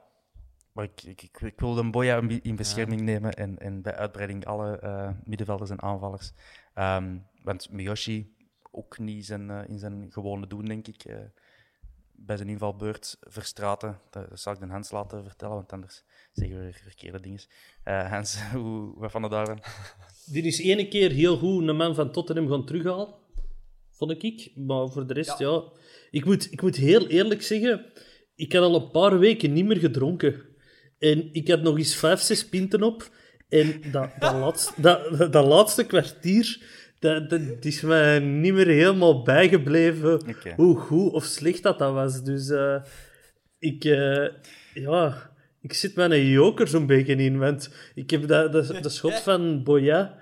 maar 0.72 0.84
ik, 0.84 1.02
ik, 1.02 1.22
ik, 1.22 1.40
ik 1.40 1.60
wil 1.60 1.74
de 1.74 1.90
Boya 1.90 2.16
in 2.16 2.26
be- 2.28 2.40
in 2.42 2.56
bescherming 2.56 3.00
nemen 3.00 3.32
en, 3.32 3.58
en 3.58 3.82
bij 3.82 3.94
uitbreiding 3.94 4.44
alle 4.46 4.78
eh, 4.78 5.10
middenvelders 5.24 5.70
en 5.70 5.82
aanvallers. 5.82 6.32
Ehm, 6.74 7.18
want 7.42 7.70
Miyoshi 7.70 8.34
ook 8.70 8.98
niet 8.98 9.26
zijn, 9.26 9.50
eh, 9.50 9.68
in 9.68 9.78
zijn 9.78 10.06
gewone 10.12 10.46
doen, 10.46 10.64
denk 10.64 10.88
ik. 10.88 11.04
eh, 11.04 11.16
bij 12.24 12.36
zijn 12.36 12.48
invalbeurt 12.48 13.16
verstraten. 13.20 14.00
Dat, 14.10 14.28
dat 14.28 14.40
zal 14.40 14.52
ik 14.52 14.60
de 14.60 14.66
Hans 14.66 14.90
laten 14.90 15.24
vertellen, 15.24 15.54
want 15.54 15.72
anders 15.72 16.04
zeggen 16.32 16.56
we 16.56 16.62
weer 16.62 16.80
verkeerde 16.82 17.20
dingen. 17.20 17.40
Eh, 17.82 18.10
Hans, 18.10 18.42
hoe, 18.52 18.92
wat 18.98 19.10
van 19.10 19.22
het 19.22 19.30
daarvan? 19.32 19.62
Dit 20.26 20.44
is 20.44 20.58
ene 20.58 20.88
keer 20.88 21.10
heel 21.10 21.36
goed 21.38 21.68
een 21.68 21.76
man 21.76 21.94
van 21.94 22.12
Tottenham 22.12 22.48
gaan 22.48 22.64
terughalen. 22.66 23.14
Vond 24.08 24.22
ik. 24.22 24.50
Maar 24.54 24.88
voor 24.88 25.06
de 25.06 25.14
rest, 25.14 25.38
ja. 25.38 25.62
Ik, 26.10 26.24
moet, 26.24 26.52
ik 26.52 26.62
moet 26.62 26.76
heel 26.76 27.06
eerlijk 27.06 27.42
zeggen, 27.42 27.84
ik 28.34 28.52
had 28.52 28.62
al 28.62 28.74
een 28.74 28.90
paar 28.90 29.18
weken 29.18 29.52
niet 29.52 29.64
meer 29.64 29.76
gedronken. 29.76 30.42
En 30.98 31.28
ik 31.32 31.48
had 31.48 31.62
nog 31.62 31.78
eens 31.78 31.94
vijf, 31.94 32.20
zes 32.20 32.48
pinten 32.48 32.82
op. 32.82 33.10
En 33.48 33.80
dat, 33.90 34.10
dat, 34.18 34.32
laatste, 34.32 34.72
dat, 35.30 35.46
laatste 35.46 35.86
kwartier, 35.86 36.62
dat, 36.98 37.30
dat 37.30 37.64
is 37.64 37.80
mij 37.80 38.18
niet 38.18 38.52
meer 38.52 38.66
helemaal 38.66 39.22
bijgebleven 39.22 40.20
hoe 40.56 40.76
goed 40.76 41.12
of 41.12 41.24
slecht 41.24 41.62
dat, 41.62 41.78
dat 41.78 41.92
was. 41.92 42.22
Dus 42.22 42.50
eh, 42.50 42.82
ik, 43.58 43.84
eh, 43.84 44.28
ja, 44.74 45.30
ik 45.60 45.72
zit 45.72 45.94
met 45.94 46.10
een 46.10 46.26
joker 46.26 46.68
zo'n 46.68 46.86
beetje 46.86 47.16
in. 47.16 47.38
Want 47.38 47.70
ik 47.94 48.10
heb 48.10 48.26
dat, 48.28 48.52
dat 48.52 48.92
schot 48.92 49.20
van 49.30 49.62
Boya 49.62 50.20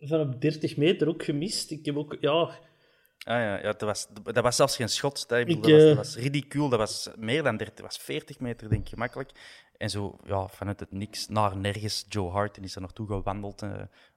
van 0.00 0.20
op 0.20 0.40
30 0.40 0.76
meter 0.76 1.08
ook 1.08 1.24
gemist. 1.24 1.70
Ik 1.70 1.84
heb 1.84 1.96
ook, 1.96 2.16
ja, 2.20 2.50
Ah 3.24 3.34
ja, 3.34 3.56
ja 3.56 3.62
dat, 3.62 3.80
was, 3.80 4.06
dat 4.22 4.42
was 4.42 4.56
zelfs 4.56 4.76
geen 4.76 4.88
schot. 4.88 5.28
Dat, 5.28 5.38
ik 5.38 5.46
bedoel, 5.46 5.62
Ik, 5.64 5.68
dat, 5.68 5.72
was, 5.72 5.82
eh, 5.82 5.96
dat 5.96 5.96
was 5.96 6.16
ridicuul. 6.16 6.68
Dat 6.68 6.78
was 6.78 7.08
meer 7.16 7.42
dan 7.42 7.56
30, 7.56 7.76
dat 7.76 7.84
was 7.84 7.98
40 7.98 8.40
meter, 8.40 8.68
denk 8.68 8.88
ik, 8.88 8.96
makkelijk. 8.96 9.30
En 9.76 9.90
zo, 9.90 10.16
ja, 10.24 10.48
vanuit 10.48 10.80
het 10.80 10.92
niks 10.92 11.28
naar 11.28 11.56
nergens. 11.56 12.06
Joe 12.08 12.30
Hart 12.30 12.58
is 12.62 12.74
er 12.74 12.80
naartoe 12.80 13.06
gewandeld 13.06 13.62
eh, 13.62 13.70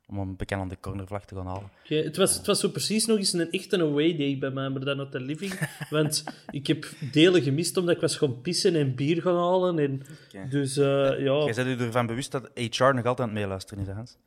om 0.07 0.17
een 0.17 0.35
bekende 0.35 0.77
cornervlag 0.79 1.25
te 1.25 1.35
gaan 1.35 1.45
halen. 1.45 1.69
Oké, 1.83 1.95
het, 1.95 2.17
was, 2.17 2.35
het 2.35 2.45
was 2.45 2.59
zo 2.59 2.69
precies 2.69 3.05
nog 3.05 3.17
eens 3.17 3.33
een 3.33 3.51
echte 3.51 3.77
away 3.77 4.15
day 4.17 4.37
bij 4.37 4.49
mij, 4.49 4.69
maar 4.69 4.85
dan 4.85 5.01
op 5.01 5.11
de 5.11 5.19
living. 5.19 5.59
Want 5.89 6.23
ik 6.49 6.67
heb 6.67 6.85
delen 7.11 7.41
gemist 7.41 7.77
omdat 7.77 7.95
ik 7.95 8.01
was 8.01 8.17
gaan 8.17 8.41
pissen 8.41 8.75
en 8.75 8.95
bier 8.95 9.21
gaan 9.21 9.35
halen. 9.35 9.79
En, 9.79 10.01
Dus 10.49 10.77
eh, 10.77 10.85
ja. 11.19 11.43
Jij 11.43 11.53
bent 11.53 11.79
je 11.79 11.85
ervan 11.85 12.05
bewust 12.05 12.31
dat 12.31 12.49
HR 12.53 12.83
nog 12.83 13.05
altijd 13.05 13.19
aan 13.19 13.23
het 13.23 13.33
meeluisteren 13.33 13.83
is, 13.83 13.93
Hans? 13.93 14.17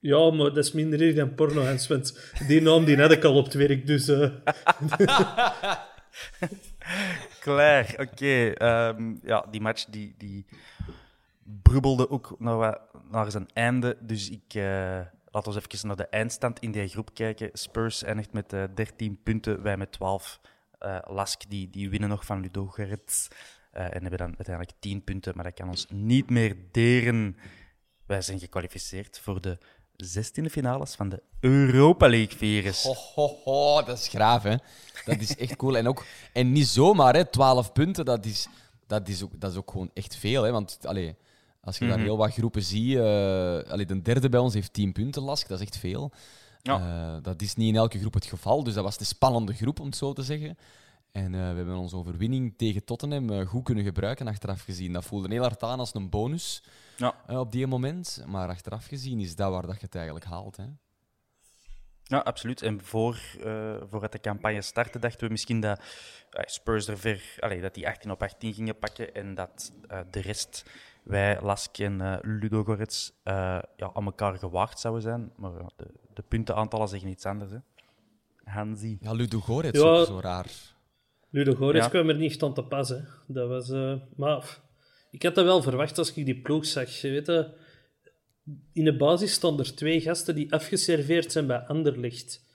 Ja, 0.00 0.30
maar 0.30 0.46
dat 0.46 0.64
is 0.64 0.72
minder 0.72 1.02
erg 1.02 1.14
dan 1.14 1.34
porno, 1.34 1.64
Hans. 1.64 1.86
Want 1.86 2.32
die 2.46 2.60
naam 2.60 2.84
die 2.84 3.00
had 3.00 3.10
ik 3.10 3.24
al 3.24 3.36
op 3.36 3.44
het 3.44 3.54
werk. 3.54 3.86
Dus 3.86 4.08
eh, 4.08 4.30
Klaar, 7.40 7.94
oké. 7.98 8.50
Ehm, 8.50 9.14
ja, 9.22 9.46
die 9.50 9.60
match 9.60 9.84
die, 9.84 10.14
die 10.18 10.46
brubbelde 11.62 12.10
ook 12.10 12.34
naar, 12.38 12.78
naar 13.10 13.30
zijn 13.30 13.48
einde. 13.52 13.96
Dus 14.00 14.30
ik 14.30 14.54
uh, 14.54 15.00
laat 15.30 15.46
ons 15.46 15.56
even 15.56 15.86
naar 15.86 15.96
de 15.96 16.06
eindstand 16.06 16.58
in 16.58 16.70
die 16.70 16.88
groep 16.88 17.14
kijken. 17.14 17.50
Spurs 17.52 18.02
eindigt 18.02 18.32
met 18.32 18.52
eh 18.52 18.64
13 18.74 19.20
punten, 19.22 19.62
wij 19.62 19.76
met 19.76 19.92
12. 19.92 20.40
Eh, 20.78 20.98
Lask 21.04 21.42
die, 21.48 21.70
die 21.70 21.90
winnen 21.90 22.08
nog 22.08 22.24
van 22.24 22.40
Ludo 22.40 22.66
Gerrits. 22.66 23.28
en 23.70 24.00
hebben 24.00 24.18
dan 24.18 24.34
uiteindelijk 24.36 24.76
10 24.78 25.04
punten, 25.04 25.32
maar 25.34 25.44
dat 25.44 25.54
kan 25.54 25.68
ons 25.68 25.86
niet 25.88 26.30
meer 26.30 26.56
deren. 26.70 27.36
Wij 28.06 28.22
zijn 28.22 28.38
gekwalificeerd 28.38 29.20
voor 29.20 29.40
de 29.40 29.58
16e 30.04 30.50
finales 30.50 30.94
van 30.94 31.08
de 31.08 31.22
Europa 31.40 32.08
League 32.08 32.38
virus. 32.38 32.82
Ho, 32.82 32.94
ho, 33.14 33.36
ho, 33.44 33.82
dat 33.82 33.98
is 33.98 34.08
graaf, 34.08 34.42
hè. 34.42 34.56
Dat 35.04 35.20
is 35.20 35.36
echt 35.36 35.56
cool. 35.56 35.76
En, 35.76 35.88
ook, 35.88 36.04
en 36.32 36.52
niet 36.52 36.66
zomaar, 36.66 37.14
hè. 37.14 37.24
12 37.24 37.72
punten, 37.72 38.04
dat 38.04 38.24
is, 38.24 38.48
dat 38.86 39.08
is, 39.08 39.22
ook, 39.22 39.40
dat 39.40 39.50
is 39.50 39.56
ook 39.56 39.70
gewoon 39.70 39.90
echt 39.94 40.16
veel, 40.16 40.42
hè. 40.42 40.50
Want, 40.50 40.78
allee, 40.82 41.16
als 41.60 41.78
je 41.78 41.86
daar 41.86 41.98
heel 41.98 42.16
wat 42.16 42.32
groepen 42.32 42.62
ziet... 42.62 42.96
allee, 42.96 43.86
de 43.86 44.02
derde 44.02 44.28
bij 44.28 44.40
ons 44.40 44.54
heeft 44.54 44.72
10 44.72 44.92
punten, 44.92 45.22
Lask. 45.22 45.48
Dat 45.48 45.60
is 45.60 45.66
echt 45.66 45.76
veel. 45.76 46.12
Ja. 46.62 46.78
Eh, 46.78 47.22
dat 47.22 47.42
is 47.42 47.54
niet 47.54 47.68
in 47.68 47.76
elke 47.76 47.98
groep 47.98 48.14
het 48.14 48.24
geval, 48.24 48.64
dus 48.64 48.74
dat 48.74 48.84
was 48.84 48.96
de 48.96 49.04
spannende 49.04 49.54
groep, 49.54 49.80
om 49.80 49.86
het 49.86 49.96
zo 49.96 50.12
te 50.12 50.22
zeggen. 50.22 50.58
En 51.12 51.34
eh, 51.34 51.40
we 51.40 51.56
hebben 51.56 51.76
onze 51.76 51.96
overwinning 51.96 52.54
tegen 52.56 52.84
Tottenham 52.84 53.46
goed 53.46 53.64
kunnen 53.64 53.84
gebruiken, 53.84 54.26
achteraf 54.26 54.62
gezien. 54.62 54.92
Dat 54.92 55.04
voelde 55.04 55.28
heel 55.30 55.42
hard 55.42 55.62
aan 55.62 55.78
als 55.78 55.94
een 55.94 56.08
bonus 56.08 56.62
Ja. 57.00 57.14
eh, 57.26 57.38
op 57.38 57.52
die 57.52 57.66
moment. 57.66 58.24
Maar 58.26 58.48
achteraf 58.48 58.86
gezien 58.86 59.20
is 59.20 59.36
dat 59.36 59.50
waar 59.50 59.66
dat 59.66 59.74
je 59.80 59.84
het 59.86 59.94
eigenlijk 59.94 60.24
haalt, 60.24 60.56
hè. 60.56 60.64
Ja, 62.02 62.18
absoluut. 62.18 62.62
En 62.62 62.80
voor, 62.84 63.20
eh 63.44 63.74
voordat 63.90 64.12
de 64.12 64.20
campagne 64.20 64.62
startte, 64.62 64.98
dachten 64.98 65.26
we 65.26 65.32
misschien 65.32 65.60
dat 65.60 65.80
eh, 66.30 66.42
Spurs 66.46 66.86
er 66.88 66.98
ver, 66.98 67.36
allee, 67.38 67.60
dat 67.60 67.74
die 67.74 67.88
18 67.88 68.10
op 68.10 68.22
18 68.22 68.54
gingen 68.54 68.78
pakken 68.78 69.14
en 69.14 69.34
dat 69.34 69.72
eh, 69.88 70.00
de 70.10 70.20
rest, 70.20 70.70
wij, 71.02 71.40
Lask 71.42 71.78
en 71.78 72.00
eh 72.00 72.16
Ludo 72.22 72.64
Gorets, 72.64 73.12
eh, 73.22 73.34
ja, 73.76 73.90
aan 73.94 74.04
elkaar 74.04 74.38
gewaagd 74.38 74.80
zouden 74.80 75.02
zijn. 75.02 75.32
Maar 75.36 75.52
de, 75.76 75.86
de 76.14 76.22
puntenaantallen 76.22 76.88
zeggen 76.88 77.08
iets 77.08 77.24
anders. 77.26 77.50
Hè. 77.50 77.58
Hansi. 78.44 78.98
Ja, 79.00 79.12
Ludo 79.12 79.40
Goretz 79.40 79.78
Ja. 79.80 79.84
ook 79.88 80.06
zo 80.06 80.20
raar. 80.20 80.46
Ludo 81.30 81.54
Goretz 81.54 81.84
Ja. 81.84 81.90
kwam 81.90 82.08
er 82.08 82.16
niet 82.16 82.30
echt 82.30 82.42
aan 82.42 82.54
te 82.54 82.64
pas. 82.64 82.88
Hè. 82.88 82.98
Dat 83.26 83.48
was, 83.48 83.70
eh, 83.70 83.94
maar 84.16 84.58
ik 85.10 85.22
had 85.22 85.34
dat 85.34 85.44
wel 85.44 85.62
verwacht 85.62 85.98
als 85.98 86.12
ik 86.14 86.24
die 86.24 86.40
ploeg 86.40 86.66
zag. 86.66 87.00
Je 87.00 87.10
weet, 87.10 87.46
in 88.72 88.84
de 88.84 88.96
basis 88.96 89.32
stonden 89.32 89.66
er 89.66 89.74
twee 89.74 90.00
gasten 90.00 90.34
die 90.34 90.52
afgeserveerd 90.52 91.32
zijn 91.32 91.46
bij 91.46 91.58
Anderlecht. 91.58 92.48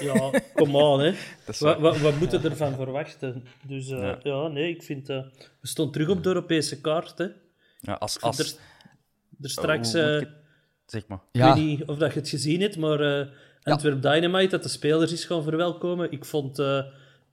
Ja, 0.00 0.30
kom 0.54 0.76
aan, 0.76 1.00
hè. 1.00 1.12
Wat, 1.58 1.78
wat, 1.80 1.98
wat 2.00 2.18
moeten 2.18 2.40
we 2.42 2.48
ervan 2.48 2.74
verwachten? 2.74 3.44
Dus 3.66 3.88
eh, 3.90 3.98
Ja. 3.98 4.18
ja. 4.22 4.48
nee, 4.48 4.68
ik 4.74 4.82
vind... 4.82 5.08
eh, 5.08 5.22
we 5.60 5.66
stonden 5.68 5.92
terug 5.94 6.08
op 6.08 6.22
de 6.22 6.28
Europese 6.28 6.80
kaart, 6.80 7.18
hè. 7.18 7.26
Ja, 7.80 7.92
als, 7.94 8.20
als, 8.20 8.38
Er, 8.38 8.58
er 9.40 9.50
straks... 9.50 9.94
eh, 9.94 10.20
ik 10.20 10.28
Zeg 10.86 11.06
maar. 11.06 11.18
ik 11.32 11.40
Ja, 11.40 11.54
weet 11.54 11.64
niet 11.64 11.84
of 11.84 11.98
dat 11.98 12.12
je 12.12 12.18
het 12.20 12.28
gezien 12.28 12.60
hebt, 12.60 12.76
maar 12.76 13.00
eh 13.20 13.26
Antwerp 13.62 14.02
Dynamite, 14.02 14.48
dat 14.50 14.62
de 14.62 14.68
spelers 14.68 15.12
is 15.12 15.24
gaan 15.24 15.42
verwelkomen, 15.42 16.12
ik 16.12 16.24
vond, 16.24 16.58
eh, 16.58 16.84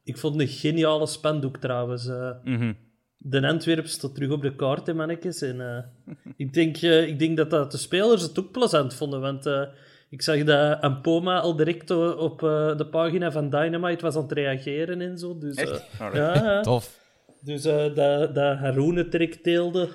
ik 0.04 0.18
vond 0.18 0.40
een 0.40 0.48
geniale 0.48 1.08
spandoek 1.08 1.58
trouwens. 1.58 2.08
eh. 2.08 2.32
Mhm. 2.44 2.74
De 3.18 3.48
Antwerp 3.48 3.88
staat 3.88 4.16
terug 4.16 4.32
op 4.32 4.42
de 4.42 4.56
kaart, 4.56 4.88
hè, 4.88 4.94
mannetjes. 4.94 5.42
En, 5.42 5.62
eh, 5.62 6.16
ik, 6.36 6.54
denk, 6.54 6.78
eh, 6.78 7.08
ik 7.08 7.20
denk 7.20 7.38
dat, 7.38 7.50
dat 7.50 7.72
de 7.72 7.78
spelers 7.78 8.22
het 8.22 8.40
ook 8.40 8.52
plezant 8.52 8.94
vonden, 8.94 9.22
want 9.22 9.46
eh, 9.46 9.64
ik 10.10 10.22
zag 10.22 10.44
dat 10.44 10.82
Ampoma 10.82 11.40
al 11.40 11.56
direct 11.56 11.92
op 11.92 12.44
eh, 12.44 12.78
de 12.78 12.88
pagina 12.88 13.32
van 13.32 13.50
Dynamite 13.50 14.04
was 14.04 14.16
aan 14.16 14.22
het 14.22 14.32
reageren 14.32 15.02
en 15.02 15.18
zo. 15.18 15.38
Dus, 15.38 15.56
eh, 15.56 16.14
ja, 16.14 16.62
tof. 16.62 17.06
Dus 17.42 17.66
eh, 17.66 17.96
dat, 17.96 18.36
dat 18.36 18.58
Haroon 18.58 18.96
het 18.96 19.12
direct 19.12 19.44
deelde. 19.44 19.90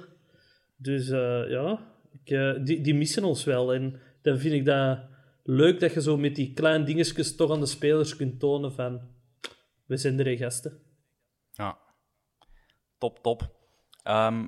Dus 0.77 1.09
eh, 1.09 1.51
ja, 1.51 1.79
ik, 2.25 2.57
die, 2.67 2.81
die 2.81 2.95
missen 2.95 3.25
ons 3.25 3.45
wel. 3.45 3.75
En 3.75 4.01
dan 4.23 4.39
vind 4.39 4.55
ik 4.55 4.65
dat 4.65 4.99
leuk 5.45 5.81
dat 5.81 5.93
je 5.93 6.03
zo 6.03 6.17
met 6.17 6.35
die 6.35 6.53
kleine 6.53 6.85
dingetjes 6.85 7.37
toch 7.37 7.51
aan 7.51 7.61
de 7.61 7.67
spelers 7.67 8.17
kunt 8.17 8.41
tonen 8.41 8.73
van... 8.73 9.01
We 9.87 9.97
zijn 9.97 10.19
er, 10.19 10.27
hè, 10.27 10.37
gasten. 10.37 10.79
Ja. 11.53 11.79
Top, 13.03 13.23
top. 13.23 13.51
Ehm, 14.03 14.47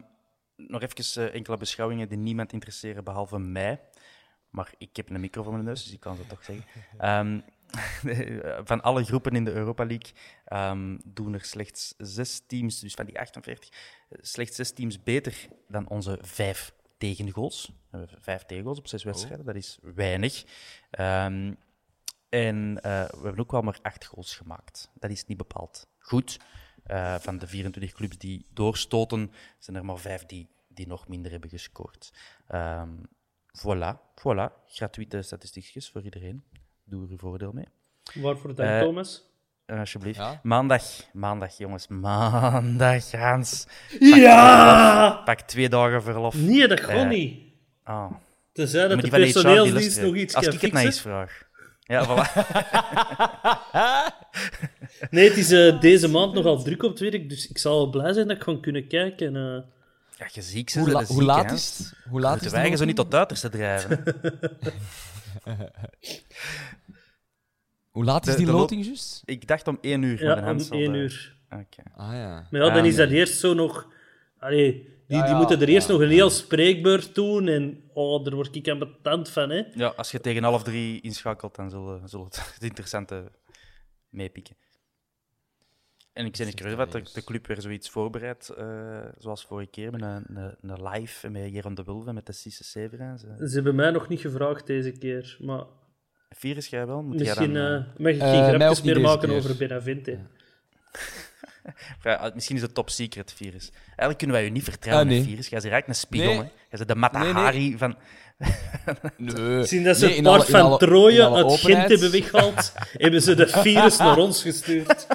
nog 0.57 0.83
even 0.83 1.27
eh, 1.27 1.35
enkele 1.35 1.57
beschouwingen 1.57 2.09
die 2.09 2.19
niemand 2.19 2.53
interesseren 2.53 3.05
behalve 3.05 3.39
mij. 3.39 3.81
Maar 4.51 4.75
ik 4.79 4.97
heb 4.97 5.11
een 5.11 5.21
micro 5.21 5.43
voor 5.43 5.53
mijn 5.53 5.65
neus, 5.65 5.85
dus 5.85 5.93
ik 5.93 6.01
kan 6.01 6.17
ze 6.17 6.27
toch 6.27 6.45
zeggen. 6.45 6.65
Ehm, 6.99 7.41
van 8.71 8.83
alle 8.83 9.05
groepen 9.05 9.33
in 9.33 9.45
de 9.45 9.53
Europa 9.53 9.85
League 9.87 10.13
ehm, 10.45 10.99
doen 11.05 11.35
er 11.35 11.45
slechts 11.45 11.95
zes 11.99 12.43
teams, 12.47 12.81
dus 12.81 12.95
van 12.95 13.05
die 13.05 13.21
48, 13.21 13.69
eh, 13.69 14.19
slechts 14.21 14.57
zes 14.57 14.73
teams 14.73 15.03
beter 15.03 15.49
dan 15.69 15.89
onze 15.89 16.19
vijf 16.21 16.75
tegengoals. 16.99 17.73
We 17.91 17.99
hebben 17.99 18.23
vijf 18.23 18.45
tegengoals 18.45 18.79
op 18.79 18.89
zes 18.89 19.05
wedstrijden, 19.05 19.47
dat 19.47 19.55
is 19.55 19.79
weinig. 19.83 20.45
En 22.29 22.81
eh, 22.83 23.05
we 23.05 23.23
hebben 23.23 23.39
ook 23.39 23.53
wel 23.53 23.63
maar 23.63 23.79
acht 23.83 24.05
goals 24.05 24.37
gemaakt. 24.37 24.91
Dat 24.95 25.11
is 25.11 25.27
niet 25.27 25.39
bepaald 25.39 25.87
goed. 25.99 26.39
Eh, 26.85 27.15
van 27.19 27.39
de 27.39 27.47
24 27.47 27.93
clubs 27.93 28.19
die 28.19 28.47
doorstoten, 28.53 29.33
zijn 29.59 29.77
er 29.77 29.85
maar 29.85 29.99
vijf 29.99 30.27
die, 30.27 30.49
die 30.69 30.87
nog 30.87 31.09
minder 31.09 31.31
hebben 31.31 31.51
gescoord. 31.51 32.13
Ehm, 32.49 32.89
voilà, 33.67 33.97
voilà. 34.21 34.65
Gratuite 34.67 35.23
statistiekjes 35.23 35.91
voor 35.91 36.03
iedereen. 36.03 36.45
Doe 36.85 37.03
er 37.05 37.11
uw 37.11 37.19
voordeel 37.19 37.53
mee. 37.53 37.69
Waarvoor 38.15 38.55
dank, 38.55 38.71
Eh, 38.71 38.81
Thomas? 38.81 39.25
Eh, 39.67 39.79
alsjeblieft. 39.79 40.19
Ja? 40.19 40.41
Maandag, 40.43 40.83
maandag, 41.13 41.59
jongens. 41.59 41.89
Maandag, 41.89 43.13
Hans. 43.13 43.67
Ja! 44.01 45.11
Pak 45.25 45.41
twee 45.41 45.69
dagen 45.69 46.03
verlof. 46.03 46.35
Nee, 46.35 46.69
dat 46.69 46.81
kon 46.81 47.09
niet. 47.09 47.43
Ah. 47.83 48.13
Tenzij 48.53 48.89
dat 48.89 49.01
de 49.01 49.09
personeelsdienst 49.09 50.01
nog 50.03 50.15
iets 50.15 50.35
Als 50.35 50.45
kan 50.45 50.55
ik 50.55 50.61
het 50.61 50.73
naar 50.73 50.85
eens 50.85 51.01
vraag. 51.01 51.49
Ja, 51.85 52.05
voilà. 52.07 52.27
Nee, 55.11 55.29
het 55.29 55.37
is 55.37 55.51
eh, 55.51 55.81
deze 55.81 56.09
maand 56.09 56.33
nogal 56.33 56.63
druk 56.63 56.83
op 56.83 56.91
het 56.91 57.01
werk, 57.01 57.29
dus 57.29 57.49
ik 57.49 57.59
zal 57.59 57.77
wel 57.77 57.91
blij 57.91 58.13
zijn 58.13 58.29
dat 58.29 58.37
ik 58.37 58.43
gewoon 58.43 58.61
kunnen 58.61 58.87
kijken. 58.89 59.37
eh. 59.37 59.43
Ja, 60.19 60.29
je 60.33 60.43
ziek 60.43 60.71
ze 60.71 60.79
Hoe, 60.79 60.91
la- 60.91 61.05
hoe 61.05 61.23
laat 61.23 61.53
is 61.53 61.79
het? 61.79 61.93
Hoe 62.11 62.21
laat 62.21 62.31
Moeten 62.31 62.47
is 62.51 62.53
wij 62.55 62.69
het? 62.69 62.79
zo 62.79 62.85
niet 62.85 62.97
tot 62.97 63.15
uiterste 63.15 63.49
drijven. 63.49 64.03
Hoe 67.91 68.05
laat 68.05 68.27
is 68.27 68.33
De- 68.33 68.39
die 68.39 68.47
de 68.47 68.53
loting 68.53 68.85
juist? 68.85 69.23
ik 69.25 69.47
dacht 69.47 69.69
om 69.69 69.79
één 69.81 70.03
uur. 70.03 70.23
ja, 70.23 70.35
de 70.35 70.41
om 70.51 70.59
één 70.79 70.93
de- 70.93 70.99
uur. 70.99 71.37
Oké. 71.51 71.83
Ah 71.97 72.13
ja. 72.13 72.47
Maar 72.51 72.61
ja, 72.61 72.69
dan 72.71 72.79
Ah, 72.83 72.87
is 72.87 72.97
dat 72.97 73.11
eerst 73.11 73.39
zo 73.39 73.55
nog... 73.55 73.89
Allee, 74.39 74.94
die, 75.07 75.17
Ja, 75.17 75.23
die 75.23 75.33
ja, 75.33 75.39
moeten 75.39 75.61
er 75.61 75.69
eerst 75.69 75.87
ja, 75.87 75.93
nog 75.93 76.03
een 76.03 76.09
heel 76.09 76.31
spreekbeurt 76.31 77.15
doen 77.15 77.49
en... 77.49 77.91
Oh, 77.93 78.25
daar 78.25 78.35
word 78.35 78.55
ik 78.57 78.69
aan 78.69 78.79
betand 78.79 79.29
van, 79.29 79.51
hè. 79.51 79.63
Ja, 79.75 79.87
als 79.97 80.11
je 80.11 80.21
tegen 80.21 80.43
half 80.43 80.63
drie 80.63 81.01
inschakelt, 81.01 81.55
dan 81.55 81.71
zullen 81.71 82.09
zullen 82.09 82.27
het 82.27 82.53
het 82.55 82.63
interessante 82.63 83.31
meepikken. 84.09 84.57
En 86.13 86.27
ik 86.27 86.37
ben 86.37 86.47
niet 86.47 86.55
curieus 86.55 86.77
wat 86.77 86.93
de, 86.93 87.03
de 87.15 87.25
club 87.25 87.47
weer 87.47 87.61
zoiets 87.61 87.91
voorbereidt, 87.91 88.49
eh, 88.49 88.99
zoals 89.19 89.45
vorige 89.47 89.71
keer, 89.71 89.91
met 89.91 90.03
een, 90.03 90.25
een, 90.37 90.55
een 90.61 90.89
live 90.89 91.29
met 91.31 91.53
Jeroen 91.53 91.75
de 91.75 91.85
Wulve, 91.85 92.13
met 92.13 92.27
de 92.27 92.33
Cisse 92.33 92.65
Severijn. 92.65 93.19
Ze- 93.19 93.49
Ze 93.49 93.55
hebben 93.55 93.75
mij 93.75 93.91
nog 93.91 94.09
niet 94.09 94.21
gevraagd 94.21 94.67
deze 94.67 94.93
keer, 94.93 95.37
maar 95.41 95.65
Virus, 96.29 96.67
jij 96.67 96.87
wel? 96.87 97.03
Moet 97.03 97.19
misschien 97.19 97.53
jij 97.53 97.63
dan, 97.63 97.73
eh, 97.73 97.77
eh, 97.79 97.99
mag 97.99 98.13
ik 98.13 98.21
geen 98.21 98.31
mij 98.41 98.49
grapjes 98.49 98.83
meer 98.83 99.01
maken 99.01 99.29
keer. 99.29 99.37
over 99.39 99.57
Benavente. 99.57 100.11
ja, 100.11 100.27
misschien 102.35 102.57
is 102.57 102.63
het 102.63 102.75
top 102.75 102.91
secret 102.91 103.33
virus. 103.37 103.71
Eigenlijk 103.87 104.19
kunnen 104.19 104.37
wij 104.37 104.45
je 104.45 104.51
niet 104.51 104.63
vertrouwen, 104.65 105.05
Ah, 105.07 105.11
nee. 105.11 105.19
met 105.21 105.29
virus. 105.29 105.49
Jij 105.49 105.59
eigenlijk 105.61 105.89
een 105.89 105.95
spiegel, 105.95 106.29
Nee. 106.29 106.37
hè. 106.39 106.43
Jij 106.45 106.53
bent 106.71 106.89
de 106.89 106.95
Matahari 106.95 107.79
van... 107.79 107.97
Nee. 109.17 109.65
Zien 109.65 109.85
dat 109.85 109.97
ze 109.97 110.07
Nee, 110.07 110.15
het 110.15 110.23
paard 110.25 110.45
van 110.51 110.61
alle- 110.61 110.79
Troje 110.79 111.31
uit 111.31 111.53
Gent 111.61 111.89
hebben 111.89 112.11
weggehaald, 112.11 112.73
hebben 113.05 113.23
ze 113.23 113.35
de 113.35 113.49
virus 113.49 113.97
naar 113.97 114.17
ons 114.19 114.43
gestuurd. 114.43 115.07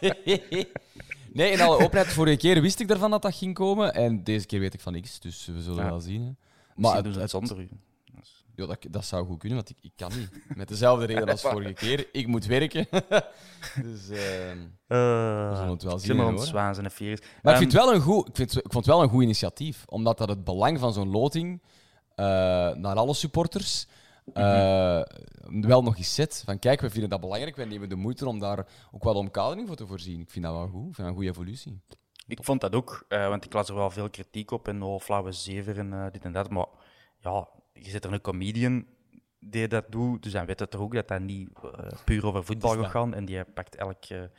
nee, 1.32 1.50
in 1.50 1.60
alle 1.60 1.78
openheid, 1.84 2.06
vorige 2.12 2.36
keer 2.36 2.60
wist 2.60 2.80
ik 2.80 2.90
ervan 2.90 3.10
dat 3.10 3.22
dat 3.22 3.34
ging 3.34 3.54
komen. 3.54 3.94
En 3.94 4.24
deze 4.24 4.46
keer 4.46 4.60
weet 4.60 4.74
ik 4.74 4.80
van 4.80 4.92
niks, 4.92 5.20
dus 5.20 5.46
we 5.54 5.62
zullen 5.62 5.84
Ja. 5.84 5.90
wel 5.90 6.00
zien. 6.00 6.20
Hè. 6.20 6.26
Maar 6.26 6.92
Maar 6.92 7.02
doen 7.02 7.12
het, 7.12 7.14
ze 7.14 7.20
het 7.20 7.32
het- 7.32 7.48
zonder 7.48 7.58
u. 7.64 7.68
ja, 8.56 8.66
dat, 8.66 8.86
dat 8.90 9.04
zou 9.04 9.26
goed 9.26 9.38
kunnen, 9.38 9.58
want 9.58 9.70
ik, 9.70 9.76
ik 9.80 9.92
kan 9.96 10.12
niet. 10.16 10.56
Met 10.56 10.68
dezelfde 10.68 11.06
reden 11.14 11.28
als 11.28 11.40
vorige 11.40 11.72
keer. 11.72 12.08
Ik 12.12 12.26
moet 12.26 12.46
werken. 12.46 12.86
dus, 13.82 14.08
ehm, 14.08 14.58
Uh, 14.88 15.50
We 15.50 15.56
zullen 15.56 15.70
het 15.70 15.82
wel 15.82 15.96
ik 15.96 16.00
zien, 16.00 16.16
maar 16.16 16.26
en 16.26 16.34
Ehm, 16.34 17.52
ik, 17.52 17.56
vind 17.56 17.72
het 17.72 17.72
wel 17.72 17.94
een 17.94 18.00
goed, 18.00 18.28
ik, 18.28 18.36
vind, 18.36 18.56
ik 18.56 18.72
vond 18.72 18.86
het 18.86 18.94
wel 18.94 19.02
een 19.02 19.08
goed 19.08 19.22
initiatief. 19.22 19.84
Omdat 19.86 20.18
dat 20.18 20.28
het 20.28 20.44
belang 20.44 20.78
van 20.78 20.92
zo'n 20.92 21.10
loting 21.10 21.62
eh, 22.14 22.26
naar 22.74 22.94
alle 22.96 23.14
supporters 23.14 23.86
eh, 24.32 25.00
wel 25.44 25.82
nog 25.82 25.96
eens 25.96 26.14
zet. 26.14 26.42
Van 26.44 26.58
kijk, 26.58 26.80
we 26.80 26.90
vinden 26.90 27.10
dat 27.10 27.20
belangrijk. 27.20 27.56
Wij 27.56 27.64
nemen 27.64 27.88
de 27.88 27.94
moeite 27.94 28.28
om 28.28 28.38
daar 28.38 28.66
ook 28.92 29.04
wel 29.04 29.14
omkadering 29.14 29.66
voor 29.66 29.76
te 29.76 29.86
voorzien. 29.86 30.20
Ik 30.20 30.30
vind 30.30 30.44
dat 30.44 30.54
wel 30.54 30.68
goed. 30.68 30.88
Ik 30.88 30.94
vind 30.94 30.96
dat 30.96 31.06
een 31.06 31.14
goede 31.14 31.30
evolutie. 31.30 31.80
Ik 32.26 32.44
vond 32.44 32.60
dat 32.60 32.74
ook, 32.74 33.04
eh, 33.08 33.28
want 33.28 33.44
ik 33.44 33.52
las 33.52 33.68
er 33.68 33.74
wel 33.74 33.90
veel 33.90 34.10
kritiek 34.10 34.50
op 34.50 34.68
en 34.68 34.82
oh, 34.82 35.00
flauwe 35.00 35.32
zever 35.32 35.78
en 35.78 35.92
eh, 35.92 36.10
dit 36.12 36.24
en 36.24 36.32
dat. 36.32 36.50
Maar 36.50 36.66
ja, 37.18 37.48
je 37.80 37.90
zit 37.90 38.04
er 38.04 38.12
een 38.12 38.20
comedian 38.20 38.86
die 39.38 39.68
dat 39.68 39.84
doet, 39.88 40.22
dus 40.22 40.32
dan 40.32 40.46
weet 40.46 40.60
het 40.60 40.70
toch 40.70 40.80
ook 40.80 40.94
dat 40.94 41.08
dat 41.08 41.20
niet 41.20 41.48
eh, 41.62 41.98
puur 42.04 42.26
over 42.26 42.44
voetbal 42.44 42.82
gaat 42.82 42.90
gaan. 42.90 43.14
En 43.14 43.24
die 43.24 43.44
pakt 43.44 43.74
elke, 43.74 44.30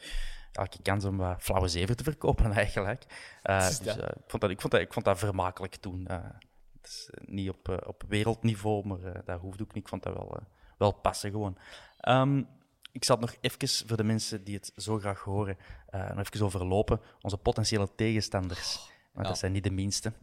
elke 0.52 0.82
kans 0.82 1.06
om 1.06 1.18
wat 1.18 1.42
flauwe 1.42 1.68
zever 1.68 1.96
te 1.96 2.04
verkopen, 2.04 2.52
eigenlijk. 2.64 3.04
Eh, 3.42 3.68
dus, 3.68 3.80
eh, 3.80 3.96
ik, 3.96 4.24
vond 4.28 4.42
dat, 4.42 4.52
ik, 4.52 4.62
vond 4.62 4.74
dat, 4.74 4.82
ik 4.82 4.94
vond 4.94 5.06
dat 5.06 5.18
vermakelijk 5.18 5.76
toen. 5.76 6.08
Het 6.08 6.88
is 6.96 7.10
niet 7.26 7.50
op, 7.50 7.84
op 7.88 8.04
wereldniveau, 8.08 8.88
maar 8.88 9.26
dat 9.26 9.40
hoeft 9.40 9.62
ook 9.62 9.74
niet. 9.74 9.84
Ik 9.84 9.90
vond 9.90 10.04
dat 10.04 10.14
wel, 10.14 10.40
wel 10.78 10.92
passen 10.92 11.32
gewoon. 11.32 11.58
Ehm, 12.00 12.44
ik 12.92 13.04
zal 13.04 13.18
het 13.18 13.26
nog 13.26 13.36
even, 13.42 13.88
voor 13.88 13.98
de 13.98 14.04
mensen 14.04 14.44
die 14.44 14.56
het 14.56 14.72
zo 14.76 15.00
graag 15.00 15.20
horen, 15.20 15.58
nog 15.92 16.26
even 16.30 16.46
overlopen. 16.46 17.02
Onze 17.22 17.38
potentiële 17.38 17.96
tegenstanders. 17.96 18.76
Want 19.12 19.26
ja. 19.26 19.32
dat 19.32 19.38
zijn 19.38 19.52
niet 19.52 19.64
de 19.64 19.72
minste. 19.72 20.14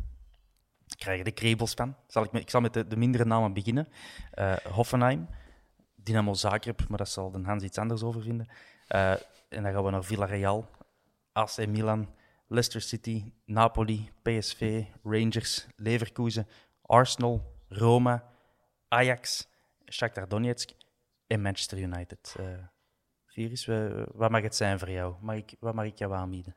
Krijgen 1.05 1.25
de 1.25 1.33
krebels 1.33 1.75
van. 1.75 1.97
Zal 2.07 2.25
ik, 2.25 2.33
ik 2.33 2.51
zal 2.51 2.61
met 2.61 2.73
de, 2.73 2.87
de 2.87 2.97
mindere 2.97 3.25
namen 3.25 3.53
beginnen. 3.53 3.89
Eh, 4.31 4.57
Hoffenheim, 4.57 5.29
Dynamo 5.97 6.35
Zagreb, 6.35 6.89
maar 6.89 6.99
dat 6.99 7.09
zal 7.09 7.31
de 7.31 7.43
Hans 7.43 7.63
iets 7.63 7.79
anders 7.79 8.03
over 8.03 8.23
vinden. 8.23 8.49
Eh, 8.89 9.11
en 9.49 9.63
dan 9.63 9.73
gaan 9.73 9.85
we 9.85 9.91
naar 9.91 10.05
Villarreal, 10.05 10.69
AC 11.33 11.67
Milan, 11.67 12.09
Leicester 12.49 12.81
City, 12.81 13.33
Napoli, 13.45 14.11
PSV, 14.23 14.85
Rangers, 15.03 15.67
Leverkusen, 15.77 16.47
Arsenal, 16.83 17.53
Roma, 17.69 18.25
Ajax, 18.89 19.49
Shakhtar 19.91 20.29
Donetsk 20.29 20.71
en 21.27 21.43
Manchester 21.43 21.79
United. 21.79 22.37
Virus, 23.27 23.67
wa- 23.67 24.07
wat 24.13 24.31
mag 24.31 24.43
het 24.43 24.55
zijn 24.57 24.79
voor 24.79 24.91
jou? 24.91 25.15
Mag 25.21 25.37
ik, 25.37 25.55
wat 25.61 25.75
mag 25.75 25.85
ik 25.85 25.99
jou 25.99 26.15
aanbieden? 26.15 26.55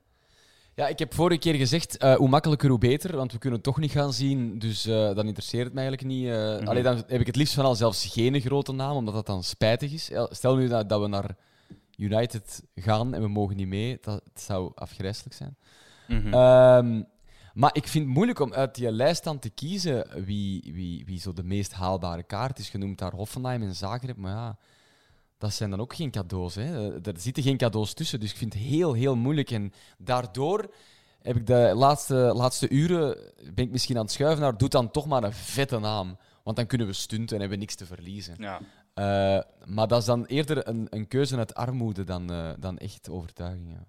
Ja, 0.78 0.88
ik 0.88 1.00
heb 1.00 1.14
vorige 1.14 1.40
keer 1.40 1.56
gezegd, 1.56 1.98
eh, 1.98 2.16
hoe 2.16 2.30
makkelijker, 2.30 2.70
hoe 2.70 2.78
beter. 2.78 3.16
Want 3.16 3.32
we 3.32 3.38
kunnen 3.38 3.60
het 3.60 3.68
toch 3.68 3.80
niet 3.80 3.92
gaan 3.92 4.14
zien, 4.14 4.60
dus 4.60 4.86
eh, 4.86 5.16
dan 5.16 5.28
interesseert 5.28 5.66
het 5.66 5.74
mij 5.74 5.88
eigenlijk 5.88 6.14
niet. 6.14 6.28
eh 6.28 6.58
Mhm. 6.58 6.68
Allee, 6.68 6.84
dan 6.84 6.96
heb 7.08 7.20
ik 7.20 7.26
het 7.26 7.36
liefst 7.36 7.54
van 7.54 7.66
al 7.66 7.76
zelfs 7.76 8.06
geen 8.06 8.42
grote 8.42 8.72
naam, 8.72 8.96
omdat 8.96 9.14
dat 9.14 9.26
dan 9.26 9.44
spijtig 9.44 9.92
is. 9.92 10.12
Stel 10.30 10.56
nu 10.56 10.68
dat, 10.68 10.90
dat 10.90 11.02
we 11.02 11.08
naar 11.08 11.36
United 11.96 12.64
gaan 12.76 13.14
en 13.14 13.22
we 13.22 13.28
mogen 13.28 13.56
niet 13.56 13.68
mee, 13.68 13.98
dat 14.02 14.22
zou 14.34 14.72
afgrijselijk 14.76 15.36
zijn. 15.36 15.58
Mhm. 16.08 16.34
Ehm, 16.34 17.04
maar 17.54 17.76
ik 17.76 17.88
vind 17.88 18.06
het 18.06 18.14
moeilijk 18.14 18.40
om 18.40 18.54
uit 18.54 18.76
die 18.76 18.92
lijst 18.92 19.24
dan 19.24 19.40
te 19.40 19.50
kiezen 19.50 20.24
wie, 20.26 20.72
wie, 20.74 21.06
wie 21.06 21.20
zo 21.20 21.34
de 21.34 21.44
meest 21.44 21.74
haalbare 21.74 22.24
kaart 22.24 22.60
is. 22.60 22.70
Genoemd 22.70 22.98
daar 22.98 23.14
Hoffenheim 23.14 23.62
en 23.62 23.76
Zagreb, 23.76 24.18
maar 24.18 24.32
ja, 24.32 24.58
dat 25.38 25.54
zijn 25.54 25.70
dan 25.70 25.80
ook 25.80 25.96
geen 25.96 26.12
cadeaus. 26.12 26.56
Hè. 26.56 26.64
Eh, 26.96 27.06
Er 27.14 27.20
zitten 27.20 27.44
geen 27.44 27.58
cadeaus 27.58 27.94
tussen, 27.94 28.20
dus 28.20 28.32
ik 28.32 28.38
vind 28.38 28.54
het 28.54 28.62
heel, 28.64 28.94
heel 28.94 29.16
moeilijk. 29.16 29.52
En 29.52 29.74
daardoor 29.98 30.74
heb 31.22 31.36
ik 31.36 31.46
de 31.48 31.72
laatste, 31.76 32.16
laatste 32.16 32.70
uren, 32.70 33.18
ben 33.54 33.66
ik 33.66 33.72
misschien 33.72 33.96
aan 33.98 34.04
het 34.04 34.12
schuiven 34.12 34.42
naar, 34.42 34.58
doe 34.58 34.70
dan 34.70 34.92
toch 34.92 35.06
maar 35.06 35.24
een 35.24 35.34
vette 35.34 35.80
naam. 35.80 36.18
Want 36.44 36.58
dan 36.58 36.68
kunnen 36.68 36.88
we 36.88 36.94
stunten 36.94 37.36
en 37.36 37.42
hebben 37.42 37.60
niks 37.60 37.76
te 37.76 37.86
verliezen. 37.86 38.36
ja. 38.38 38.60
Eh, 38.94 39.42
maar 39.66 39.88
dat 39.88 40.00
is 40.00 40.06
dan 40.06 40.26
eerder 40.26 40.68
een, 40.68 40.88
een 40.90 41.08
keuze 41.08 41.38
uit 41.38 41.56
armoede 41.56 42.04
dan, 42.04 42.32
eh, 42.32 42.50
dan 42.60 42.78
echt 42.78 43.10
overtuiging. 43.10 43.70
Ja. 43.72 43.86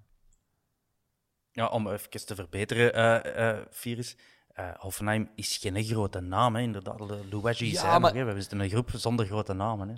Ja, 1.53 1.67
om 1.67 1.89
even 1.89 2.11
te 2.27 2.35
verbeteren, 2.35 2.95
eh 3.37 3.59
Virus. 3.71 4.17
Eh, 4.59 4.71
Hoffenheim 4.79 5.29
is 5.35 5.57
geen 5.57 5.85
grote 5.85 6.21
naam, 6.21 6.55
hè. 6.55 6.61
inderdaad. 6.63 6.99
De 6.99 7.21
Louwagie 7.31 7.73
Ja, 7.73 7.81
zijn 7.81 7.93
er, 7.95 8.01
maar- 8.01 8.15
hè. 8.15 8.25
We 8.25 8.41
zitten 8.41 8.61
een 8.61 8.69
groep 8.69 8.91
zonder 8.95 9.27
grote 9.27 9.53
namen. 9.53 9.89
Hè. 9.89 9.95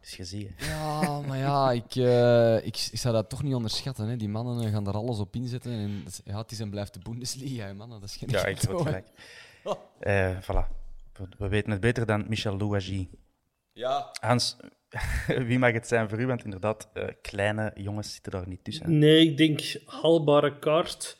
Dus 0.00 0.16
je 0.16 0.24
ziet. 0.24 0.48
hè. 0.54 0.66
Ja, 0.70 1.20
maar 1.20 1.38
ja, 1.38 1.70
ik, 1.72 1.94
eh, 1.94 2.56
ik, 2.66 2.88
ik 2.92 2.98
zou 2.98 3.14
dat 3.14 3.28
toch 3.28 3.42
niet 3.42 3.54
onderschatten. 3.54 4.06
Hè. 4.08 4.16
Die 4.16 4.28
mannen 4.28 4.66
eh, 4.66 4.72
gaan 4.72 4.84
daar 4.84 4.94
alles 4.94 5.18
op 5.18 5.34
inzetten. 5.34 5.72
En 5.72 5.98
dat 6.04 6.12
is- 6.12 6.20
ja, 6.24 6.38
het 6.38 6.50
is 6.50 6.60
en 6.60 6.70
blijft 6.70 6.94
de 6.94 7.00
Bundesliga, 7.00 7.64
hè, 7.64 7.74
mannen. 7.74 8.00
Dat 8.00 8.08
is 8.08 8.16
geen 8.16 8.28
Ja, 8.30 8.44
ik 8.46 8.60
heb 8.60 8.76
gelijk. 8.76 9.06
Eh, 10.00 10.36
voilà. 10.42 10.80
We, 11.12 11.26
we 11.38 11.48
weten 11.48 11.70
het 11.70 11.80
beter 11.80 12.06
dan 12.06 12.24
Michel 12.28 12.56
Louwagie. 12.56 13.10
Ja. 13.72 14.08
Hans, 14.20 14.56
wie 15.48 15.58
mag 15.58 15.72
het 15.72 15.88
zijn 15.88 16.08
voor 16.08 16.20
u? 16.20 16.26
Want 16.26 16.44
inderdaad, 16.44 16.88
eh, 16.92 17.04
kleine 17.22 17.70
jongens 17.74 18.12
zitten 18.12 18.32
daar 18.32 18.48
niet 18.48 18.64
tussen. 18.64 18.98
Nee, 18.98 19.30
ik 19.30 19.36
denk 19.36 19.60
haalbare 19.86 20.58
kaart. 20.58 21.18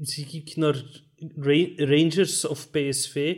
Zie 0.00 0.26
ik 0.44 0.56
naar 0.56 0.84
Rangers 1.76 2.44
of 2.44 2.70
PSV. 2.70 3.36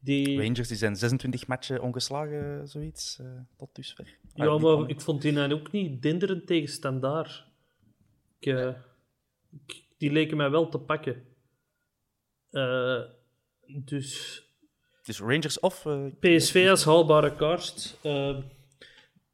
Die, 0.00 0.36
Rangers 0.40 0.68
die 0.68 0.76
zijn 0.76 0.96
26 0.96 1.46
matchen 1.46 1.82
ongeslagen, 1.82 2.68
zoiets, 2.68 3.18
eh, 3.20 3.26
tot 3.56 3.74
dusver. 3.74 4.16
ja, 4.34 4.58
maar 4.58 4.88
ik 4.88 5.00
vond 5.00 5.22
die 5.22 5.32
nou 5.32 5.52
ook 5.52 5.72
niet 5.72 6.02
denderend 6.02 6.46
tegen 6.46 6.68
standaard. 6.68 7.44
Ik, 8.38 8.46
eh, 8.46 8.68
ik- 9.66 9.82
die 9.98 10.12
leken 10.12 10.36
mij 10.36 10.50
wel 10.50 10.68
te 10.68 10.78
pakken. 10.78 11.22
Eh, 12.50 13.00
dus 13.66 14.42
Dus 15.04 15.18
Rangers 15.20 15.60
of... 15.60 15.86
PSV 16.20 16.66
als 16.70 16.84
haalbare 16.84 17.36
kaart. 17.36 17.96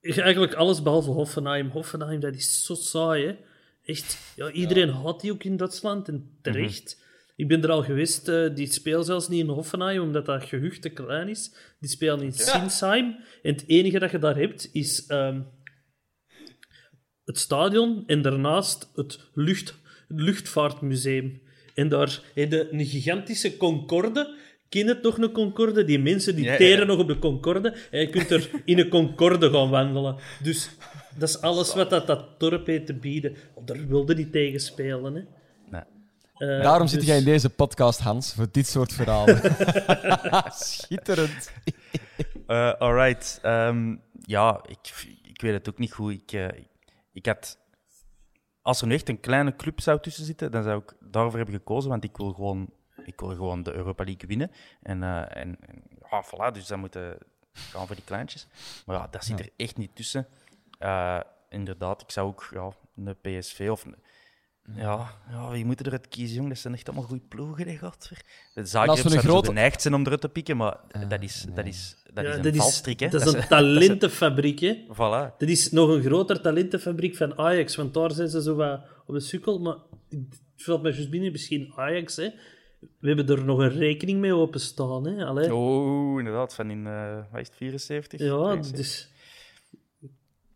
eigenlijk 0.01 0.55
alles 0.55 0.83
behalve 0.83 1.11
Hoffenheim. 1.11 1.69
Hoffenheim, 1.71 2.21
dat 2.21 2.35
is 2.35 2.65
zo 2.65 2.75
saai, 2.75 3.27
hè. 3.27 3.37
Echt, 3.85 4.33
ja, 4.37 4.51
iedereen 4.51 4.89
haat 4.91 5.21
die 5.21 5.33
ook 5.33 5.45
in 5.45 5.57
Duitsland 5.57 6.09
en 6.09 6.39
terecht. 6.43 7.07
Ik 7.39 7.49
ben 7.49 7.63
er 7.63 7.71
al 7.71 7.83
geweest, 7.83 8.29
eh, 8.29 8.55
die 8.55 8.73
spelen 8.73 9.05
zelfs 9.05 9.29
niet 9.29 9.41
in 9.41 9.49
Hoffenheim, 9.49 10.03
omdat 10.03 10.27
dat 10.27 10.45
gehucht 10.45 10.83
te 10.83 10.89
klein 10.89 11.29
is. 11.29 11.55
Die 11.81 11.91
spelen 11.91 12.23
in 12.23 12.33
Sinsheim. 12.33 13.17
En 13.43 13.53
het 13.53 13.65
enige 13.67 13.99
dat 13.99 14.11
je 14.11 14.19
daar 14.19 14.37
hebt, 14.37 14.69
is 14.73 15.07
ehm, 15.07 15.41
het 17.25 17.39
stadion 17.39 18.03
en 18.07 18.23
daarnaast 18.23 18.91
het 18.95 19.21
lucht, 19.35 19.79
luchtvaartmuseum. 20.09 21.43
En 21.75 21.89
daar 21.89 22.21
heb 22.35 22.51
je 22.53 22.73
een 22.73 22.87
gigantische 22.87 23.57
Concorde. 23.57 24.37
Ken 24.69 24.85
je 24.85 24.89
het 24.89 25.03
nog, 25.03 25.19
een 25.19 25.33
Concorde? 25.33 25.85
Die 25.85 25.99
mensen 25.99 26.37
die 26.37 26.45
Ja, 26.45 26.53
ja, 26.53 26.57
teren 26.57 26.79
ja. 26.79 26.85
nog 26.85 26.99
op 26.99 27.09
de 27.09 27.19
Concorde. 27.19 27.77
En 27.91 28.01
je 28.01 28.09
kunt 28.09 28.31
er 28.31 28.51
in 28.65 28.79
een 28.79 28.89
Concorde 28.89 29.51
gaan 29.51 29.71
wandelen. 29.71 30.17
Dus 30.43 30.71
dat 31.19 31.29
is 31.29 31.41
alles 31.41 31.75
wat 31.75 31.91
dat, 31.91 32.07
dat 32.07 32.41
dorp 32.41 32.67
heeft 32.67 32.87
te 32.87 32.95
bieden. 32.95 33.37
Daar 33.65 33.87
wilde 33.87 34.15
die 34.15 34.31
tegen 34.31 34.61
spelen, 34.61 35.15
hè. 35.15 35.23
Eh, 36.39 36.63
Daarom 36.63 36.87
zit 36.87 36.99
dus- 36.99 37.09
jij 37.09 37.19
in 37.19 37.25
deze 37.25 37.51
podcast, 37.51 38.01
Hans, 38.01 38.35
voor 38.35 38.47
dit 38.51 38.67
soort 38.67 38.93
verhalen. 38.93 39.41
Schitterend. 40.53 41.53
Eh 42.47 42.73
alright. 42.73 43.39
Ehm, 43.43 43.97
ja, 44.21 44.61
ik, 44.67 45.07
ik 45.23 45.41
weet 45.41 45.53
het 45.53 45.69
ook 45.69 45.79
niet 45.79 45.93
goed. 45.93 46.13
Ik, 46.13 46.33
eh, 46.33 46.65
ik 47.13 47.27
had... 47.27 47.59
Als 48.63 48.81
er 48.81 48.87
nu 48.87 48.95
echt 48.95 49.09
een 49.09 49.21
kleine 49.21 49.57
club 49.57 49.81
zou 49.81 50.01
tussen 50.01 50.25
zitten, 50.25 50.51
dan 50.51 50.63
zou 50.63 50.83
ik 50.83 50.93
daarvoor 51.01 51.37
hebben 51.37 51.55
gekozen, 51.55 51.91
want 51.91 52.05
ik 52.05 52.17
wil 52.17 52.33
gewoon, 52.33 52.71
ik 53.05 53.21
wil 53.21 53.29
gewoon 53.29 53.63
de 53.63 53.73
Europa 53.73 54.05
League 54.05 54.29
winnen. 54.29 54.51
En, 54.83 55.03
eh, 55.03 55.21
en, 55.21 55.57
en 55.61 55.83
ja, 56.11 56.25
voilà, 56.25 56.53
dus 56.53 56.67
dan 56.67 56.81
moeten 56.81 57.19
gaan 57.53 57.87
voor 57.87 57.97
die 57.97 58.05
kleintjes. 58.05 58.47
Maar 58.87 58.97
ja, 58.97 59.09
dat 59.11 59.25
zit 59.25 59.41
er 59.41 59.51
echt 59.57 59.77
niet 59.77 59.97
tussen. 59.97 60.27
Eh, 60.79 61.21
inderdaad, 61.49 62.03
ik 62.03 62.11
zou 62.11 62.27
ook 62.29 62.49
ja, 62.53 62.71
een 63.05 63.17
PSV 63.21 63.69
of... 63.71 63.85
een- 63.85 63.97
Ja, 64.77 65.11
ja, 65.31 65.51
wie 65.51 65.65
moet 65.65 65.87
eruit 65.87 66.09
kiezen, 66.09 66.37
jong? 66.37 66.49
Dat 66.49 66.59
zijn 66.59 66.75
echt 66.75 66.89
allemaal 66.89 67.07
goede 67.07 67.25
ploegen, 67.29 67.69
hè, 67.69 67.77
godver. 67.77 68.23
De 68.55 68.65
Zagreb 68.65 69.05
een 69.05 69.11
zou 69.11 69.23
grote- 69.23 69.47
geneigd 69.49 69.83
zijn 69.83 69.95
om 69.95 70.05
eruit 70.05 70.21
te 70.21 70.29
pikken, 70.29 70.57
maar 70.57 70.77
dat 71.09 71.23
is, 71.23 71.47
dat 71.55 71.67
is, 71.67 71.97
dat 72.15 72.25
Ja, 72.25 72.35
is 72.35 72.45
een 72.45 72.55
valstrik, 72.55 73.01
hè. 73.01 73.09
Dat 73.09 73.27
is 73.27 73.33
een 73.33 73.39
is- 73.39 73.49
talentenfabriek, 73.49 74.59
hè. 74.61 74.85
Voilà. 74.93 75.37
Dat 75.39 75.49
is 75.49 75.71
nog 75.71 75.89
een 75.89 76.03
groter 76.03 76.41
talentenfabriek 76.41 77.17
van 77.17 77.39
Ajax, 77.39 77.77
want 77.77 77.95
daar 77.95 78.11
zijn 78.11 78.29
ze 78.29 78.43
zo 78.43 78.55
wat 78.55 78.81
op 79.07 79.15
de 79.15 79.21
sukkel. 79.21 79.59
Maar 79.59 79.77
het 80.09 80.41
valt 80.57 80.83
mij 80.83 80.93
juist 80.93 81.11
binnen, 81.11 81.33
misschien 81.33 81.73
Ajax, 81.77 82.17
hè. 82.17 82.29
We 82.99 83.09
hebben 83.09 83.29
er 83.37 83.45
nog 83.45 83.59
een 83.59 83.71
rekening 83.71 84.19
mee 84.21 84.35
openstaan, 84.35 85.07
hè. 85.07 85.25
Allee. 85.27 85.55
Oh, 85.55 86.19
inderdaad, 86.19 86.55
van 86.55 86.71
in, 86.71 86.87
eh 86.87 87.17
wat 87.31 87.41
is 87.41 87.47
het, 87.47 87.57
74? 87.57 88.21
ja, 88.21 88.27
72? 88.37 88.77
dus... 88.77 89.09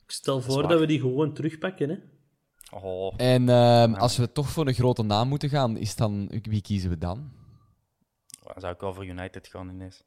Ik 0.05 0.11
stel 0.19 0.41
voor 0.41 0.69
dat 0.69 0.81
we 0.81 0.87
die 0.87 1.01
gewoon 1.01 1.35
terugpakken, 1.35 1.89
hè. 1.89 1.97
Oh, 2.75 3.15
En 3.17 3.49
ehm, 3.49 3.95
als 3.95 4.17
we 4.17 4.33
toch 4.33 4.49
voor 4.49 4.67
een 4.67 4.75
grote 4.75 5.03
naam 5.03 5.29
moeten 5.29 5.49
gaan, 5.49 5.77
is 5.77 5.97
dan, 5.97 6.31
wie 6.43 6.63
kiezen 6.63 6.91
we 6.91 6.99
dan? 6.99 7.31
dan 8.43 8.61
zou 8.61 8.75
ik 8.75 8.81
wel 8.81 8.95
voor 8.95 9.07
United 9.07 9.47
gaan 9.47 9.69
ineens. 9.69 10.05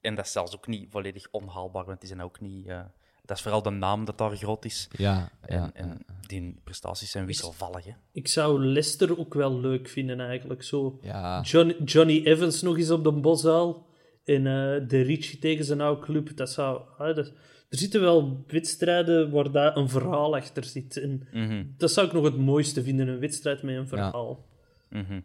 En 0.00 0.14
dat 0.14 0.24
is 0.24 0.32
zelfs 0.32 0.54
ook 0.54 0.66
niet 0.66 0.86
volledig 0.90 1.28
onhaalbaar, 1.30 1.84
want 1.84 1.98
die 2.00 2.08
zijn 2.08 2.22
ook 2.22 2.40
niet... 2.40 2.66
eh, 2.66 2.80
dat 3.24 3.36
is 3.36 3.42
vooral 3.42 3.62
de 3.62 3.70
naam 3.70 4.04
dat 4.04 4.18
daar 4.18 4.36
groot 4.36 4.64
is. 4.64 4.88
Ja, 4.96 5.30
En, 5.40 5.58
ja. 5.60 5.70
en 5.74 6.04
die 6.20 6.60
prestaties 6.64 7.10
zijn 7.10 7.26
wisselvallig, 7.26 7.84
hè. 7.84 7.92
Ik 8.12 8.28
zou 8.28 8.64
Leicester 8.64 9.18
ook 9.18 9.34
wel 9.34 9.60
leuk 9.60 9.88
vinden, 9.88 10.20
eigenlijk. 10.20 10.62
Zo 10.62 10.98
ja. 11.02 11.40
Johnny, 11.40 11.76
Johnny 11.84 12.24
Evans 12.24 12.62
nog 12.62 12.78
eens 12.78 12.90
op 12.90 13.04
de 13.04 13.12
Bosuil. 13.12 13.86
En 14.24 14.46
eh, 14.46 14.88
de 14.88 15.00
Ricci 15.02 15.38
tegen 15.38 15.64
zijn 15.64 15.80
oude 15.80 16.02
club. 16.02 16.36
Dat 16.36 16.50
zou... 16.50 16.82
dat- 17.14 17.32
er 17.74 17.80
zitten 17.80 18.00
wel 18.00 18.44
wedstrijden 18.46 19.30
waar 19.30 19.50
daar 19.50 19.76
een 19.76 19.88
verhaal 19.88 20.36
achter 20.36 20.64
zit. 20.64 20.96
En 20.96 21.28
Mhm, 21.32 21.64
dat 21.76 21.90
zou 21.90 22.06
ik 22.06 22.12
nog 22.12 22.24
het 22.24 22.36
mooiste 22.36 22.82
vinden, 22.82 23.08
een 23.08 23.18
wedstrijd 23.18 23.62
met 23.62 23.76
een 23.76 23.88
verhaal. 23.88 24.44
mhm. 24.88 25.20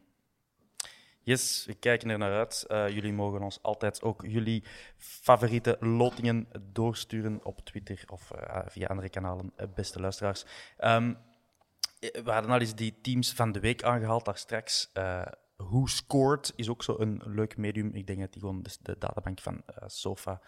Yes, 1.24 1.66
we 1.66 1.74
kijken 1.74 2.10
er 2.10 2.18
naar 2.18 2.34
uit. 2.34 2.66
Eh, 2.68 2.90
jullie 2.90 3.14
mogen 3.14 3.42
ons 3.42 3.60
altijd 3.62 4.02
ook 4.02 4.24
jullie 4.28 4.64
favoriete 4.98 5.78
lotingen 5.80 6.48
doorsturen 6.74 7.40
op 7.46 7.60
Twitter 7.60 8.04
of 8.08 8.32
eh, 8.32 8.60
via 8.66 8.88
andere 8.88 9.10
kanalen, 9.10 9.52
eh, 9.56 9.68
beste 9.76 10.00
luisteraars. 10.00 10.46
Ehm, 10.78 11.14
we 12.00 12.32
hadden 12.32 12.52
al 12.52 12.60
eens 12.60 12.76
die 12.76 12.96
teams 13.02 13.34
van 13.34 13.52
de 13.52 13.60
week 13.60 13.84
aangehaald 13.84 14.26
daar 14.26 14.38
straks. 14.38 14.92
Who 15.58 15.86
Scored 15.86 16.54
is 16.56 16.70
ook 16.70 16.84
zo 16.84 16.96
een 17.00 17.22
leuk 17.26 17.58
medium. 17.58 17.94
Ik 17.94 18.08
denk 18.08 18.20
dat 18.20 18.32
die 18.32 18.42
gewoon 18.42 18.62
de, 18.64 18.78
de 18.82 18.96
databank 19.00 19.40
van 19.40 19.62
Sofa 19.86 20.42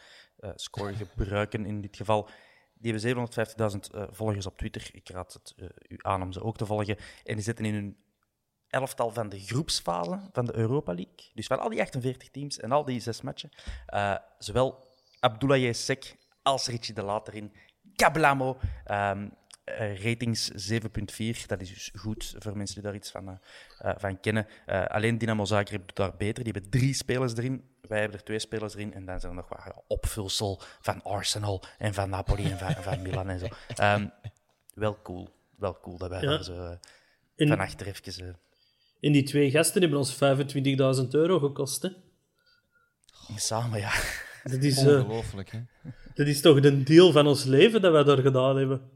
Score 0.56 0.94
gebruiken 0.94 1.66
in 1.66 1.82
dit 1.82 1.96
geval. 1.98 2.30
Die 2.74 2.94
hebben 2.94 3.30
750.000 3.72 3.96
eh, 3.96 4.04
volgers 4.12 4.46
op 4.46 4.58
Twitter. 4.58 4.90
Ik 4.94 5.10
raad 5.10 5.34
het 5.34 5.54
eh, 5.58 5.68
u 5.88 5.96
aan 6.02 6.22
om 6.22 6.32
ze 6.32 6.44
ook 6.44 6.58
te 6.58 6.66
volgen. 6.66 6.98
En 7.24 7.36
die 7.36 7.44
zitten 7.44 7.66
in 7.66 7.74
hun 7.74 7.98
elftal 8.68 9.12
van 9.12 9.30
de 9.30 9.40
groepsfase 9.40 10.20
van 10.32 10.46
de 10.46 10.56
Europa 10.56 10.94
League. 10.94 11.30
Dus 11.34 11.48
van 11.48 11.60
al 11.60 11.70
die 11.70 11.82
48 11.82 12.30
teams 12.30 12.60
en 12.60 12.72
al 12.72 12.86
die 12.86 13.00
zes 13.00 13.22
matchen. 13.22 13.50
eh, 13.86 14.16
zowel 14.38 14.88
Abdoulaye 15.20 15.74
Sek 15.74 16.16
als 16.42 16.68
Richie 16.68 16.94
de 16.94 17.02
Laat 17.04 17.28
erin. 17.28 17.54
Kablamo. 17.96 18.58
ehm, 18.86 19.30
eh, 19.64 20.04
ratings 20.04 20.48
7,4. 20.48 21.48
Dat 21.48 21.62
is 21.62 21.70
dus 21.74 21.92
goed 21.98 22.36
voor 22.40 22.58
mensen 22.58 22.76
die 22.76 22.84
daar 22.84 22.96
iets 22.96 23.12
van, 23.12 23.28
eh, 23.30 23.36
eh, 23.92 23.96
van 24.00 24.20
kennen. 24.20 24.48
Eh, 24.66 24.86
alleen 24.86 25.18
Dynamo 25.18 25.46
Zagreb 25.46 25.88
doet 25.88 25.96
daar 25.96 26.16
beter. 26.18 26.44
Die 26.44 26.54
hebben 26.54 26.72
drie 26.72 26.94
spelers 26.94 27.36
erin. 27.36 27.70
Wij 27.92 28.00
hebben 28.00 28.18
er 28.20 28.26
twee 28.26 28.40
spelers 28.40 28.74
erin. 28.74 28.94
En 28.94 29.06
dan 29.06 29.20
zijn 29.20 29.32
er 29.32 29.38
nog 29.38 29.50
wat 29.50 29.84
opvulsel 29.88 30.62
van 30.82 31.04
Arsenal 31.04 31.64
en 31.78 31.94
van 31.94 32.10
Napoli 32.10 32.52
en 32.52 32.58
van, 32.58 32.74
van 32.84 33.02
Milan 33.02 33.30
en 33.30 33.40
zo. 33.40 33.46
Ehm, 33.76 34.08
wel 34.74 35.02
cool. 35.02 35.30
Wel 35.58 35.80
cool 35.82 35.98
dat 35.98 36.10
wij 36.10 36.22
Ja. 36.22 36.30
daar 36.30 36.44
zo 36.44 36.54
eh, 36.54 36.72
En, 37.36 37.48
van 37.48 37.60
achter 37.60 37.88
even... 37.88 38.26
eh, 38.28 38.34
en 39.00 39.12
die 39.12 39.24
twee 39.24 39.52
gasten 39.52 39.82
hebben 39.82 40.00
ons 40.00 40.14
25.000 41.04 41.08
euro 41.12 41.40
gekost. 41.40 41.82
Hè. 41.82 41.90
samen, 43.36 43.80
ja. 43.80 43.92
Dat, 44.44 44.64
is, 44.64 44.78
eh, 44.78 44.86
Ongelooflijk, 44.88 45.52
hè? 45.52 45.60
dat 46.14 46.28
is 46.28 46.42
toch 46.42 46.64
een 46.64 46.84
deel 46.84 47.12
van 47.12 47.28
ons 47.28 47.44
leven 47.44 47.82
dat 47.82 47.92
wij 47.92 48.04
daar 48.04 48.18
gedaan 48.18 48.58
hebben. 48.58 48.90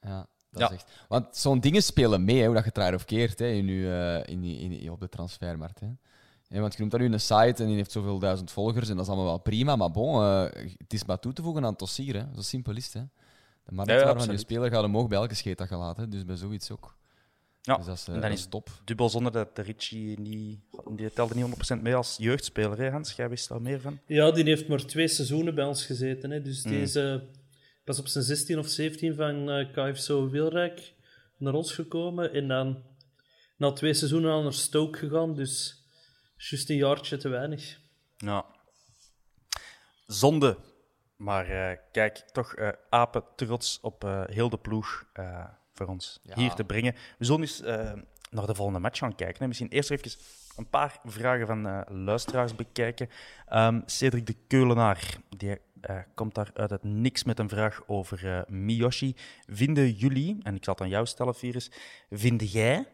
Ja, 0.00 0.26
dat 0.50 0.60
Ja. 0.60 0.66
is 0.70 0.74
echt... 0.74 0.90
Want 1.08 1.36
zo'n 1.36 1.60
dingen 1.60 1.82
spelen 1.82 2.24
mee, 2.24 2.38
hè, 2.38 2.44
hoe 2.44 2.54
dat 2.54 2.62
je 2.64 2.68
het 2.68 2.74
draait 2.78 2.94
of 2.94 3.04
keert 3.04 3.38
hè, 3.38 3.46
in 3.46 3.66
uw, 3.66 3.90
eh, 3.90 4.22
in, 4.32 4.40
die- 4.40 4.58
in, 4.60 4.68
die- 4.70 4.92
op 4.92 5.00
de 5.00 5.08
transfermarkt. 5.08 5.80
Hè. 5.80 5.86
Ja, 6.52 6.60
want 6.60 6.72
je 6.72 6.78
noemt 6.78 6.90
daar 6.90 7.00
nu 7.00 7.06
een 7.12 7.20
site 7.20 7.62
en 7.62 7.66
die 7.66 7.76
heeft 7.76 7.92
zoveel 7.92 8.18
duizend 8.18 8.50
volgers 8.50 8.88
en 8.88 8.94
dat 8.96 9.04
is 9.04 9.08
allemaal 9.10 9.26
wel 9.30 9.38
prima, 9.40 9.76
maar 9.76 9.90
bon, 9.90 10.22
eh, 10.22 10.42
het 10.76 10.92
is 10.92 11.04
maar 11.04 11.18
toe 11.18 11.32
te 11.32 11.42
voegen 11.42 11.62
aan 11.64 11.70
het 11.70 11.78
dossier. 11.78 12.14
Hè. 12.14 12.24
Zo 12.34 12.40
simpel 12.40 12.76
is 12.76 12.84
het. 12.84 12.94
Hè. 12.94 13.00
De 13.64 13.72
marktwaarde 13.72 14.20
van 14.24 14.32
je 14.32 14.38
speler 14.38 14.70
gaat 14.70 14.84
omhoog 14.84 15.08
bij 15.08 15.18
elke 15.18 15.34
scheet 15.34 15.58
dat 15.58 15.68
je 15.68 15.76
laat, 15.76 15.96
hè. 15.96 16.08
dus 16.08 16.24
bij 16.24 16.36
zoiets 16.36 16.70
ook. 16.70 16.96
Ja, 17.62 17.76
Dus 17.76 17.86
dat 17.86 17.96
is, 17.96 18.02
eh, 18.08 18.14
en 18.14 18.20
dan 18.20 18.30
dat 18.30 18.38
is 18.38 18.46
top. 18.46 18.70
dubbel 18.84 19.08
zonder 19.08 19.32
dat 19.32 19.56
de 19.56 19.62
Richie 19.62 20.20
niet... 20.20 20.58
Die 20.96 21.12
telde 21.12 21.34
niet 21.34 21.44
100% 21.76 21.82
mee 21.82 21.94
als 21.94 22.16
jeugdspeler, 22.18 22.78
hè, 22.78 22.90
Hans? 22.90 23.12
Jij 23.12 23.28
wist 23.28 23.48
daar 23.48 23.62
meer 23.62 23.80
van? 23.80 23.98
Ja, 24.06 24.30
die 24.30 24.44
heeft 24.44 24.68
maar 24.68 24.84
twee 24.86 25.08
seizoenen 25.08 25.54
bij 25.54 25.64
ons 25.64 25.86
gezeten. 25.86 26.30
Hè. 26.30 26.42
Dus 26.42 26.64
Mm. 26.64 26.70
die 26.70 26.80
is 26.80 26.94
eh, 26.94 27.14
pas 27.84 27.98
op 27.98 28.06
zijn 28.06 28.24
16 28.24 28.58
of 28.58 28.68
17 28.68 29.14
van 29.14 29.50
eh 29.50 29.72
KFCO 29.92 30.28
Wilrijk 30.30 30.94
naar 31.36 31.54
ons 31.54 31.72
gekomen. 31.72 32.32
En 32.32 32.48
dan 32.48 32.82
na 33.56 33.72
twee 33.72 33.94
seizoenen 33.94 34.32
al 34.32 34.42
naar 34.42 34.52
Stoke 34.52 34.98
gegaan. 34.98 35.34
Dus 35.34 35.81
juist 36.50 36.70
een 36.70 36.76
jaartje 36.76 37.16
te 37.16 37.28
weinig. 37.28 37.80
Ja. 38.16 38.44
Zonde. 40.06 40.58
Maar 41.16 41.46
eh, 41.70 41.78
kijk, 41.92 42.16
toch 42.16 42.54
eh, 42.54 42.68
apen 42.90 43.24
trots 43.36 43.78
op 43.80 44.04
eh, 44.04 44.22
heel 44.26 44.48
de 44.48 44.58
ploeg 44.58 45.06
eh, 45.12 45.44
voor 45.74 45.86
ons 45.86 46.20
Ja. 46.22 46.34
hier 46.34 46.52
te 46.52 46.64
brengen. 46.64 46.94
We 47.18 47.24
zullen 47.24 47.40
eens 47.40 47.60
eh, 47.62 47.92
naar 48.30 48.46
de 48.46 48.54
volgende 48.54 48.80
match 48.80 48.98
gaan 48.98 49.14
kijken. 49.14 49.38
Hè. 49.42 49.46
Misschien 49.46 49.68
eerst 49.68 49.90
even 49.90 50.10
een 50.56 50.68
paar 50.68 51.00
vragen 51.04 51.46
van 51.46 51.66
eh, 51.66 51.80
luisteraars 51.88 52.54
bekijken. 52.54 53.08
Ehm, 53.46 53.80
Cedric 53.86 54.26
de 54.26 54.36
Keulenaar 54.46 55.16
die, 55.36 55.58
eh, 55.80 55.98
komt 56.14 56.34
daar 56.34 56.50
uit 56.54 56.70
het 56.70 56.82
niks 56.84 57.24
met 57.24 57.38
een 57.38 57.48
vraag 57.48 57.82
over 57.86 58.26
eh, 58.36 58.42
Miyoshi. 58.46 59.16
Vinden 59.46 59.90
jullie, 59.90 60.38
en 60.42 60.54
ik 60.54 60.64
zal 60.64 60.74
het 60.74 60.82
aan 60.82 60.88
jou 60.88 61.06
stellen, 61.06 61.34
Virus, 61.34 61.70
vind 62.10 62.52
jij 62.52 62.86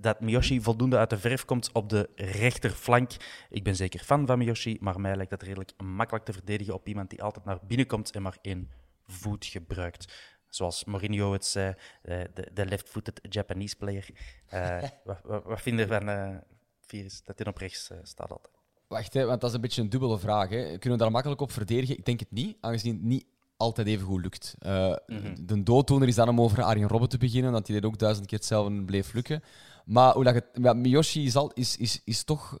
dat 0.00 0.20
Miyoshi 0.20 0.60
voldoende 0.60 0.98
uit 0.98 1.10
de 1.10 1.18
verf 1.18 1.44
komt 1.44 1.72
op 1.72 1.88
de 1.88 2.08
rechterflank. 2.14 3.10
Ik 3.50 3.64
ben 3.64 3.76
zeker 3.76 4.00
fan 4.00 4.26
van 4.26 4.38
Miyoshi, 4.38 4.76
maar 4.80 5.00
mij 5.00 5.16
lijkt 5.16 5.30
dat 5.30 5.42
redelijk 5.42 5.72
makkelijk 5.82 6.24
te 6.24 6.32
verdedigen 6.32 6.74
op 6.74 6.88
iemand 6.88 7.10
die 7.10 7.22
altijd 7.22 7.44
naar 7.44 7.58
binnen 7.66 7.86
komt 7.86 8.10
en 8.10 8.22
maar 8.22 8.38
één 8.42 8.70
voet 9.06 9.44
gebruikt. 9.46 10.12
Zoals 10.48 10.84
Mourinho 10.84 11.32
het 11.32 11.44
zei, 11.44 11.74
eh, 12.02 12.20
de, 12.34 12.50
de 12.52 12.66
left-footed 12.66 13.20
Japanese 13.22 13.76
player. 13.76 14.08
Eh, 14.46 14.80
wat, 15.04 15.20
wat, 15.24 15.44
wat 15.44 15.60
vind 15.60 15.78
je 15.78 15.86
ervan, 15.86 16.08
eh 16.08 16.36
Virus, 16.80 17.22
dat 17.24 17.38
hij 17.38 17.46
op 17.46 17.56
rechts 17.56 17.90
staat 18.02 18.30
altijd? 18.30 18.54
Wacht, 18.86 19.14
hè, 19.14 19.24
want 19.24 19.40
dat 19.40 19.50
is 19.50 19.56
een 19.56 19.62
beetje 19.62 19.82
een 19.82 19.88
dubbele 19.90 20.18
vraag. 20.18 20.48
Hè. 20.48 20.62
Kunnen 20.64 20.98
we 20.98 21.04
daar 21.04 21.10
makkelijk 21.10 21.40
op 21.40 21.52
verdedigen? 21.52 21.98
Ik 21.98 22.04
denk 22.04 22.20
het 22.20 22.30
niet, 22.30 22.56
aangezien 22.60 22.94
het 22.94 23.02
niet 23.02 23.26
altijd 23.56 23.86
even 23.86 24.06
goed 24.06 24.22
lukt. 24.22 24.54
Eh, 24.58 24.94
De 25.40 25.62
dooddoener 25.62 26.08
is 26.08 26.14
dan 26.14 26.28
om 26.28 26.40
over 26.40 26.62
Arjen 26.62 26.88
Robben 26.88 27.08
te 27.08 27.18
beginnen, 27.18 27.52
dat 27.52 27.66
hij 27.66 27.76
dit 27.76 27.84
ook 27.84 27.98
duizend 27.98 28.26
keer 28.26 28.38
hetzelfde 28.38 28.84
bleef 28.84 29.12
lukken. 29.12 29.42
Maar 29.88 30.14
hoe 30.14 30.24
dat 30.24 30.34
het, 30.34 30.44
ja, 30.52 30.72
Miyoshi 30.72 31.24
is, 31.24 31.36
al, 31.36 31.50
is, 31.54 31.76
is, 31.76 32.00
is 32.04 32.24
toch 32.24 32.58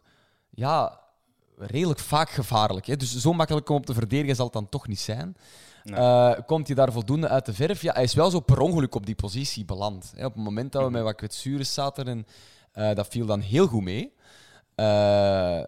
ja, 0.50 1.00
redelijk 1.56 2.00
vaak 2.00 2.30
gevaarlijk. 2.30 2.86
Hè. 2.86 2.96
Dus 2.96 3.16
zo 3.16 3.32
makkelijk 3.32 3.68
om 3.68 3.76
op 3.76 3.86
te 3.86 3.94
verdedigen 3.94 4.36
zal 4.36 4.44
het 4.44 4.54
dan 4.54 4.68
toch 4.68 4.88
niet 4.88 5.00
zijn. 5.00 5.36
Eh, 5.84 6.32
komt 6.46 6.66
hij 6.66 6.76
daar 6.76 6.92
voldoende 6.92 7.28
uit 7.28 7.46
de 7.46 7.54
verf? 7.54 7.82
Ja, 7.82 7.92
hij 7.92 8.02
is 8.02 8.14
wel 8.14 8.30
zo 8.30 8.40
per 8.40 8.60
ongeluk 8.60 8.94
op 8.94 9.06
die 9.06 9.14
positie 9.14 9.64
beland. 9.64 10.12
Hè. 10.16 10.24
Op 10.24 10.34
het 10.34 10.44
moment 10.44 10.72
dat 10.72 10.84
we 10.84 10.90
met 10.90 11.02
wat 11.02 11.14
kwetsuren 11.14 11.66
zaten 11.66 12.08
en 12.08 12.26
Eh, 12.78 12.94
dat 12.94 13.06
viel 13.08 13.26
dan 13.26 13.40
heel 13.40 13.66
goed 13.66 13.82
mee. 13.82 14.12
Eh, 14.74 15.60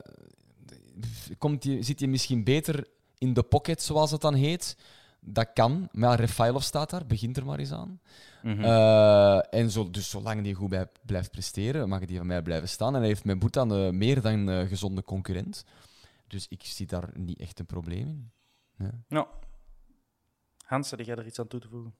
komt 1.39 1.67
zit 1.81 2.01
hij 2.01 2.09
misschien 2.09 2.45
beter 2.45 2.87
in 3.19 3.35
de 3.35 3.43
pocket, 3.43 3.83
zoals 3.83 4.11
het 4.11 4.21
dan 4.21 4.35
heet? 4.35 4.77
Dat 5.21 5.53
kan, 5.53 5.89
maar 5.93 6.21
Refailov 6.21 6.63
staat 6.63 6.91
daar, 6.91 7.07
begint 7.07 7.37
er 7.37 7.45
maar 7.45 7.59
eens 7.59 7.73
aan. 7.73 8.01
Eh, 8.43 9.55
en 9.55 9.71
zo, 9.71 9.91
dus 9.91 10.11
zolang 10.11 10.43
die 10.43 10.55
goed 10.55 10.69
bij, 10.69 10.87
blijft 11.07 11.31
presteren, 11.31 11.89
mag 11.89 12.05
die 12.05 12.17
van 12.17 12.27
mij 12.27 12.43
blijven 12.43 12.69
staan. 12.69 12.95
En 12.95 13.01
hij 13.01 13.09
heeft 13.09 13.25
met 13.25 13.39
Bhutan 13.39 13.71
een 13.71 13.99
meer 13.99 14.21
dan 14.21 14.51
eh, 14.51 14.67
gezonde 14.67 15.05
concurrent. 15.05 15.65
Dus 16.27 16.47
ik 16.49 16.63
zie 16.63 16.87
daar 16.87 17.11
niet 17.15 17.41
echt 17.41 17.59
een 17.59 17.67
probleem 17.67 18.07
in. 18.07 18.33
Nou. 19.09 19.27
Hans, 20.65 20.91
heb 20.91 21.01
jij 21.01 21.17
er 21.17 21.27
iets 21.27 21.39
aan 21.39 21.49
toe 21.49 21.61
te 21.61 21.69
voegen? 21.69 21.95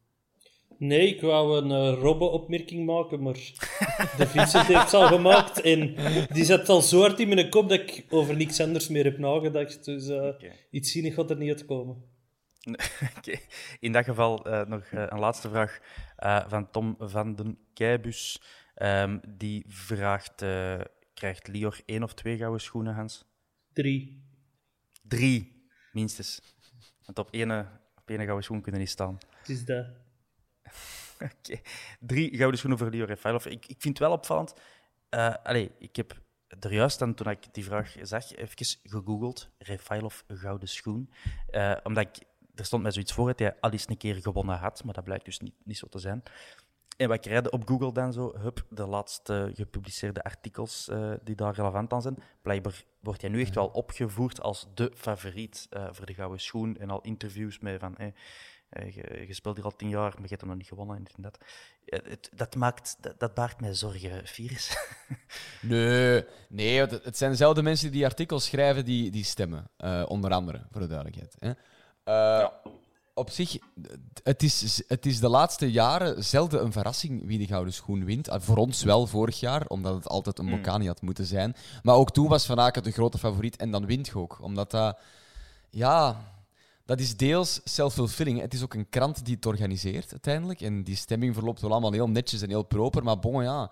Nee, 0.79 1.15
ik 1.15 1.21
wou 1.21 1.59
een 1.59 1.71
eh, 1.71 2.01
Robbe-opmerking 2.01 2.87
maken, 2.87 3.23
maar 3.23 3.35
de 4.19 4.27
Vincent 4.27 4.67
heeft 4.67 4.91
ze 4.91 4.97
al 4.97 5.07
gemaakt. 5.07 5.61
En 5.61 5.95
die 6.33 6.45
zat 6.45 6.69
al 6.69 6.81
zo 6.81 7.01
hard 7.01 7.21
in 7.21 7.29
mijn 7.29 7.49
kop 7.49 7.69
dat 7.69 7.81
ik 7.81 8.07
over 8.11 8.37
niks 8.37 8.61
anders 8.61 8.89
meer 8.89 9.05
heb 9.05 9.19
nagedacht. 9.19 9.85
Dus 9.85 10.09
eh, 10.09 10.29
iets 10.71 10.93
zinnig 10.93 11.15
gaat 11.15 11.31
er 11.31 11.37
niet 11.37 11.49
uitkomen. 11.49 12.03
In 13.81 13.93
dat 13.93 14.05
geval 14.05 14.47
eh, 14.47 14.67
nog 14.67 14.83
eh, 14.83 15.05
een 15.09 15.19
laatste 15.19 15.49
vraag 15.49 15.79
eh, 16.17 16.49
van 16.49 16.71
Tom 16.71 16.97
van 16.99 17.35
den 17.35 17.59
Keibus. 17.75 18.43
Ehm, 18.75 19.19
die 19.29 19.65
vraagt: 19.69 20.45
krijgt 21.15 21.49
Lior 21.49 21.81
één 21.85 22.03
of 22.03 22.15
twee 22.15 22.37
gouden 22.37 22.61
schoenen, 22.61 22.95
Hans? 22.95 23.25
Drie. 23.73 24.25
Drie, 25.03 25.69
minstens. 25.93 26.41
Want 27.05 27.19
op 27.19 27.31
één, 27.31 27.51
op 27.97 28.11
één 28.11 28.25
gouden 28.25 28.45
schoen 28.45 28.61
kunnen 28.61 28.81
niet 28.81 28.91
staan. 28.91 29.19
Het 29.39 29.49
is 29.49 29.65
dat. 29.65 29.87
Oké. 31.39 31.61
Drie 32.01 32.37
gouden 32.37 32.59
schoenen 32.59 32.79
voor 32.79 32.91
Lior 32.91 33.07
Refailov. 33.07 33.47
Ik, 33.47 33.67
ik 33.67 33.81
vind 33.81 33.99
het 33.99 34.07
wel 34.09 34.17
opvallend. 34.17 34.55
allee, 35.43 35.71
ik 35.79 35.97
heb 35.97 36.21
er 36.61 36.73
juist 36.73 37.03
aan, 37.03 37.15
toen 37.15 37.31
ik 37.31 37.55
die 37.55 37.65
vraag 37.65 37.95
zag, 38.03 38.35
even 38.35 38.79
gegoogeld. 38.83 39.51
Refailov, 39.59 40.21
gouden 40.29 40.69
schoen. 40.69 41.11
Omdat 41.83 42.07
ik, 42.07 42.29
er 42.61 42.67
stond 42.67 42.83
mij 42.83 42.93
zoiets 42.93 43.13
voor 43.13 43.27
dat 43.27 43.39
hij 43.39 43.57
al 43.61 43.71
eens 43.71 43.89
een 43.89 43.97
keer 43.97 44.15
gewonnen 44.15 44.59
had, 44.59 44.85
maar 44.85 44.95
dat 44.95 45.05
blijkt 45.05 45.25
dus 45.25 45.39
niet, 45.39 45.55
niet 45.65 45.79
zo 45.79 45.87
te 45.87 45.99
zijn. 45.99 46.23
En 47.01 47.09
wat 47.09 47.17
ik 47.17 47.33
redde 47.33 47.51
op 47.51 47.69
Google 47.69 47.93
dan 47.93 48.13
zo, 48.13 48.35
hup, 48.39 48.67
de 48.69 48.87
laatste 48.87 49.51
gepubliceerde 49.55 50.23
artikels 50.23 50.89
eh, 50.89 51.13
die 51.25 51.35
daar 51.35 51.55
relevant 51.55 51.93
aan 51.93 52.03
zijn. 52.03 52.17
Blijkbaar 52.43 52.85
wordt 53.01 53.21
hij 53.21 53.31
nu 53.31 53.41
echt 53.41 53.55
wel 53.55 53.67
opgevoerd 53.67 54.41
als 54.41 54.67
de 54.75 54.93
favoriet 54.95 55.67
eh, 55.71 55.89
voor 55.91 56.07
de 56.07 56.15
gouden 56.15 56.41
schoen. 56.41 56.77
En 56.77 56.91
al 56.91 57.01
interviews 57.01 57.59
met 57.59 57.81
van, 57.81 57.97
eh, 57.97 58.11
je, 58.95 59.25
je 59.27 59.35
speelt 59.35 59.57
hier 59.57 59.65
al 59.65 59.77
tien 59.77 59.89
jaar, 59.89 60.13
maar 60.13 60.23
je 60.23 60.29
hebt 60.29 60.41
hem 60.41 60.49
nog 60.49 60.59
niet 60.59 60.69
gewonnen 60.69 60.97
en 60.97 61.05
dit 61.05 61.15
en 61.17 61.23
dat. 61.23 61.39
Het, 61.85 62.31
dat, 62.35 62.55
maakt, 62.55 62.97
dat, 63.01 63.21
dat 63.21 63.35
baart 63.35 63.61
mij 63.61 63.75
zorgen, 63.75 64.27
Virus. 64.27 64.77
Nee, 65.61 66.25
nee 66.49 66.79
het, 66.81 67.05
het 67.05 67.17
zijn 67.17 67.31
dezelfde 67.31 67.63
mensen 67.63 67.87
die 67.87 67.97
die 67.97 68.07
artikels 68.07 68.45
schrijven 68.45 68.85
die, 68.85 69.11
die 69.11 69.25
stemmen. 69.25 69.71
onder 70.07 70.31
andere, 70.31 70.67
voor 70.71 70.81
de 70.81 70.87
duidelijkheid. 70.87 71.37
Hè. 71.39 71.53
Eh, 72.11 72.47
Op 73.15 73.31
zich, 73.31 73.59
het 74.23 74.43
is, 74.43 74.83
het 74.89 75.07
is 75.07 75.21
de 75.21 75.29
laatste 75.29 75.71
jaren 75.71 76.25
zelden 76.25 76.65
een 76.65 76.73
verrassing 76.73 77.27
wie 77.27 77.39
de 77.39 77.47
gouden 77.47 77.73
schoen 77.73 78.05
wint. 78.05 78.29
Eh, 78.29 78.41
voor 78.41 78.57
ons 78.57 78.83
wel 78.83 79.07
vorig 79.07 79.41
jaar, 79.41 79.67
omdat 79.67 79.95
het 79.95 80.09
altijd 80.09 80.39
een 80.39 80.51
Bocani 80.51 80.87
had 80.87 81.03
moeten 81.03 81.27
zijn. 81.27 81.57
Maar 81.83 81.95
ook 81.95 82.11
toen 82.11 82.29
was 82.29 82.47
Van 82.47 82.61
Aken 82.61 82.83
de 82.83 82.91
grote 82.91 83.19
favoriet 83.19 83.57
en 83.57 83.71
dan 83.71 83.87
wint 83.87 84.07
je 84.07 84.19
ook. 84.19 84.39
Omdat 84.43 84.71
dat, 84.71 84.99
ja, 85.71 86.17
dat 86.85 87.01
is 87.01 87.17
deels 87.17 87.61
self-fulfilling. 87.65 88.41
Het 88.41 88.55
is 88.55 88.63
ook 88.63 88.75
een 88.75 88.89
krant 88.89 89.25
die 89.25 89.35
het 89.35 89.47
organiseert 89.47 90.11
uiteindelijk. 90.11 90.61
En 90.61 90.83
die 90.85 90.97
stemming 90.97 91.35
verloopt 91.35 91.61
wel 91.61 91.71
allemaal 91.71 91.93
heel 91.93 92.09
netjes 92.09 92.43
en 92.43 92.49
heel 92.49 92.63
proper. 92.63 93.03
Maar 93.03 93.19
bon, 93.19 93.43
ja, 93.43 93.71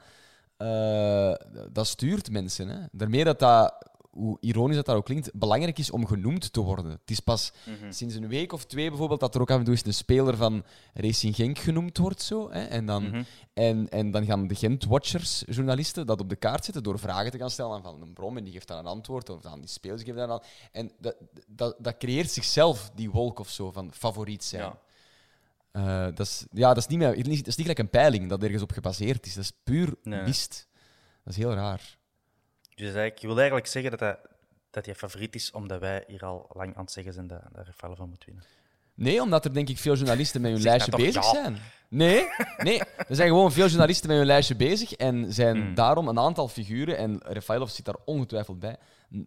eh, 0.57 1.34
dat 1.72 1.86
stuurt 1.86 2.30
mensen. 2.30 2.68
Hè. 2.68 2.78
Daarmee 2.93 3.24
dat 3.24 3.39
dat, 3.39 3.74
hoe 4.19 4.37
ironisch 4.41 4.77
dat, 4.77 4.87
dat 4.87 4.97
ook 4.97 5.05
klinkt, 5.05 5.31
belangrijk 5.35 5.79
is 5.79 5.91
om 5.91 6.07
genoemd 6.07 6.53
te 6.53 6.61
worden. 6.61 6.91
Het 6.91 7.11
is 7.11 7.21
pas 7.21 7.53
sinds 7.89 8.14
een 8.14 8.29
week 8.29 8.53
of 8.53 8.64
twee 8.64 8.89
bijvoorbeeld 8.89 9.21
dat 9.21 9.35
er 9.35 9.41
ook 9.41 9.51
af 9.51 9.59
en 9.59 9.64
toe 9.64 9.73
eens 9.73 9.87
een 9.87 9.95
speler 9.95 10.37
van 10.37 10.64
Racing 10.95 11.35
Genk 11.35 11.59
genoemd 11.59 11.99
wordt. 11.99 12.23
Zo, 12.23 12.51
hè. 12.51 12.64
En, 12.64 12.87
dan, 12.87 13.27
en, 13.53 13.89
en 13.89 14.11
dan 14.11 14.25
gaan 14.25 14.47
de 14.47 14.55
Gent-watchers, 14.55 15.43
journalisten, 15.47 16.07
dat 16.07 16.21
op 16.21 16.29
de 16.29 16.37
kaart 16.37 16.64
zetten 16.64 16.83
door 16.83 16.99
vragen 16.99 17.31
te 17.31 17.39
gaan 17.39 17.51
stellen 17.51 17.73
aan 17.73 17.83
Van 17.83 18.01
den 18.01 18.12
Brom. 18.12 18.37
En 18.37 18.45
die 18.45 18.53
geeft 18.53 18.69
dan 18.69 18.79
een 18.79 18.87
antwoord. 18.87 19.31
Of 19.31 19.45
aan 19.45 19.61
die 19.61 19.69
spelers 19.69 20.03
geven 20.03 20.16
dan 20.16 20.31
een 20.31 20.41
En 20.73 20.93
dat, 20.99 21.16
dat, 21.47 21.77
dat 21.79 21.97
creëert 21.97 22.31
zichzelf, 22.31 22.91
die 22.95 23.11
wolk 23.11 23.39
of 23.39 23.49
zo, 23.49 23.71
van 23.73 23.93
favoriet 23.93 24.45
zijn. 24.45 24.62
Ja. 24.62 24.79
Eh, 25.71 26.14
dat, 26.14 26.27
is, 26.27 26.45
ja, 26.51 26.69
dat, 26.69 26.77
is 26.77 26.87
niet 26.87 26.99
meer, 26.99 27.16
dat 27.16 27.27
is 27.27 27.45
niet 27.45 27.57
gelijk 27.57 27.79
een 27.79 27.91
peiling 27.91 28.29
dat 28.29 28.43
ergens 28.43 28.62
op 28.62 28.73
gebaseerd 28.73 29.27
is. 29.27 29.35
Dat 29.35 29.45
is 29.45 29.53
puur 29.64 29.95
Nee. 30.03 30.23
mist. 30.23 30.69
Dat 31.25 31.33
is 31.33 31.39
heel 31.43 31.55
raar. 31.55 31.97
Dus 32.79 32.93
je 33.20 33.26
wil 33.26 33.37
eigenlijk 33.37 33.66
zeggen 33.66 33.91
dat 33.91 34.01
hij, 34.01 34.18
dat 34.70 34.85
hij 34.85 34.95
favoriet 34.95 35.35
is, 35.35 35.51
omdat 35.51 35.81
wij 35.81 36.05
hier 36.07 36.24
al 36.24 36.47
lang 36.53 36.76
aan 36.76 36.83
het 36.83 36.93
zeggen 36.93 37.12
zijn 37.12 37.26
dat, 37.26 37.43
dat 37.53 37.66
Refailov 37.66 37.99
van 37.99 38.09
moet 38.09 38.24
winnen. 38.24 38.45
Nee, 38.95 39.22
omdat 39.22 39.45
er 39.45 39.53
denk 39.55 39.68
ik 39.68 39.79
veel 39.79 39.95
journalisten 39.95 40.41
met 40.41 40.53
hun 40.53 40.62
lijstje 40.62 40.97
bezig 40.97 41.24
ja. 41.24 41.31
zijn. 41.31 41.59
Nee, 41.89 42.24
nee, 42.59 42.83
er 43.09 43.16
zijn 43.16 43.29
gewoon 43.29 43.53
veel 43.53 43.66
journalisten 43.66 44.09
met 44.09 44.16
hun 44.16 44.26
lijstje 44.26 44.57
bezig 44.57 44.93
en 44.93 45.33
zijn 45.33 45.74
daarom 45.74 46.09
een 46.09 46.18
aantal 46.18 46.49
figuren, 46.49 46.97
en 46.97 47.20
Refailov 47.22 47.70
zit 47.70 47.85
daar 47.85 47.97
ongetwijfeld 48.05 48.59
bij, 48.59 48.76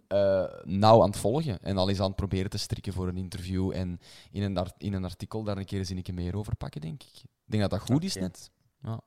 eh, 0.08 0.44
nauw 0.64 1.02
aan 1.02 1.10
het 1.10 1.20
volgen. 1.20 1.60
En 1.62 1.78
al 1.78 1.88
is 1.88 2.00
aan 2.00 2.08
het 2.08 2.16
proberen 2.16 2.50
te 2.50 2.58
strikken 2.58 2.94
voor 2.94 3.08
een 3.08 3.18
interview 3.18 3.72
en 3.74 4.00
in 4.32 4.44
een, 4.44 4.68
in 4.78 4.94
een 4.94 5.06
artikel 5.06 5.44
daar 5.44 5.58
een 5.58 5.66
keer 5.66 5.80
een 5.80 5.86
zinnetje 5.86 6.14
meer 6.14 6.38
over 6.38 6.56
pakken, 6.56 6.82
denk 6.82 7.04
ik. 7.04 7.18
Ik 7.24 7.30
denk 7.46 7.62
dat 7.62 7.72
dat 7.72 7.90
goed 7.90 8.04
is 8.04 8.16
net. 8.16 8.52
Ja. 8.84 9.02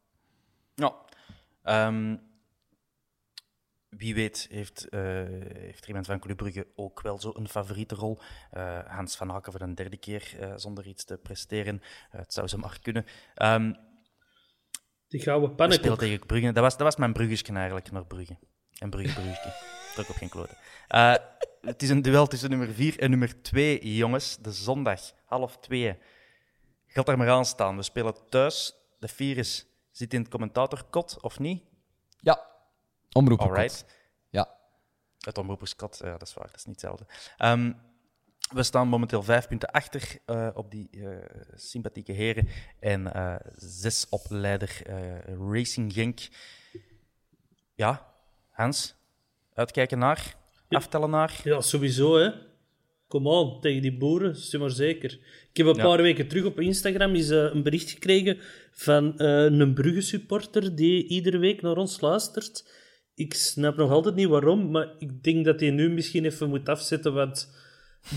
Ja. 0.74 0.95
Ehm, 1.62 2.16
wie 3.97 4.14
weet 4.14 4.47
heeft, 4.51 4.88
eh, 4.88 5.01
heeft 5.59 5.82
er 5.82 5.88
iemand 5.88 6.07
van 6.07 6.18
Club 6.20 6.36
Brugge 6.36 6.66
ook 6.74 7.01
wel 7.03 7.18
zo 7.20 7.32
een 7.34 7.49
favoriete 7.49 7.95
rol. 7.95 8.18
Eh, 8.51 8.78
Hans 8.86 9.16
van 9.16 9.32
Aken 9.32 9.53
voor 9.53 9.61
een 9.61 9.74
derde 9.74 9.97
keer 9.97 10.36
eh, 10.40 10.53
zonder 10.57 10.86
iets 10.86 11.05
te 11.05 11.16
presteren. 11.16 11.82
Het 12.11 12.32
zou 12.32 12.49
ze 12.49 12.59
maar 12.59 12.78
kunnen. 12.82 13.07
Ehm 13.34 13.72
Die 15.09 15.20
gouden 15.20 15.55
pannenkoek. 15.55 15.99
tegen 15.99 16.26
Brugge. 16.26 16.53
Dat 16.53 16.62
was, 16.62 16.72
dat 16.72 16.82
was 16.82 16.97
mijn 16.97 17.12
Bruggesje 17.12 17.53
eigenlijk 17.53 17.90
naar 17.90 18.07
Brugge. 18.07 18.36
En 18.78 18.90
Brugge, 18.90 19.20
Brugge. 19.20 19.53
Druk 19.95 20.09
op 20.09 20.16
geen 20.16 20.28
kloten. 20.28 20.57
Eh, 20.88 21.14
het 21.61 21.82
is 21.82 21.88
een 21.88 22.03
duel 22.03 22.26
tussen 22.26 22.51
nummer 22.51 22.68
4 22.74 22.99
en 22.99 23.11
nummer 23.11 23.42
2, 23.42 23.97
jongens. 23.97 24.38
De 24.38 24.53
zondag, 24.53 25.01
half 25.24 25.59
2. 25.59 25.99
Gaat 26.86 27.09
er 27.09 27.18
maar 27.18 27.30
aan 27.30 27.45
staan. 27.45 27.76
We 27.76 27.82
spelen 27.82 28.14
thuis. 28.28 28.74
De 28.99 29.09
virus 29.09 29.66
zit 29.90 30.14
in 30.14 30.20
het 30.20 30.30
commentatorkot, 30.30 31.18
of 31.20 31.38
niet? 31.38 31.62
ja. 32.20 32.53
Omroep. 33.14 33.40
Alright. 33.40 33.84
Ja. 34.30 34.48
Het 35.18 35.38
omroeperskot, 35.38 35.98
ja, 36.02 36.10
dat 36.18 36.28
is 36.28 36.34
waar, 36.34 36.46
dat 36.46 36.56
is 36.56 36.64
niet 36.64 36.80
hetzelfde. 36.80 37.06
Ehm, 37.36 37.72
we 38.52 38.62
staan 38.62 38.88
momenteel 38.88 39.22
vijf 39.22 39.48
punten 39.48 39.70
achter 39.70 40.18
eh, 40.26 40.48
op 40.54 40.70
die 40.70 40.88
eh, 40.92 41.08
sympathieke 41.54 42.12
heren 42.12 42.48
en 42.80 43.14
eh, 43.14 43.34
zes 43.56 44.06
op 44.08 44.20
leider 44.28 44.80
eh, 44.86 44.96
Racing 45.52 45.92
Genk. 45.92 46.28
Ja, 47.74 48.12
Hans, 48.50 48.94
uitkijken 49.54 49.98
naar, 49.98 50.36
aftellen 50.68 51.10
naar. 51.10 51.40
Ja, 51.44 51.60
sowieso, 51.60 52.16
hè. 52.18 52.30
Kom 53.08 53.28
aan, 53.28 53.60
tegen 53.60 53.82
die 53.82 53.96
boeren, 53.96 54.36
zeg 54.36 54.60
maar 54.60 54.70
zeker. 54.70 55.12
Ik 55.50 55.56
heb 55.56 55.66
een 55.66 55.74
Ja. 55.76 55.82
paar 55.82 56.02
weken 56.02 56.28
terug 56.28 56.44
op 56.44 56.60
Instagram 56.60 57.14
eens, 57.14 57.30
eh, 57.30 57.38
een 57.52 57.62
bericht 57.62 57.90
gekregen 57.90 58.38
van 58.72 59.18
eh, 59.18 59.44
een 59.44 59.74
Brugge-supporter 59.74 60.74
die 60.74 61.06
iedere 61.06 61.38
week 61.38 61.62
naar 61.62 61.76
ons 61.76 62.00
luistert. 62.00 62.68
Ik 63.14 63.34
snap 63.34 63.76
nog 63.76 63.90
altijd 63.90 64.14
niet 64.14 64.28
waarom, 64.28 64.70
maar 64.70 64.88
ik 64.98 65.22
denk 65.22 65.44
dat 65.44 65.60
hij 65.60 65.70
nu 65.70 65.90
misschien 65.90 66.24
even 66.24 66.48
moet 66.48 66.68
afzetten, 66.68 67.14
want 67.14 67.50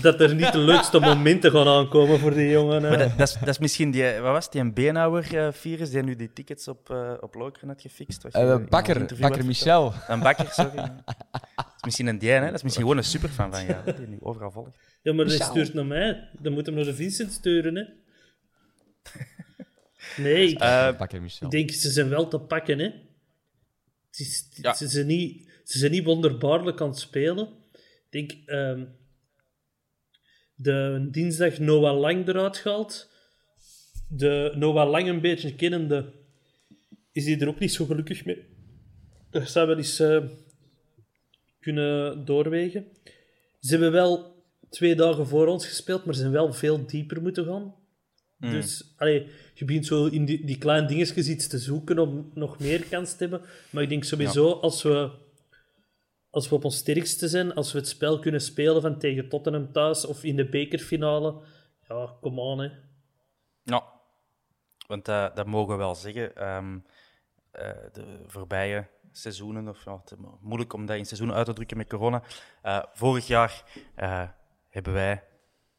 dat 0.02 0.20
er 0.20 0.34
niet 0.34 0.52
de 0.52 0.58
leukste 0.58 0.98
momenten 1.08 1.50
gaan 1.50 1.66
aankomen 1.68 2.18
voor 2.18 2.34
die 2.34 2.48
jongen. 2.50 2.82
hè. 2.82 2.88
Maar 2.88 2.98
dat, 2.98 3.18
dat, 3.18 3.28
is, 3.28 3.34
dat 3.38 3.48
is 3.48 3.58
misschien 3.58 3.90
die, 3.90 4.02
wat 4.12 4.32
was 4.32 4.44
het, 4.44 4.52
die 4.52 4.60
een 4.60 4.74
Beenhouwer-virus 4.74 5.90
die 5.90 6.02
nu 6.02 6.16
die 6.16 6.32
tickets 6.32 6.68
op, 6.68 6.90
eh 6.90 7.12
op 7.20 7.34
Lokeren 7.34 7.68
had 7.68 7.80
gefixt? 7.80 8.22
wat 8.22 8.32
je 8.32 8.38
Eh, 8.38 8.56
bakker, 8.68 9.16
bakker. 9.20 9.44
Michel. 9.46 9.92
Een 10.08 10.20
bakker, 10.20 10.46
sorry. 10.50 10.76
Dat 11.56 11.76
is 11.76 11.96
misschien 11.96 12.06
een 12.06 12.18
dien, 12.18 12.30
hè? 12.30 12.44
Dat 12.46 12.54
is 12.54 12.62
misschien 12.62 12.82
gewoon 12.84 12.98
een 12.98 13.04
superfan 13.04 13.52
van 13.54 13.64
jou, 13.66 13.92
die 13.96 14.06
nu 14.08 14.16
overal 14.20 14.50
volgt. 14.50 14.76
Ja, 15.02 15.12
maar 15.12 15.26
hij 15.26 15.36
stuurt 15.38 15.74
naar 15.74 15.86
mij. 15.86 16.28
Dan 16.40 16.52
moet 16.52 16.66
hem 16.66 16.74
naar 16.74 16.84
de 16.84 16.94
Vincent 16.94 17.32
sturen, 17.32 17.74
hè. 17.76 17.84
Nee, 20.22 20.48
ik, 20.48 20.58
Eh, 20.60 20.96
Bakker 20.98 21.22
Michel. 21.22 21.46
Ik 21.46 21.52
denk, 21.52 21.70
ze 21.70 21.90
zijn 21.90 22.08
wel 22.08 22.28
te 22.28 22.38
pakken, 22.38 22.78
hè. 22.78 22.90
Ja. 24.54 24.74
ze, 24.74 24.88
zijn 24.88 25.06
niet, 25.06 25.60
ze 25.64 25.78
zijn 25.78 25.90
niet 25.90 26.04
wonderbaarlijk 26.04 26.80
aan 26.80 26.88
het 26.88 26.98
spelen. 26.98 27.48
Ik 28.10 28.10
denk, 28.10 28.32
ehm, 28.46 28.84
de 30.54 31.08
dinsdag 31.10 31.58
Noah 31.58 31.98
Lang 31.98 32.28
eruit 32.28 32.56
gehaald. 32.56 33.10
De 34.08 34.52
Noah 34.56 34.90
Lang 34.90 35.08
een 35.08 35.20
beetje 35.20 35.54
kennende, 35.54 36.12
is 37.12 37.24
hij 37.24 37.40
er 37.40 37.48
ook 37.48 37.58
niet 37.58 37.72
zo 37.72 37.84
gelukkig 37.84 38.24
mee. 38.24 38.46
Dat 39.30 39.50
zou 39.50 39.66
wel 39.66 39.76
eens 39.76 40.00
eh, 40.00 40.24
kunnen 41.60 42.24
doorwegen. 42.24 42.86
Ze 43.60 43.70
hebben 43.70 43.92
wel 43.92 44.42
twee 44.70 44.94
dagen 44.94 45.26
voor 45.26 45.46
ons 45.46 45.66
gespeeld, 45.66 46.04
maar 46.04 46.14
ze 46.14 46.20
zijn 46.20 46.32
wel 46.32 46.52
veel 46.52 46.86
dieper 46.86 47.22
moeten 47.22 47.44
gaan. 47.44 47.74
Dus 48.38 48.94
allee, 48.96 49.26
je 49.58 49.64
begint 49.64 49.86
zo 49.86 50.06
in 50.06 50.24
die, 50.24 50.44
die 50.44 50.58
kleine 50.58 50.86
dingetjes 50.86 51.28
iets 51.28 51.46
te 51.46 51.58
zoeken 51.58 51.98
om 51.98 52.30
nog 52.34 52.58
meer 52.58 52.84
kans 52.84 53.10
te 53.10 53.16
hebben. 53.18 53.48
Maar 53.70 53.82
ik 53.82 53.88
denk 53.88 54.04
sowieso, 54.04 54.52
als, 54.52 54.82
we, 54.82 55.10
als 56.30 56.48
we 56.48 56.54
op 56.54 56.64
ons 56.64 56.76
sterkste 56.76 57.28
zijn, 57.28 57.54
als 57.54 57.72
we 57.72 57.78
het 57.78 57.88
spel 57.88 58.18
kunnen 58.18 58.40
spelen 58.40 58.82
van 58.82 58.98
tegen 58.98 59.28
Tottenham 59.28 59.72
thuis 59.72 60.06
of 60.06 60.24
in 60.24 60.36
de 60.36 60.48
bekerfinale, 60.48 61.40
ja, 61.88 62.16
kom 62.20 62.40
aan, 62.40 62.58
hè. 62.58 62.70
Ja, 63.62 63.84
want 64.86 65.08
eh, 65.08 65.34
dat 65.34 65.46
mogen 65.46 65.72
we 65.72 65.78
wel 65.78 65.94
zeggen. 65.94 66.36
Ehm, 66.36 66.78
eh, 67.50 67.70
de 67.92 68.24
voorbije 68.26 68.86
seizoenen, 69.12 69.68
of 69.68 69.84
ja, 69.84 69.96
het 69.96 70.10
is 70.10 70.16
moeilijk 70.40 70.72
om 70.72 70.86
dat 70.86 70.96
in 70.96 71.06
seizoenen 71.06 71.36
uit 71.36 71.46
te 71.46 71.52
drukken 71.52 71.76
met 71.76 71.88
corona. 71.88 72.22
Eh, 72.62 72.82
vorig 72.92 73.26
jaar 73.26 73.64
hebben 74.68 74.92
wij 74.92 75.24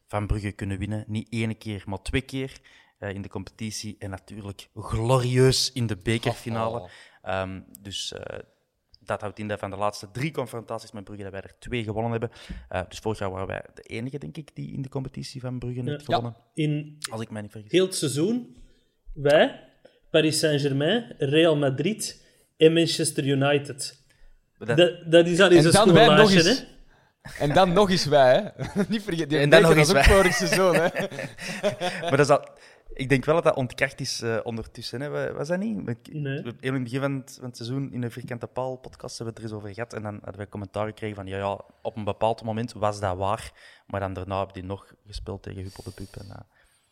van 0.07 0.27
Brugge 0.27 0.51
kunnen 0.51 0.77
winnen. 0.77 1.03
Niet 1.07 1.29
één 1.29 1.57
keer, 1.57 1.83
maar 1.85 2.01
twee 2.01 2.21
keer 2.21 2.61
in 2.99 3.21
de 3.21 3.29
competitie. 3.29 3.95
En 3.99 4.09
natuurlijk 4.09 4.67
glorieus 4.75 5.71
in 5.71 5.87
de 5.87 5.97
bekerfinale. 5.97 6.89
Ehm, 7.21 7.61
dus 7.81 8.13
eh, 8.13 8.39
dat 8.99 9.21
houdt 9.21 9.39
in 9.39 9.47
dat 9.47 9.59
van 9.59 9.69
de 9.69 9.75
laatste 9.77 10.11
drie 10.11 10.31
confrontaties 10.31 10.91
met 10.91 11.03
Brugge 11.03 11.23
dat 11.23 11.31
wij 11.31 11.41
er 11.41 11.53
twee 11.59 11.83
gewonnen 11.83 12.11
hebben. 12.11 12.29
Eh, 12.69 12.81
dus 12.89 12.99
vorig 12.99 13.19
jaar 13.19 13.31
waren 13.31 13.47
wij 13.47 13.63
de 13.73 13.81
enige, 13.81 14.17
denk 14.17 14.37
ik, 14.37 14.55
die 14.55 14.71
in 14.73 14.81
de 14.81 14.89
competitie 14.89 15.41
van 15.41 15.59
Brugge 15.59 15.81
heeft 15.83 15.99
Ja. 16.07 16.15
gewonnen. 16.15 16.35
In 16.53 16.97
Als 17.11 17.21
ik 17.21 17.29
mij 17.29 17.41
niet 17.41 17.51
vergis. 17.51 17.71
heel 17.71 17.85
het 17.85 17.95
seizoen, 17.95 18.55
wij, 19.13 19.63
Paris 20.11 20.39
Saint-Germain, 20.39 21.15
Real 21.17 21.55
Madrid 21.57 22.25
en 22.57 22.73
Manchester 22.73 23.25
United. 23.25 24.03
Dat- 24.57 24.77
Dat, 24.77 25.11
dat 25.11 25.27
is 25.27 25.39
al 25.39 25.51
eens 25.51 25.65
En 25.65 25.87
een 25.89 26.15
nog 26.15 26.33
hè. 26.33 26.53
En 27.39 27.53
dan 27.53 27.73
nog 27.73 27.89
eens 27.89 28.05
wij, 28.05 28.33
hè. 28.55 28.63
Niet 28.89 29.03
vergeten, 29.03 29.29
die 29.29 29.37
En 29.37 29.49
dan 29.49 29.61
nog 29.61 29.75
eens 29.75 29.87
ook 29.89 29.93
wij. 29.93 30.03
vorig 30.03 30.33
seizoen, 30.33 30.75
hè. 30.75 30.87
Maar 32.01 32.17
dat 32.17 32.19
is 32.19 32.29
al, 32.29 32.47
ik 32.93 33.09
denk 33.09 33.25
wel 33.25 33.35
dat 33.35 33.43
dat 33.43 33.55
ontkracht 33.55 33.99
is 33.99 34.21
eh, 34.21 34.39
ondertussen. 34.43 35.01
Hè. 35.01 35.09
Wa- 35.09 35.33
Was 35.33 35.47
dat 35.47 35.59
niet? 35.59 35.75
Nee. 36.13 36.41
we- 36.41 36.53
Heel 36.59 36.73
in 36.73 36.73
het 36.73 36.83
begin 36.83 36.99
van 36.99 37.13
het, 37.15 37.35
van 37.39 37.45
het 37.47 37.57
seizoen 37.57 37.91
in 37.93 38.01
de 38.01 38.09
Vierkante 38.09 38.47
Paal 38.47 38.75
podcast 38.77 39.17
hebben 39.17 39.35
we 39.35 39.41
het 39.41 39.49
er 39.51 39.55
eens 39.55 39.63
over 39.65 39.75
gehad. 39.75 39.93
En 39.93 40.01
dan 40.01 40.13
hadden 40.13 40.35
wij 40.37 40.47
commentaar 40.47 40.87
gekregen 40.87 41.15
van 41.15 41.27
ja, 41.27 41.37
ja, 41.37 41.59
op 41.81 41.95
een 41.97 42.03
bepaald 42.03 42.43
moment 42.43 42.73
was 42.73 42.99
dat 42.99 43.17
waar. 43.17 43.51
Maar 43.87 43.99
dan 43.99 44.13
daarna 44.13 44.37
hebben 44.37 44.53
die 44.53 44.63
nog 44.63 44.93
gespeeld 45.05 45.43
tegen 45.43 45.63
Hup 45.63 45.77
op 45.79 45.85
de 45.85 45.91
Pup. 45.91 46.15
En, 46.15 46.29
eh, 46.29 46.39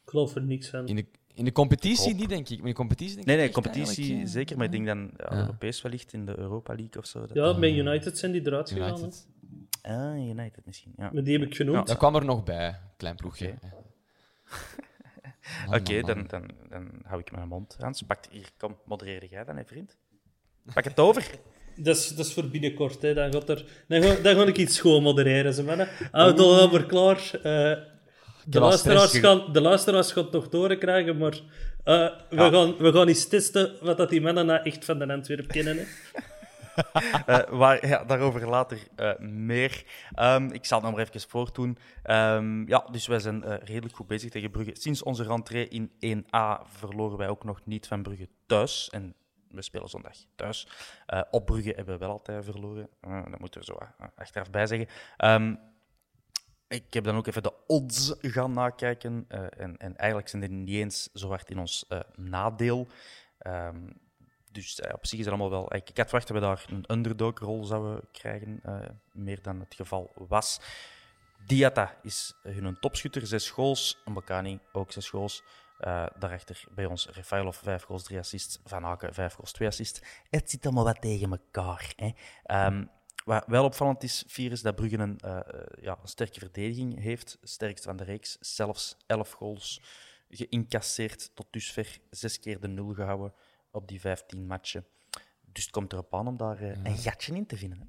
Ik 0.03 0.09
geloof 0.09 0.35
er 0.35 0.41
niks 0.43 0.69
van. 0.69 0.87
In 0.87 0.95
de, 0.95 1.05
in 1.33 1.45
de 1.45 1.51
competitie 1.51 2.15
niet, 2.15 2.29
denk 2.29 2.49
ik. 2.49 2.57
Maar 2.57 2.67
in 2.67 2.71
de 2.71 2.77
competitie 2.77 3.15
denk 3.15 3.27
nee, 3.27 3.35
ik 3.35 3.41
nee, 3.43 3.51
competitie 3.63 4.19
eh, 4.21 4.25
zeker. 4.27 4.55
Maar 4.57 4.65
ik 4.65 4.71
denk 4.71 4.85
dan 4.85 5.11
ja, 5.17 5.25
Ja. 5.29 5.37
Europees 5.37 5.81
wellicht 5.81 6.13
in 6.13 6.25
de 6.25 6.37
Europa 6.37 6.73
League 6.75 6.97
of 7.01 7.05
zo. 7.05 7.19
Dat- 7.19 7.33
Ja, 7.33 7.59
bij 7.59 7.73
United 7.73 8.17
zijn 8.17 8.31
die 8.31 8.45
eruit 8.47 8.69
gegaan. 8.71 9.11
Ah, 9.81 10.17
United 10.29 10.65
misschien. 10.65 10.93
Ja. 10.97 11.09
Maar 11.13 11.23
die 11.23 11.37
heb 11.39 11.47
ik 11.47 11.55
genoemd. 11.55 11.87
Dat 11.87 11.97
kwam 11.97 12.15
er 12.15 12.25
nog 12.25 12.43
bij, 12.43 12.79
klein 12.97 13.15
ploegje. 13.15 13.53
Oké, 15.67 16.01
dan, 16.01 16.25
dan, 16.27 16.51
dan 16.69 16.91
hou 17.03 17.19
ik 17.19 17.31
mijn 17.31 17.47
mond. 17.47 17.75
Hans, 17.79 18.01
pak 18.01 18.19
hier, 18.29 18.49
kom, 18.57 18.77
modereer 18.85 19.25
jij 19.25 19.43
dan, 19.43 19.57
hè, 19.57 19.65
vriend? 19.65 19.97
Pak 20.73 20.83
het 20.83 20.99
over. 20.99 21.25
Dat 21.79 21.95
is, 21.95 22.07
dat 22.07 22.25
is 22.25 22.33
voor 22.33 22.47
binnenkort, 22.47 23.01
hè. 23.01 23.13
Dan, 23.13 23.31
gaat 23.33 23.49
er, 23.49 23.65
dan, 23.87 24.03
ga, 24.03 24.15
dan 24.21 24.35
ga 24.35 24.45
ik 24.45 24.57
iets 24.57 24.75
schoon 24.75 25.03
modereren, 25.03 25.53
ze 25.53 25.63
mannen. 25.63 25.87
Houd 26.11 26.39
al 26.39 26.69
maar 26.69 26.85
klaar. 26.85 27.29
Eh, 27.33 27.77
de, 28.45 28.59
luisteraars 28.59 29.17
gaan, 29.17 29.53
de 29.53 29.61
luisteraars 29.61 30.11
gaan 30.11 30.23
het 30.23 30.31
nog 30.31 30.49
doorkrijgen, 30.49 31.17
maar 31.17 31.39
eh, 31.83 32.09
we, 32.29 32.49
gaan, 32.51 32.77
we 32.77 32.91
gaan 32.91 33.07
eens 33.07 33.27
testen 33.27 33.71
wat 33.81 33.97
dat 33.97 34.09
die 34.09 34.21
mannen 34.21 34.45
nou 34.45 34.63
echt 34.63 34.85
van 34.85 34.99
de 34.99 35.07
Antwerp 35.07 35.47
kennen. 35.47 35.77
Hè. 35.77 35.83
Eh, 37.25 37.49
waar, 37.49 37.87
ja, 37.87 38.03
daarover 38.03 38.49
later 38.49 38.87
eh, 38.95 39.17
meer. 39.19 39.85
Ehm, 40.13 40.49
ik 40.51 40.65
zal 40.65 40.77
het 40.77 40.87
nog 40.87 40.97
maar 40.97 41.07
even 41.07 41.29
voortdoen. 41.29 41.77
Ehm, 42.03 42.67
ja, 42.67 42.87
dus 42.91 43.07
wij 43.07 43.19
zijn 43.19 43.43
eh, 43.43 43.57
redelijk 43.57 43.95
goed 43.95 44.07
bezig 44.07 44.31
tegen 44.31 44.51
Brugge. 44.51 44.75
Sinds 44.75 45.03
onze 45.03 45.23
rentree 45.23 45.67
in 45.67 45.91
1A 45.99 46.61
verloren 46.65 47.17
wij 47.17 47.27
ook 47.27 47.43
nog 47.43 47.65
niet 47.65 47.87
van 47.87 48.03
Brugge 48.03 48.29
thuis. 48.45 48.89
En 48.89 49.15
we 49.49 49.61
spelen 49.61 49.89
zondag 49.89 50.15
thuis. 50.35 50.67
Op 51.31 51.45
Brugge 51.45 51.73
hebben 51.75 51.93
we 51.93 51.99
wel 51.99 52.11
altijd 52.11 52.45
verloren. 52.45 52.89
Dat 53.01 53.39
moeten 53.39 53.59
we 53.59 53.65
zo 53.65 53.77
achteraf 54.15 54.49
bij 54.49 54.67
zeggen. 54.67 54.87
Ehm, 55.17 55.55
ik 56.67 56.93
heb 56.93 57.03
dan 57.03 57.15
ook 57.15 57.27
even 57.27 57.43
de 57.43 57.53
odds 57.67 58.15
gaan 58.21 58.51
nakijken. 58.51 59.25
en, 59.57 59.77
en 59.77 59.95
eigenlijk 59.95 60.29
zijn 60.29 60.41
die 60.41 60.51
niet 60.51 60.75
eens 60.75 61.09
zo 61.13 61.29
hard 61.29 61.49
in 61.49 61.59
ons 61.59 61.85
nadeel. 62.15 62.87
Dus 64.57 64.79
eh, 64.79 64.93
op 64.93 65.05
zich 65.05 65.19
is 65.19 65.25
het 65.25 65.33
allemaal 65.33 65.59
wel. 65.59 65.75
Ik, 65.75 65.89
ik 65.89 65.97
had 65.97 66.09
verwacht 66.09 66.27
dat 66.27 66.37
we 66.37 66.43
daar 66.43 66.65
een 66.69 66.85
underdog-rol 66.87 67.63
zouden 67.63 68.07
krijgen, 68.11 68.59
eh, 68.63 68.79
meer 69.11 69.41
dan 69.41 69.59
het 69.59 69.75
geval 69.75 70.11
was. 70.27 70.59
Diata 71.45 71.97
is 72.01 72.33
hun 72.41 72.79
topschutter, 72.79 73.27
zes 73.27 73.49
goals. 73.49 73.97
Mbakani 74.05 74.59
ook 74.71 74.91
zes 74.91 75.09
goals. 75.09 75.43
Eh, 75.77 76.05
daarachter 76.19 76.63
bij 76.69 76.85
ons 76.85 77.07
Rafaelov, 77.07 77.57
vijf 77.57 77.83
goals, 77.83 78.03
drie 78.03 78.19
assists. 78.19 78.59
Van 78.65 78.85
Aken, 78.85 79.13
vijf 79.13 79.33
goals, 79.33 79.51
twee 79.51 79.67
assists. 79.67 80.01
Het 80.29 80.49
zit 80.49 80.65
allemaal 80.65 80.83
wat 80.83 81.01
tegen 81.01 81.31
elkaar. 81.31 81.93
Hè. 81.95 82.11
Ehm, 82.43 82.85
wat 83.25 83.43
wel 83.47 83.63
opvallend 83.63 84.03
is, 84.03 84.23
Vier, 84.27 84.51
is 84.51 84.61
dat 84.61 84.75
Brugge 84.75 84.97
een, 84.97 85.19
ja, 85.81 85.97
een 86.01 86.07
sterke 86.07 86.39
verdediging 86.39 87.01
heeft. 87.01 87.37
Sterkst 87.41 87.83
van 87.83 87.97
de 87.97 88.03
reeks, 88.03 88.37
zelfs 88.39 88.97
elf 89.07 89.31
goals 89.31 89.81
geïncasseerd. 90.29 91.31
Tot 91.35 91.47
dusver 91.51 91.99
zes 92.09 92.39
keer 92.39 92.59
de 92.59 92.67
nul 92.67 92.93
gehouden 92.93 93.33
op 93.71 93.87
die 93.87 93.99
15 93.99 94.47
matchen. 94.47 94.85
Dus 95.51 95.63
het 95.63 95.73
komt 95.73 95.93
erop 95.93 96.15
aan 96.15 96.27
om 96.27 96.37
daar 96.37 96.61
eh, 96.61 96.83
een 96.83 96.97
gatje 96.97 97.35
in 97.35 97.45
te 97.45 97.57
vinden. 97.57 97.79
Hè. 97.79 97.85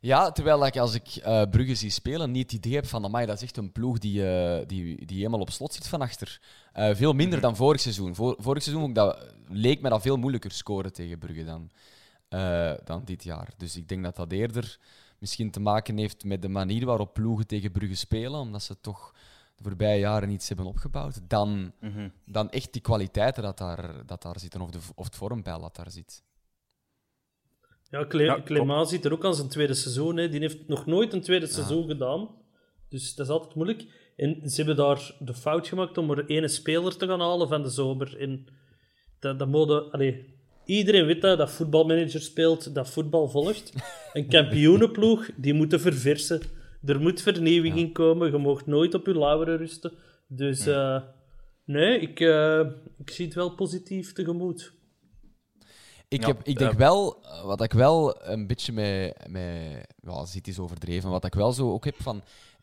Ja, 0.00 0.32
terwijl 0.32 0.66
ik 0.66 0.76
als 0.76 0.94
ik 0.94 1.16
eh 1.16 1.42
Brugge 1.50 1.74
zie 1.74 1.90
spelen 1.90 2.30
niet 2.30 2.42
het 2.42 2.52
idee 2.52 2.74
heb 2.74 2.86
van 2.86 3.04
amai, 3.04 3.26
dat 3.26 3.36
is 3.36 3.42
echt 3.42 3.56
een 3.56 3.72
ploeg 3.72 3.98
die, 3.98 4.28
eh, 4.28 4.66
die, 4.66 5.06
die 5.06 5.16
helemaal 5.16 5.40
op 5.40 5.50
slot 5.50 5.74
zit 5.74 5.86
van 5.86 6.00
achter. 6.00 6.40
Veel 6.72 7.12
minder 7.12 7.40
dan 7.40 7.56
vorig 7.56 7.80
seizoen. 7.80 8.14
Vor, 8.14 8.36
vorig 8.38 8.62
seizoen 8.62 8.84
ook 8.84 8.94
dat, 8.94 9.34
leek 9.48 9.80
me 9.80 9.88
dat 9.88 10.02
veel 10.02 10.16
moeilijker 10.16 10.50
scoren 10.50 10.92
tegen 10.92 11.18
Brugge 11.18 11.44
dan, 11.44 11.70
dan 12.84 13.04
dit 13.04 13.24
jaar. 13.24 13.48
Dus 13.56 13.76
ik 13.76 13.88
denk 13.88 14.04
dat 14.04 14.16
dat 14.16 14.32
eerder 14.32 14.78
misschien 15.18 15.50
te 15.50 15.60
maken 15.60 15.96
heeft 15.96 16.24
met 16.24 16.42
de 16.42 16.48
manier 16.48 16.86
waarop 16.86 17.14
ploegen 17.14 17.46
tegen 17.46 17.72
Brugge 17.72 17.94
spelen, 17.94 18.40
omdat 18.40 18.62
ze 18.62 18.80
toch 18.80 19.14
de 19.54 19.62
voorbije 19.62 19.98
jaren 19.98 20.30
iets 20.30 20.48
hebben 20.48 20.66
opgebouwd, 20.66 21.20
dan, 21.28 21.72
dan 22.24 22.50
echt 22.50 22.72
die 22.72 22.82
kwaliteiten 22.82 23.42
dat 23.42 23.58
daar, 23.58 24.06
dat 24.06 24.22
daar 24.22 24.38
zitten, 24.38 24.60
of, 24.60 24.70
de, 24.70 24.78
of 24.94 25.04
het 25.04 25.16
vormpeil 25.16 25.60
dat 25.60 25.76
daar 25.76 25.90
zit. 25.90 26.22
Ja, 27.90 28.04
Cle 28.04 28.22
Ja, 28.22 28.42
Clément 28.42 28.88
zit 28.88 29.04
er 29.04 29.12
ook 29.12 29.24
aan 29.24 29.34
zijn 29.34 29.48
tweede 29.48 29.74
seizoen. 29.74 30.16
Hè. 30.16 30.28
Die 30.28 30.40
heeft 30.40 30.68
nog 30.68 30.86
nooit 30.86 31.12
een 31.12 31.20
tweede 31.20 31.46
seizoen 31.46 31.86
gedaan. 31.86 32.28
Dus 32.88 33.14
dat 33.14 33.26
is 33.26 33.32
altijd 33.32 33.54
moeilijk. 33.54 34.12
En 34.16 34.50
ze 34.50 34.56
hebben 34.56 34.76
daar 34.76 35.14
de 35.18 35.34
fout 35.34 35.68
gemaakt 35.68 35.98
om 35.98 36.10
er 36.10 36.26
ene 36.26 36.48
speler 36.48 36.96
te 36.96 37.06
gaan 37.06 37.20
halen 37.20 37.48
van 37.48 37.62
de 37.62 37.68
zomer. 37.68 38.20
En 38.20 38.46
dat, 39.18 39.38
dat 39.38 39.48
mode, 39.48 39.80
allee, 39.80 40.34
iedereen 40.64 41.06
weet 41.06 41.20
dat, 41.20 41.38
dat 41.38 41.50
voetbalmanager 41.50 42.20
speelt, 42.20 42.74
dat 42.74 42.90
voetbal 42.90 43.28
volgt. 43.28 43.72
Een 44.12 44.28
kampioenenploeg, 44.36 45.30
die 45.36 45.54
moeten 45.54 45.80
verversen. 45.80 46.40
Er 46.86 47.00
moet 47.00 47.22
vernieuwing 47.22 47.76
in 47.76 47.92
komen. 47.92 48.30
Je 48.30 48.38
mag 48.38 48.66
nooit 48.66 48.94
op 48.94 49.06
je 49.06 49.18
lauweren 49.18 49.56
rusten. 49.56 49.92
Dus 50.26 50.66
eh, 50.66 51.02
nee, 51.64 51.98
ik, 51.98 52.20
eh, 52.20 52.60
ik 52.98 53.10
zie 53.10 53.24
het 53.24 53.34
wel 53.34 53.54
positief 53.54 54.12
tegemoet. 54.12 54.72
Ik, 56.08 56.20
Ja, 56.20 56.26
heb, 56.26 56.42
ik 56.42 56.58
denk 56.58 56.72
eh, 56.72 56.78
wel, 56.78 57.22
eh, 57.22 57.44
wat 57.44 57.62
ik 57.62 57.72
wel 57.72 58.26
een 58.26 58.46
beetje 58.46 58.72
met, 58.72 59.16
met 59.28 59.86
ja, 60.00 60.24
zit 60.24 60.48
is 60.48 60.58
overdreven, 60.58 61.10
wat 61.10 61.24
ik 61.24 61.34
wel 61.34 61.52
zo 61.52 61.72
ook 61.72 61.84
heb 61.84 62.02
van, 62.02 62.16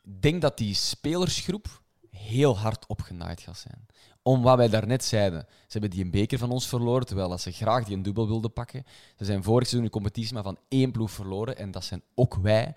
ik 0.03 0.22
denk 0.22 0.41
dat 0.41 0.57
die 0.57 0.74
spelersgroep 0.74 1.82
heel 2.09 2.57
hard 2.57 2.88
opgenaaid 2.88 3.41
gaat 3.41 3.57
zijn. 3.57 3.86
Om 4.24 4.41
wat 4.41 4.57
wij 4.57 4.69
daarnet 4.69 5.03
zeiden. 5.03 5.45
Ze 5.49 5.72
hebben 5.72 5.89
die 5.89 6.03
een 6.03 6.11
beker 6.11 6.38
van 6.38 6.51
ons 6.51 6.67
verloren, 6.67 7.05
terwijl 7.05 7.30
dat 7.30 7.41
ze 7.41 7.51
graag 7.51 7.86
die 7.86 7.95
een 7.95 8.03
dubbel 8.03 8.28
wilden 8.28 8.53
pakken. 8.53 8.84
Ze 9.17 9.26
zijn 9.26 9.43
vorig 9.43 9.67
seizoen 9.67 9.80
in 9.80 9.86
de 9.86 9.91
competitie 9.91 10.34
maar 10.34 10.43
van 10.43 10.57
één 10.67 10.91
ploeg 10.91 11.11
verloren, 11.11 11.57
en 11.57 11.72
dat 11.72 11.84
zijn 11.84 12.03
ook 12.15 12.36
wij. 12.36 12.74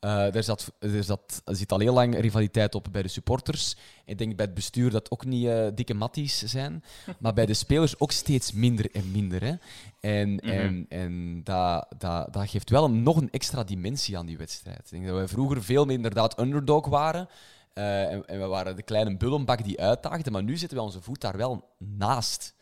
Eh 0.00 0.34
er, 0.34 0.42
zat, 0.42 0.72
er, 0.78 1.04
zat, 1.04 1.42
er 1.44 1.56
zit 1.56 1.72
al 1.72 1.78
heel 1.78 1.92
lang 1.94 2.18
rivaliteit 2.20 2.74
op 2.74 2.86
bij 2.92 3.02
de 3.02 3.08
supporters. 3.08 3.76
Ik 4.04 4.18
denk 4.18 4.36
bij 4.36 4.44
het 4.46 4.54
bestuur 4.54 4.90
dat 4.90 5.10
ook 5.10 5.24
niet 5.24 5.46
eh, 5.46 5.66
dikke 5.74 5.94
matties 5.94 6.38
zijn. 6.38 6.84
Maar 7.20 7.32
bij 7.34 7.46
de 7.46 7.54
spelers 7.54 7.98
ook 7.98 8.12
steeds 8.12 8.52
minder 8.52 8.90
en 8.94 9.10
minder. 9.10 9.42
Hè. 9.44 9.54
En, 10.00 10.40
en, 10.40 10.86
en 10.88 11.40
dat, 11.44 11.86
dat, 11.98 12.32
dat 12.32 12.48
geeft 12.50 12.70
wel 12.70 12.84
een, 12.84 13.02
nog 13.02 13.16
een 13.16 13.30
extra 13.30 13.64
dimensie 13.64 14.18
aan 14.18 14.26
die 14.26 14.36
wedstrijd. 14.38 14.78
Ik 14.78 14.90
denk 14.90 15.06
dat 15.06 15.14
wij 15.14 15.28
vroeger 15.28 15.62
veel 15.62 15.84
meer 15.84 15.96
inderdaad 15.96 16.40
underdog 16.40 16.86
waren. 16.86 17.28
Eh, 17.72 18.12
en, 18.12 18.26
en 18.26 18.40
we 18.40 18.46
waren 18.46 18.76
de 18.76 18.82
kleine 18.82 19.16
bullenbak 19.16 19.64
die 19.64 19.80
uitdaagde. 19.80 20.30
Maar 20.30 20.42
nu 20.42 20.56
zitten 20.56 20.76
wij 20.76 20.86
onze 20.86 21.00
voet 21.02 21.20
daar 21.20 21.36
wel 21.36 21.68
naast. 21.78 22.54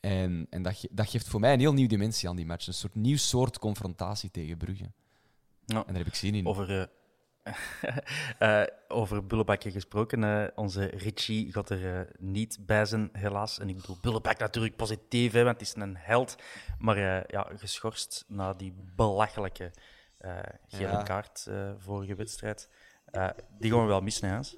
En, 0.00 0.46
en 0.50 0.62
dat, 0.62 0.76
ge- 0.76 0.88
dat 0.90 1.08
geeft 1.10 1.28
voor 1.28 1.40
mij 1.40 1.52
een 1.52 1.60
heel 1.60 1.72
nieuwe 1.72 1.88
dimensie 1.88 2.28
aan 2.28 2.36
die 2.36 2.46
match. 2.46 2.66
Een 2.66 2.74
soort 2.74 2.94
nieuw 2.94 3.16
soort 3.16 3.58
confrontatie 3.58 4.30
tegen 4.30 4.56
Brugge. 4.56 4.90
Ja. 5.68 5.76
En 5.76 5.84
daar 5.86 5.96
heb 5.96 6.06
ik 6.06 6.14
zin 6.14 6.34
in. 6.34 6.46
Over, 6.46 6.70
eh, 6.70 7.52
eh, 8.62 8.66
over 8.88 9.26
Bullebakje 9.26 9.70
gesproken. 9.70 10.24
eh, 10.24 10.44
onze 10.54 10.84
Richie 10.84 11.52
gaat 11.52 11.70
er 11.70 12.08
niet 12.18 12.58
bij 12.66 12.84
zijn, 12.84 13.08
helaas. 13.12 13.58
En 13.58 13.68
ik 13.68 13.76
bedoel, 13.76 13.96
Bullebak 14.00 14.38
natuurlijk 14.38 14.76
positief, 14.76 15.32
hè, 15.32 15.42
want 15.44 15.58
het 15.60 15.68
is 15.68 15.74
een 15.82 15.96
held. 15.96 16.36
Maar 16.78 16.96
eh, 16.96 17.24
ja, 17.26 17.50
geschorst 17.56 18.24
na 18.28 18.54
die 18.54 18.74
belachelijke 18.96 19.70
eh, 20.18 20.38
gele 20.68 20.90
Ja. 20.90 21.02
kaart 21.02 21.46
eh, 21.48 21.70
vorige 21.78 22.14
wedstrijd. 22.14 22.68
Eh, 23.04 23.28
die 23.58 23.70
gaan 23.70 23.80
we 23.80 23.86
wel 23.86 24.00
missen, 24.00 24.28
hè, 24.28 24.34
Hans? 24.34 24.56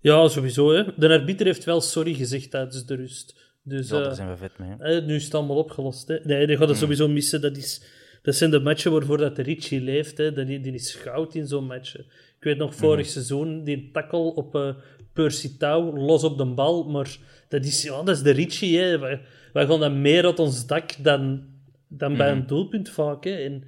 Ja, 0.00 0.28
sowieso. 0.28 0.72
Hè. 0.72 0.84
De 0.96 1.08
arbiter 1.08 1.46
heeft 1.46 1.64
wel 1.64 1.80
sorry 1.80 2.14
gezegd 2.14 2.50
tijdens 2.50 2.84
de 2.86 2.94
rust. 2.94 3.44
Dus 3.62 3.88
Ja, 3.88 3.98
daar 4.02 4.14
zijn 4.14 4.28
we 4.28 4.36
vet 4.36 4.58
mee. 4.58 4.70
hè. 4.78 4.96
eh, 4.96 5.04
nu 5.04 5.14
is 5.14 5.24
het 5.24 5.34
allemaal 5.34 5.56
opgelost. 5.56 6.08
Hè. 6.08 6.18
Nee, 6.22 6.46
die 6.46 6.56
gaat 6.56 6.68
het 6.68 6.78
sowieso 6.78 7.08
missen. 7.08 7.40
Dat, 7.40 7.56
is, 7.56 7.82
dat 8.26 8.34
zijn 8.34 8.50
de 8.50 8.60
matchen 8.60 8.92
waarvoor 8.92 9.18
dat 9.18 9.36
de 9.36 9.42
Richie 9.42 9.80
leeft. 9.80 10.18
Hè. 10.18 10.44
Die, 10.44 10.60
die 10.60 10.72
is 10.72 10.94
goud 10.94 11.34
in 11.34 11.46
zo'n 11.46 11.66
matchen. 11.66 12.00
Ik 12.38 12.44
weet 12.44 12.56
nog 12.56 12.74
vorig 12.74 13.06
seizoen, 13.06 13.64
die 13.64 13.90
tackle 13.90 14.34
op 14.34 14.54
eh 14.54 14.74
Percy 15.12 15.56
Tau, 15.58 15.98
los 15.98 16.24
op 16.24 16.38
de 16.38 16.46
bal. 16.46 16.90
Maar 16.90 17.18
dat 17.48 17.64
is, 17.64 17.82
ja, 17.82 18.02
dat 18.02 18.16
is 18.16 18.22
de 18.22 18.30
Richie. 18.30 18.78
Hè. 18.78 18.98
Wij, 18.98 19.20
wij 19.52 19.66
gaan 19.66 19.80
dat 19.80 19.92
meer 19.92 20.24
uit 20.24 20.38
ons 20.38 20.66
dak 20.66 21.04
dan, 21.04 21.48
dan 21.88 22.16
bij 22.16 22.30
een 22.30 22.46
doelpunt 22.46 22.88
vaak. 22.90 23.24
Hè. 23.24 23.36
En 23.36 23.64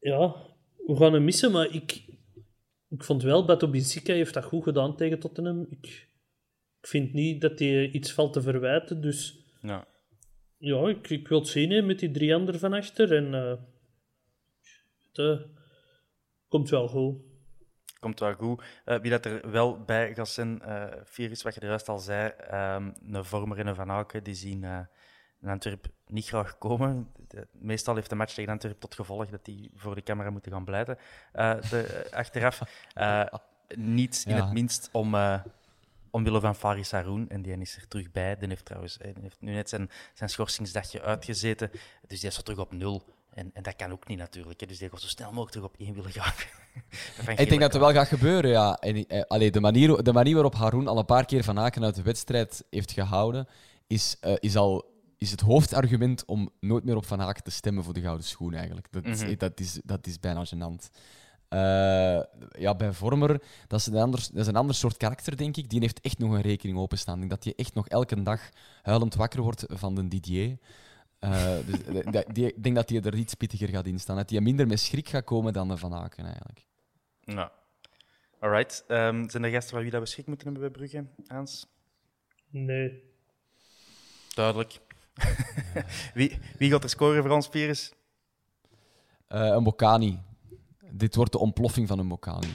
ja, 0.00 0.34
we 0.86 0.96
gaan 0.96 1.12
hem 1.12 1.24
missen, 1.24 1.52
maar 1.52 1.74
ik, 1.74 2.04
ik 2.88 3.04
vond 3.04 3.22
wel, 3.22 3.44
Beto 3.44 3.68
Binsika 3.68 4.12
heeft 4.12 4.34
dat 4.34 4.44
goed 4.44 4.62
gedaan 4.62 4.96
tegen 4.96 5.18
Tottenham. 5.18 5.66
Ik, 5.70 6.08
ik 6.80 6.88
vind 6.88 7.12
niet 7.12 7.40
dat 7.40 7.58
hij 7.58 7.90
iets 7.90 8.12
valt 8.12 8.32
te 8.32 8.42
verwijten, 8.42 9.00
dus 9.00 9.44
Ja. 9.62 9.86
Ja, 10.60 10.88
ik, 10.88 11.10
ik 11.10 11.28
wil 11.28 11.38
het 11.38 11.48
zien 11.48 11.70
hè, 11.70 11.82
met 11.82 11.98
die 11.98 12.10
drie 12.10 12.34
anderen 12.34 12.60
van 12.60 12.72
achter. 12.72 13.16
En 13.16 13.34
eh, 13.34 13.54
het 15.08 15.18
eh, 15.18 15.46
komt 16.48 16.70
wel 16.70 16.88
goed. 16.88 17.16
Komt 18.00 18.20
wel 18.20 18.34
goed. 18.34 18.62
Eh, 18.84 18.98
wie 19.00 19.10
dat 19.10 19.24
er 19.24 19.50
wel 19.50 19.84
bij 19.84 20.14
gaat 20.14 20.28
zijn, 20.28 20.62
eh 20.62 20.86
vier 21.04 21.30
is 21.30 21.42
wat 21.42 21.54
je 21.54 21.60
er 21.60 21.68
juist 21.68 21.88
al 21.88 21.98
zei, 21.98 22.28
ehm, 22.30 22.90
een 23.12 23.24
Vormer 23.24 23.58
en 23.58 23.66
een 23.66 23.74
Van 23.74 23.90
Aken, 23.90 24.24
die 24.24 24.34
zien 24.34 24.64
eh 24.64 24.80
in 25.42 25.48
Antwerp 25.48 25.86
niet 26.06 26.26
graag 26.26 26.58
komen. 26.58 27.12
De- 27.28 27.46
meestal 27.52 27.94
heeft 27.94 28.08
de 28.10 28.14
match 28.14 28.34
tegen 28.34 28.52
Antwerp 28.52 28.80
tot 28.80 28.94
gevolg 28.94 29.26
dat 29.26 29.44
die 29.44 29.70
voor 29.74 29.94
de 29.94 30.02
camera 30.02 30.30
moeten 30.30 30.52
gaan 30.52 30.64
blijten. 30.64 30.98
De, 31.32 32.08
achteraf, 32.10 32.60
eh, 32.94 33.26
niet 33.76 34.24
in 34.26 34.34
Ja. 34.36 34.44
het 34.44 34.52
minst 34.52 34.88
om, 34.92 35.14
eh, 35.14 35.40
omwille 36.10 36.40
van 36.40 36.54
Faris 36.54 36.90
Haroun, 36.90 37.28
en 37.28 37.42
die 37.42 37.58
is 37.58 37.76
er 37.76 37.88
terug 37.88 38.10
bij. 38.10 38.36
Die 38.36 38.48
heeft 38.48 38.64
trouwens 38.64 38.98
eh, 38.98 39.14
die 39.14 39.22
heeft 39.22 39.36
nu 39.40 39.52
net 39.52 39.68
zijn, 39.68 39.90
zijn 40.14 40.30
schorsingsdagje 40.30 41.02
uitgezeten, 41.02 41.70
dus 42.06 42.20
die 42.20 42.28
is 42.30 42.42
terug 42.42 42.58
op 42.58 42.72
nul. 42.72 43.02
En, 43.30 43.50
en 43.54 43.62
dat 43.62 43.76
kan 43.76 43.92
ook 43.92 44.08
niet 44.08 44.18
natuurlijk, 44.18 44.60
hè. 44.60 44.66
dus 44.66 44.78
die 44.78 44.88
gaat 44.90 45.00
zo 45.00 45.08
snel 45.08 45.28
mogelijk 45.28 45.50
terug 45.52 45.66
op 45.66 45.74
één 45.78 45.94
willen 45.94 46.10
gaan. 46.12 46.32
Ik 47.36 47.48
denk 47.48 47.60
dat 47.60 47.72
het 47.72 47.82
wel 47.82 47.92
gaat 47.92 48.08
gebeuren, 48.08 48.50
ja. 48.50 48.76
En, 48.76 49.06
eh, 49.06 49.22
allee, 49.22 49.50
de, 49.50 49.60
manier, 49.60 50.02
de 50.02 50.12
manier 50.12 50.34
waarop 50.34 50.54
Haroun 50.54 50.88
al 50.88 50.98
een 50.98 51.04
paar 51.04 51.24
keer 51.24 51.44
Van 51.44 51.58
Aken 51.58 51.84
uit 51.84 51.94
de 51.94 52.02
wedstrijd 52.02 52.64
heeft 52.70 52.92
gehouden, 52.92 53.48
is, 53.86 54.16
eh, 54.20 54.34
is 54.38 54.56
al 54.56 54.88
is 55.18 55.30
het 55.30 55.40
hoofdargument 55.40 56.24
om 56.24 56.50
nooit 56.60 56.84
meer 56.84 56.96
op 56.96 57.06
Van 57.06 57.20
Aken 57.20 57.42
te 57.42 57.50
stemmen 57.50 57.84
voor 57.84 57.92
de 57.94 58.00
gouden 58.00 58.26
schoen, 58.26 58.54
eigenlijk. 58.54 58.86
Dat, 58.90 59.04
is, 59.04 59.22
Mhm. 59.22 59.34
dat, 59.38 59.60
is, 59.60 59.80
dat 59.84 60.06
is 60.06 60.20
bijna 60.20 60.44
gênant. 60.54 60.90
Eh, 61.50 62.20
ja, 62.58 62.74
bij 62.76 62.92
Vormer, 62.92 63.42
dat 63.66 63.80
is, 63.80 63.86
een 63.86 63.96
ander, 63.96 64.20
dat 64.32 64.40
is 64.40 64.46
een 64.46 64.56
ander 64.56 64.74
soort 64.74 64.96
karakter, 64.96 65.36
denk 65.36 65.56
ik. 65.56 65.68
Die 65.70 65.80
heeft 65.80 66.00
echt 66.00 66.18
nog 66.18 66.32
een 66.32 66.40
rekening 66.40 66.78
openstaan. 66.78 67.14
Ik 67.14 67.20
denk 67.20 67.30
dat 67.30 67.44
hij 67.44 67.52
echt 67.56 67.74
nog 67.74 67.88
elke 67.88 68.22
dag 68.22 68.40
huilend 68.82 69.14
wakker 69.14 69.42
wordt 69.42 69.64
van 69.68 69.94
de 69.94 70.08
Didier. 70.08 70.58
Eh, 71.18 71.56
dus, 71.66 71.82
eh, 72.04 72.12
dat- 72.12 72.24
die, 72.34 72.46
ik 72.46 72.62
denk 72.62 72.74
dat 72.74 72.88
hij 72.88 73.00
er 73.02 73.14
iets 73.14 73.34
pittiger 73.34 73.68
gaat 73.68 73.86
in 73.86 73.98
staan. 74.00 74.16
Dat 74.16 74.30
hij 74.30 74.40
minder 74.40 74.66
met 74.66 74.80
schrik 74.80 75.08
gaat 75.08 75.24
komen 75.24 75.52
dan 75.52 75.68
de 75.68 75.76
Van 75.76 75.94
Aken, 75.94 76.24
eigenlijk. 76.24 76.66
Ja. 77.20 77.52
Alright. 78.40 78.84
Ehm, 78.88 79.28
zijn 79.28 79.44
er 79.44 79.50
gasten 79.50 79.72
van 79.72 79.82
wie 79.82 79.90
dat 79.90 80.00
we 80.00 80.06
schrik 80.06 80.26
moeten 80.26 80.46
hebben 80.52 80.72
bij 80.72 80.78
Brugge, 80.80 81.06
Hans? 81.26 81.66
Nee. 82.50 83.02
Duidelijk. 84.34 84.80
wie, 86.14 86.38
wie 86.58 86.70
gaat 86.70 86.82
er 86.82 86.90
scoren 86.90 87.22
voor 87.22 87.30
ons, 87.32 87.48
Pires? 87.48 87.92
Eh, 89.28 89.40
een 89.46 89.62
Bocani. 89.64 90.18
Dit 90.92 91.14
wordt 91.14 91.32
de 91.32 91.38
ontploffing 91.38 91.88
van 91.88 91.98
een 91.98 92.08
Bocani. 92.08 92.52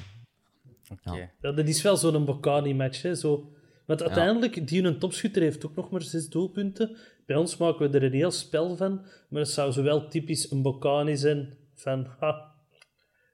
Oké. 0.92 1.16
Ja. 1.16 1.32
Ja, 1.42 1.52
dat 1.52 1.68
is 1.68 1.82
wel 1.82 1.98
zo'n 1.98 2.26
Bocani-match. 2.26 3.02
hè, 3.02 3.16
Zo. 3.16 3.50
Want 3.86 4.02
uiteindelijk, 4.02 4.68
die 4.68 4.84
een 4.84 5.00
topschutter 5.00 5.42
heeft 5.42 5.66
ook 5.66 5.76
nog 5.76 5.90
maar 5.90 6.02
zes 6.02 6.30
doelpunten. 6.30 6.98
Bij 7.26 7.36
ons 7.36 7.58
maken 7.58 7.92
we 7.92 7.98
er 7.98 8.04
een 8.04 8.14
heel 8.14 8.32
spel 8.32 8.76
van. 8.78 9.06
Maar 9.30 9.42
het 9.42 9.50
zou 9.50 9.72
zo 9.72 9.84
wel 9.84 10.08
typisch 10.08 10.52
een 10.52 10.62
Bocani 10.62 11.18
zijn 11.18 11.58
van... 11.74 12.08
Ha, 12.20 12.54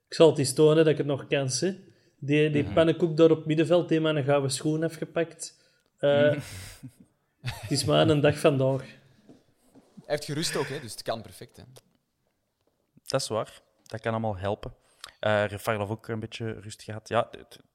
ik 0.08 0.14
zal 0.14 0.28
het 0.28 0.38
eens 0.38 0.52
tonen 0.54 0.76
dat 0.76 0.86
ik 0.86 0.96
het 0.96 1.06
nog 1.06 1.26
kan. 1.26 1.48
Hè. 1.60 1.78
Die, 2.18 2.50
die 2.50 2.64
pannenkoek 2.64 3.16
daar 3.16 3.30
op 3.30 3.46
middenveld, 3.46 3.88
die 3.88 4.00
met 4.00 4.16
een 4.16 4.24
gouden 4.24 4.50
schoen 4.50 4.82
afgepakt. 4.82 5.60
Eh 5.98 6.36
het 7.40 7.70
is 7.70 7.84
maar 7.84 8.08
een 8.08 8.20
dag 8.20 8.38
vandaag. 8.38 8.80
Hij 8.80 8.94
heeft 10.04 10.24
gerust 10.24 10.56
ook, 10.56 10.66
hè, 10.68 10.80
dus 10.80 10.92
het 10.92 11.02
kan 11.02 11.22
perfect. 11.22 11.56
Hè. 11.56 11.62
Dat 13.06 13.20
is 13.20 13.28
waar. 13.28 13.62
Dat 13.82 14.00
kan 14.00 14.12
allemaal 14.12 14.36
helpen. 14.36 14.74
Eh 15.22 15.44
Rafael 15.44 15.78
heeft 15.78 15.90
ook 15.90 16.08
een 16.08 16.20
beetje 16.20 16.52
rust 16.60 16.82
gehad. 16.82 17.08
Ja, 17.08 17.30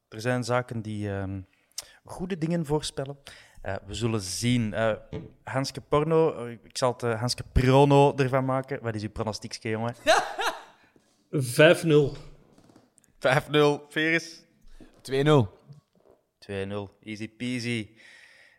er 0.10 0.22
zijn 0.22 0.44
zaken 0.44 0.82
die 0.82 1.10
ehm, 1.10 1.42
goede 2.04 2.38
dingen 2.38 2.66
voorspellen. 2.66 3.18
Eh, 3.62 3.76
we 3.86 3.94
zullen 3.94 4.22
zien. 4.22 4.74
Eh, 4.74 4.94
Hanske 5.44 5.82
Porno, 5.82 6.46
ik 6.46 6.78
zal 6.78 6.92
het 6.98 7.20
Hanske 7.20 7.44
Prono 7.52 8.16
ervan 8.16 8.46
maken. 8.46 8.82
Wat 8.82 8.96
is 8.96 9.04
uw 9.04 9.10
pronostiekje, 9.10 9.70
jongen? 9.70 9.96
5-0. 11.32 12.18
5-0. 13.18 13.88
Veris? 13.90 14.44
2-0. 15.02 15.50
2-0. 16.40 17.00
Easy 17.02 17.30
peasy. 17.38 17.90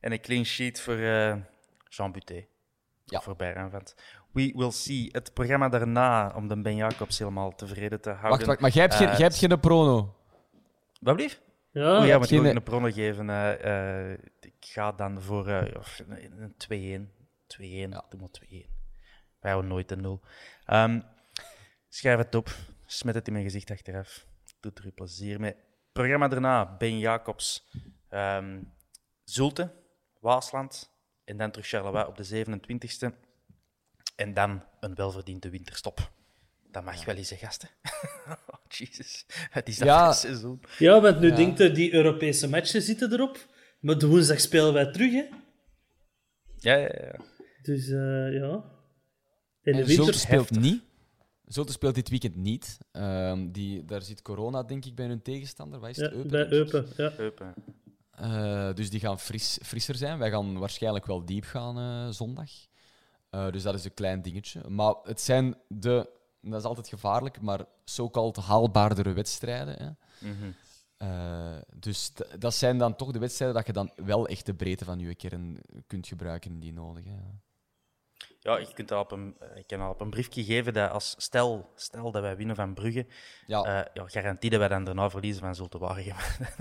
En 0.01 0.13
een 0.13 0.21
clean 0.21 0.45
sheet 0.45 0.81
voor 0.81 0.97
eh, 0.97 1.37
Jean 1.89 2.13
Buté. 2.13 2.47
Ja. 3.05 3.21
Voor 3.21 3.37
Bijraanvent. 3.37 3.95
We 4.47 4.53
will 4.57 4.71
see. 4.71 5.09
Het 5.13 5.33
programma 5.35 5.69
daarna, 5.69 6.33
om 6.37 6.49
de 6.49 6.61
Ben 6.63 6.77
Jacobs 6.77 7.19
helemaal 7.19 7.55
tevreden 7.55 8.01
te 8.01 8.11
houden. 8.11 8.31
Wacht, 8.31 8.47
wacht, 8.47 8.61
maar 8.61 8.71
jij 8.71 8.83
hebt, 8.83 8.95
geen, 8.95 9.09
Eh, 9.09 9.13
jij 9.19 9.23
hebt 9.27 9.39
geen 9.39 9.61
prono. 9.61 10.15
Wat 11.01 11.17
blieft? 11.17 11.41
Ja, 11.71 11.99
Oh 12.01 12.07
ja, 12.07 12.17
ik 12.17 12.25
geen- 12.25 12.45
een 12.57 12.63
prono 12.63 12.91
geven. 12.91 13.31
eh, 13.31 14.11
eh, 14.13 14.19
ik 14.41 14.55
ga 14.61 14.93
dan 14.93 15.23
voor 15.23 15.73
of 15.79 16.01
een 16.09 16.43
een 16.43 16.55
2-1. 16.57 17.13
2-1, 17.47 17.91
doe 18.09 18.21
maar 18.21 18.31
2-1. 18.31 18.71
Wij 19.41 19.51
houden 19.51 19.71
nooit 19.71 19.91
een 19.91 20.01
0. 20.01 20.21
Ehm, 20.65 21.01
schrijf 21.89 22.19
het 22.19 22.35
op. 22.35 22.49
Smet 22.87 23.15
het 23.15 23.27
in 23.27 23.33
mijn 23.33 23.45
gezicht 23.45 23.71
achteraf. 23.71 24.27
Doet 24.61 24.79
er 24.79 24.87
u 24.87 24.91
plezier 24.91 25.41
mee. 25.41 25.55
Programma 25.93 26.29
daarna, 26.29 26.77
Ben 26.77 26.99
Jacobs. 26.99 27.69
ehm, 28.09 28.63
Zulte, 29.25 29.73
Waasland. 30.21 30.91
En 31.25 31.37
dan 31.37 31.51
terug 31.51 31.67
Charleroi 31.69 32.05
op 32.05 32.17
de 32.17 32.25
27e. 32.25 33.13
En 34.19 34.35
dan 34.35 34.63
een 34.81 34.95
welverdiende 34.95 35.51
winterstop. 35.51 36.11
Dat 36.71 36.85
mag 36.85 37.05
wel 37.05 37.15
eens, 37.15 37.31
hè, 37.31 37.37
gasten. 37.37 37.69
oh, 38.29 38.37
Jesus. 38.69 39.27
Het 39.29 39.69
is 39.69 39.77
dat 39.79 39.87
Ja. 39.87 40.13
seizoen. 40.27 40.61
Ja, 40.79 41.01
want 41.01 41.21
nu 41.21 41.33
denkt 41.35 41.59
je, 41.59 41.73
die 41.73 41.93
Europese 41.95 42.49
matchen 42.49 42.83
zitten 42.83 43.13
erop. 43.13 43.47
Maar 43.81 43.99
de 43.99 44.07
woensdag 44.07 44.41
spelen 44.41 44.73
wij 44.73 44.93
terug, 44.93 45.13
hè. 45.13 45.25
Ja, 46.57 46.75
ja, 46.75 46.89
ja. 47.01 47.15
Dus 47.63 47.89
eh, 47.89 48.33
ja. 48.35 48.51
En 48.53 48.63
de 49.63 49.71
En 49.71 49.77
winter... 49.77 49.95
Zulte 49.95 50.19
speelt 50.19 50.49
heftig. 50.49 50.71
niet. 50.71 50.83
Zulte 51.47 51.73
speelt 51.73 51.95
dit 51.95 52.09
weekend 52.09 52.37
niet. 52.37 52.79
Ehm, 52.93 53.51
die, 53.51 53.85
daar 53.85 54.03
zit 54.03 54.23
corona, 54.23 54.63
denk 54.63 54.85
ik, 54.85 54.95
bij 54.95 55.07
hun 55.07 55.23
tegenstander. 55.23 55.81
Wat 55.81 55.91
is 55.91 55.97
Ja, 55.97 56.03
het? 56.03 56.13
Eupen, 56.13 56.31
bij. 56.31 56.47
Eupen, 56.51 56.87
ja. 56.97 57.13
Eupen. 57.19 57.55
Eh, 58.11 58.75
dus 58.75 58.91
die 58.91 59.01
gaan 59.01 59.21
fris, 59.21 59.59
frisser 59.63 59.95
zijn. 59.95 60.19
Wij 60.19 60.31
gaan 60.31 60.59
waarschijnlijk 60.59 61.07
wel 61.07 61.25
diep 61.25 61.45
gaan 61.45 61.79
eh, 61.79 62.13
zondag. 62.13 62.51
Eh, 63.31 63.51
dus 63.51 63.63
dat 63.63 63.75
is 63.75 63.85
een 63.85 63.95
klein 63.95 64.23
dingetje. 64.23 64.69
Maar 64.69 64.95
het 65.03 65.21
zijn 65.21 65.57
de, 65.69 66.11
dat 66.41 66.61
is 66.61 66.67
altijd 66.67 66.89
gevaarlijk, 66.89 67.41
maar 67.41 67.65
so-called 67.85 68.37
haalbaardere 68.37 69.13
wedstrijden. 69.13 69.77
Hè. 69.77 69.91
Mhm. 70.29 70.51
Eh, 70.97 71.57
dus 71.75 72.13
dat 72.39 72.55
zijn 72.55 72.79
dan 72.79 72.97
toch 72.97 73.11
de 73.11 73.19
wedstrijden 73.19 73.57
dat 73.57 73.67
je 73.67 73.73
dan 73.73 73.91
wel 73.97 74.27
echt 74.27 74.47
de 74.47 74.55
breedte 74.55 74.85
van 74.85 74.99
je 74.99 75.15
kern 75.15 75.61
kunt 75.87 76.07
gebruiken 76.07 76.51
indien 76.51 76.75
nodig. 76.75 77.05
Hè. 77.05 77.17
Ja, 78.41 78.59
je 78.59 78.73
kunt 78.75 78.89
dat 78.89 79.01
op 79.01 79.13
een, 79.13 79.37
eh, 79.41 79.57
ik 79.57 79.67
kan 79.67 79.81
al 79.81 79.91
op 79.91 80.01
een 80.01 80.11
briefje 80.11 80.45
geven 80.45 80.73
dat 80.73 80.91
als 80.91 81.15
stel, 81.19 81.73
stel 81.75 82.11
dat 82.11 82.23
wij 82.23 82.37
winnen 82.37 82.57
van 82.57 82.75
Brugge, 82.75 83.07
Ja, 83.47 83.63
ja. 83.65 83.89
ja, 83.95 84.07
garantie 84.07 84.51
dat 84.51 84.59
wij 84.59 84.69
dan 84.69 84.85
daarna 84.85 85.11
verliezen 85.11 85.43
van 85.43 85.55
Zulte 85.55 85.79
Waregem. 85.79 86.17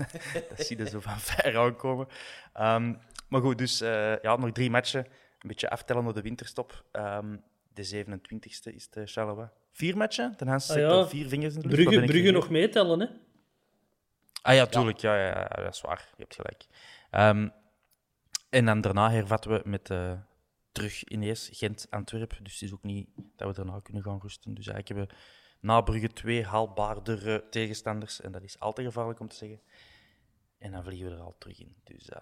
dat 0.48 0.66
zie 0.66 0.78
je 0.78 0.88
zo 0.88 1.00
van 1.00 1.20
ver 1.28 1.58
aankomen. 1.58 2.08
Ehm, 2.52 2.94
maar 3.28 3.40
goed, 3.40 3.58
dus 3.58 3.78
ja, 3.78 4.36
nog 4.36 4.52
drie 4.52 4.70
matchen. 4.70 5.06
Een 5.38 5.48
beetje 5.48 5.70
aftellen 5.70 6.04
door 6.04 6.14
de 6.14 6.22
winterstop. 6.22 6.84
Ehm, 6.92 7.36
de 7.72 7.84
27e 7.84 8.74
is 8.74 8.90
de 8.90 9.06
Charleroi. 9.06 9.48
Vier 9.72 9.96
matchen? 9.96 10.36
Ten 10.36 10.48
Hans 10.48 10.70
Ah, 10.70 10.76
ja. 10.76 10.88
al 10.88 11.08
vier 11.08 11.28
vingers 11.28 11.54
in 11.54 11.60
de 11.60 11.68
lucht. 11.68 12.06
Brugge, 12.06 12.30
nog 12.30 12.50
meetellen, 12.50 13.00
hè. 13.00 13.06
Ah 14.42 14.54
ja, 14.54 14.66
tuurlijk. 14.66 14.98
Ja, 14.98 15.16
ja, 15.16 15.26
ja, 15.26 15.62
dat 15.62 15.74
is 15.74 15.80
waar. 15.80 16.08
Je 16.16 16.22
hebt 16.22 16.34
gelijk. 16.34 16.66
Ehm, 17.10 17.48
en 18.50 18.64
dan 18.64 18.80
daarna 18.80 19.10
hervatten 19.10 19.50
we 19.50 19.60
met 19.64 19.90
eh, 19.90 20.12
terug 20.72 21.04
ineens 21.04 21.48
Gent-Antwerpen. 21.52 22.44
Dus 22.44 22.52
het 22.52 22.62
is 22.62 22.72
ook 22.72 22.82
niet 22.82 23.08
dat 23.36 23.48
we 23.48 23.54
daarna 23.54 23.80
kunnen 23.82 24.02
gaan 24.02 24.18
rusten. 24.22 24.54
Dus 24.54 24.66
eigenlijk 24.66 24.88
hebben 24.88 25.16
we 25.16 25.66
na 25.66 25.80
Brugge 25.80 26.08
twee 26.12 26.44
haalbaardere 26.44 27.46
tegenstanders. 27.50 28.20
En 28.20 28.32
dat 28.32 28.42
is 28.42 28.58
altijd 28.58 28.86
gevaarlijk 28.86 29.20
om 29.20 29.28
te 29.28 29.36
zeggen. 29.36 29.60
En 30.58 30.72
dan 30.72 30.84
vliegen 30.84 31.08
we 31.10 31.14
er 31.16 31.22
al 31.22 31.36
terug 31.38 31.60
in. 31.60 31.76
Dus 31.84 32.08
eh, 32.08 32.20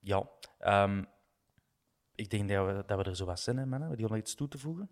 ja. 0.00 0.28
Ehm, 0.58 1.04
ik 2.16 2.30
denk 2.30 2.48
dat 2.48 2.66
we, 2.66 2.82
dat 2.86 2.98
we 2.98 3.04
er 3.04 3.16
zo 3.16 3.24
wat 3.24 3.40
zijn, 3.40 3.56
hè, 3.56 3.62
mannen. 3.66 3.88
Hebben 3.88 3.98
jullie 3.98 4.12
nog 4.16 4.22
iets 4.24 4.34
toe 4.34 4.48
te 4.48 4.58
voegen? 4.58 4.88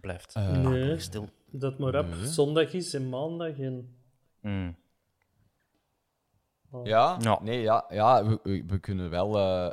Blijft 0.00 0.34
Eh, 0.34 0.50
Nee. 0.62 0.98
stil. 0.98 1.28
Dat 1.50 1.78
maar 1.78 1.98
op 1.98 2.06
Nee. 2.06 2.26
zondag 2.26 2.72
is 2.72 2.94
en 2.94 3.08
maandag. 3.08 3.58
En... 3.58 3.96
Mm. 4.40 4.76
Ja? 6.84 7.16
Ja. 7.20 7.42
Nee, 7.42 7.60
ja, 7.60 7.84
ja 7.88 8.26
we, 8.26 8.38
we, 8.42 8.64
we 8.66 8.78
kunnen 8.78 9.10
wel... 9.10 9.36
eh, 9.38 9.72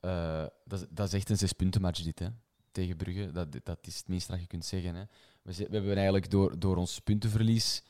eh, 0.00 0.46
dat, 0.64 0.80
is- 0.80 0.86
dat 0.90 1.06
is 1.06 1.12
echt 1.12 1.30
een 1.30 1.36
zespuntenmatch 1.38 2.02
dit, 2.02 2.18
hè. 2.18 2.28
Tegen 2.70 2.96
Brugge. 2.96 3.30
Dat, 3.32 3.48
dat 3.62 3.78
is 3.86 3.96
het 3.98 4.08
minste 4.08 4.30
dat 4.32 4.40
je 4.40 4.46
kunt 4.46 4.64
zeggen. 4.64 4.94
Hè. 4.94 5.04
We, 5.42 5.52
we 5.56 5.62
hebben 5.70 5.94
eigenlijk 5.94 6.30
door, 6.30 6.58
door 6.58 6.76
ons 6.76 7.00
puntenverlies 7.00 7.82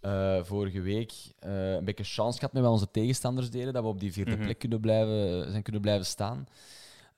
eh, 0.00 0.44
vorige 0.44 0.80
week 0.80 1.12
eh, 1.38 1.72
een 1.72 1.84
beetje 1.84 2.04
chance 2.04 2.38
gehad 2.38 2.52
met 2.54 2.62
wat 2.62 2.72
onze 2.72 2.90
tegenstanders 2.90 3.50
deden, 3.50 3.72
dat 3.72 3.82
we 3.82 3.88
op 3.88 4.00
die 4.00 4.12
vierde 4.12 4.34
Mhm. 4.34 4.42
plek 4.42 4.58
kunnen 4.58 4.80
blijven, 4.80 5.50
zijn 5.50 5.62
kunnen 5.62 5.80
blijven 5.82 6.06
staan. 6.06 6.46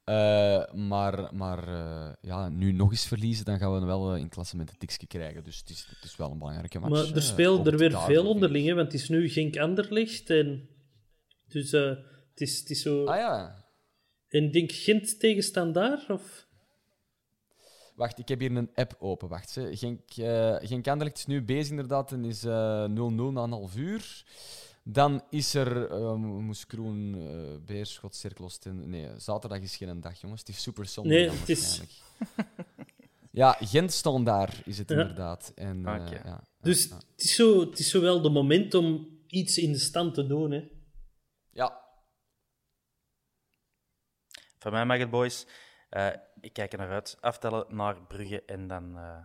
Eh, 0.04 0.72
maar 0.74 1.34
maar 1.34 1.68
eh, 1.68 2.12
ja, 2.20 2.48
nu 2.48 2.72
nog 2.72 2.90
eens 2.90 3.06
verliezen, 3.06 3.44
dan 3.44 3.58
gaan 3.58 3.80
we 3.80 3.86
wel 3.86 4.16
in 4.16 4.22
het 4.22 4.32
klassement 4.32 4.70
een 4.70 4.78
tikje 4.78 5.06
krijgen. 5.06 5.44
Dus 5.44 5.58
het 5.58 5.70
is, 5.70 5.86
het 5.94 6.04
is 6.04 6.16
wel 6.16 6.30
een 6.30 6.38
belangrijke 6.38 6.78
match. 6.78 6.92
Maar 6.92 7.16
er 7.16 7.22
spelen 7.22 7.50
ook 7.52 7.66
er 7.66 7.76
weer 7.76 8.00
veel 8.00 8.26
onderling, 8.26 8.66
hè, 8.66 8.74
want 8.74 8.92
het 8.92 9.00
is 9.00 9.08
nu 9.08 9.28
Genk 9.28 9.56
Anderlecht. 9.58 10.30
En... 10.30 10.68
Dus 11.48 11.72
eh, 11.72 11.88
het, 12.30 12.40
is, 12.40 12.58
het 12.58 12.70
is 12.70 12.82
zo. 12.82 13.04
Ah 13.04 13.16
ja, 13.16 13.64
En 14.28 14.44
ik 14.44 14.52
denk 14.52 14.72
Gent 14.72 15.20
tegen 15.20 15.42
Standaard? 15.42 16.10
Of... 16.10 16.46
Wacht, 18.00 18.18
ik 18.18 18.28
heb 18.28 18.40
hier 18.40 18.56
een 18.56 18.70
app 18.74 18.96
open. 18.98 19.28
Wacht, 19.28 19.54
hè. 19.54 19.76
Genk, 19.76 20.00
eh 20.16 20.56
Genk 20.60 20.88
Anderlecht 20.88 21.18
is 21.18 21.26
nu 21.26 21.42
bezig 21.42 21.70
inderdaad 21.70 22.12
en 22.12 22.24
is 22.24 22.44
eh 22.44 22.84
0-0 22.88 23.32
na 23.32 23.42
een 23.42 23.50
half 23.50 23.76
uur. 23.76 24.24
Dan 24.84 25.22
is 25.30 25.54
er 25.54 25.90
uh, 25.90 26.14
Moes 26.14 26.66
Kroen, 26.66 27.14
eh 27.14 27.64
Beerschot, 27.66 28.14
Cirkelosten. 28.14 28.90
Nee, 28.90 29.08
zaterdag 29.18 29.58
is 29.60 29.76
geen 29.76 30.00
dag, 30.00 30.20
jongens. 30.20 30.40
Het 30.40 30.48
is 30.48 30.62
super 30.62 30.86
zondag 30.86 31.12
Nee, 31.12 31.30
het 31.30 31.48
is-. 31.48 31.80
Ja, 33.30 33.56
Gent 33.60 33.92
stond 33.92 34.26
daar, 34.26 34.62
is 34.64 34.78
het 34.78 34.88
Ja. 34.88 35.00
inderdaad. 35.00 35.52
En, 35.54 35.86
eh, 35.86 35.92
Oké. 35.94 36.14
ja, 36.14 36.20
ja, 36.24 36.44
Dus 36.60 36.88
ja. 36.88 36.94
het, 36.96 37.04
is 37.24 37.34
zo, 37.34 37.60
het 37.60 37.78
is 37.78 37.90
zo 37.90 38.00
wel 38.00 38.20
de 38.22 38.30
moment 38.30 38.74
om 38.74 39.18
iets 39.26 39.58
in 39.58 39.72
de 39.72 39.78
stand 39.78 40.14
te 40.14 40.26
doen. 40.26 40.50
Hè. 40.50 40.68
Ja, 41.50 41.80
Van 44.58 44.72
mij 44.72 44.86
mag 44.86 44.98
het, 44.98 45.10
boys. 45.10 45.46
Eh, 45.90 46.08
ik 46.40 46.52
kijk 46.52 46.72
er 46.72 46.78
naar 46.78 46.90
uit. 46.90 47.16
Aftellen 47.20 47.64
naar 47.68 48.02
Brugge 48.02 48.44
en 48.44 48.66
dan 48.66 48.98
eh, 48.98 49.24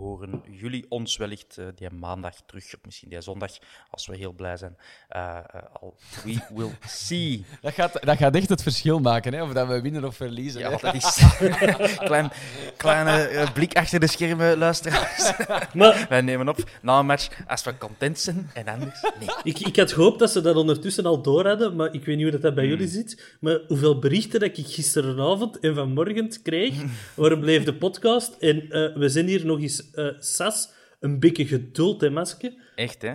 horen 0.00 0.42
jullie 0.50 0.86
ons 0.88 1.16
wellicht 1.16 1.58
eh, 1.58 1.66
die 1.74 1.90
maandag 1.90 2.34
terug, 2.46 2.64
of 2.64 2.78
misschien 2.84 3.08
die 3.08 3.20
zondag, 3.20 3.50
als 3.90 4.06
we 4.06 4.16
heel 4.16 4.32
blij 4.32 4.56
zijn. 4.56 4.76
Eh, 5.08 5.36
eh, 5.36 5.62
al, 5.80 5.94
we 6.24 6.38
will 6.56 6.70
see. 6.86 7.44
dat 7.60 7.72
gaat, 7.72 7.92
dat 8.04 8.16
gaat 8.16 8.34
echt 8.34 8.48
het 8.48 8.62
verschil 8.62 8.98
maken, 8.98 9.32
hè, 9.32 9.42
of 9.42 9.52
dat 9.52 9.68
we 9.68 9.80
winnen 9.80 10.04
of 10.04 10.16
verliezen. 10.16 10.60
Ja, 10.60 10.70
hè. 10.70 10.76
dat 10.80 10.94
is 10.94 11.22
klein, 12.08 12.30
kleine 12.76 13.46
blik 13.54 13.76
achter 13.76 14.00
de 14.00 14.06
schermen, 14.06 14.58
luisteraars. 14.58 15.32
Maar 15.74 16.06
Wij 16.08 16.20
nemen 16.20 16.48
op 16.48 16.70
na 16.82 16.98
een 16.98 17.06
match 17.06 17.28
als 17.46 17.64
we 17.64 17.78
content 17.78 18.18
zijn 18.18 18.50
en 18.54 18.68
anders 18.68 19.02
nee. 19.18 19.28
ik, 19.42 19.58
ik 19.58 19.76
had 19.76 19.92
gehoopt 19.92 20.18
dat 20.18 20.30
ze 20.30 20.40
dat 20.40 20.56
ondertussen 20.56 21.06
al 21.06 21.22
door 21.22 21.46
hadden, 21.46 21.76
maar 21.76 21.94
ik 21.94 22.04
weet 22.04 22.16
niet 22.16 22.22
hoe 22.22 22.32
dat, 22.32 22.42
dat 22.42 22.54
bij 22.54 22.66
jullie 22.66 22.88
zit. 22.88 23.36
Maar 23.40 23.60
hoeveel 23.68 23.98
berichten 23.98 24.40
dat 24.40 24.58
ik 24.58 24.66
gisteravond 24.66 25.58
en 25.58 25.74
vanmorgen 25.74 26.42
kreeg, 26.42 26.74
waar 27.14 27.38
bleef 27.38 27.64
de 27.64 27.74
podcast? 27.74 28.36
En 28.38 28.70
eh, 28.70 28.96
we 28.96 29.08
zijn 29.08 29.26
hier 29.26 29.46
nog 29.46 29.60
eens, 29.60 29.89
eh, 29.92 30.20
Sas, 30.20 30.72
een 31.00 31.20
beetje 31.20 31.46
geduld, 31.46 32.00
hè, 32.00 32.10
masker? 32.10 32.72
Echt, 32.74 33.02
hè? 33.02 33.14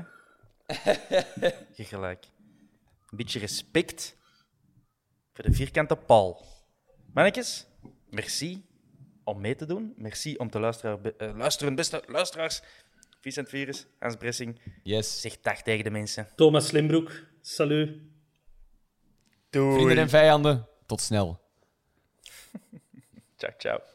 Je 1.77 1.83
gelijk. 1.83 2.25
Een 3.09 3.17
beetje 3.17 3.39
respect 3.39 4.17
voor 5.33 5.43
de 5.43 5.53
vierkante 5.53 5.95
paal. 5.95 6.45
Mannetjes, 7.13 7.67
merci 8.09 8.65
om 9.23 9.41
mee 9.41 9.55
te 9.55 9.65
doen. 9.65 9.93
Merci 9.97 10.35
om 10.35 10.49
te 10.49 10.59
luisteren, 10.59 11.17
eh, 11.17 11.37
luisteren 11.37 11.75
beste 11.75 12.03
luisteraars. 12.07 12.61
Vincent 13.19 13.49
Virus, 13.49 13.85
Hans 13.99 14.15
Bressing. 14.15 14.59
Yes. 14.83 15.21
Zeg 15.21 15.39
dag 15.41 15.61
tegen 15.61 15.83
de 15.83 15.89
mensen. 15.89 16.27
Thomas 16.35 16.67
Slimbroek, 16.67 17.11
salut. 17.41 18.01
Doei. 19.49 19.73
Vrienden 19.73 19.97
en 19.97 20.09
vijanden, 20.09 20.67
tot 20.85 21.01
snel. 21.01 21.39
Ciao, 23.37 23.53
ciao. 23.57 23.94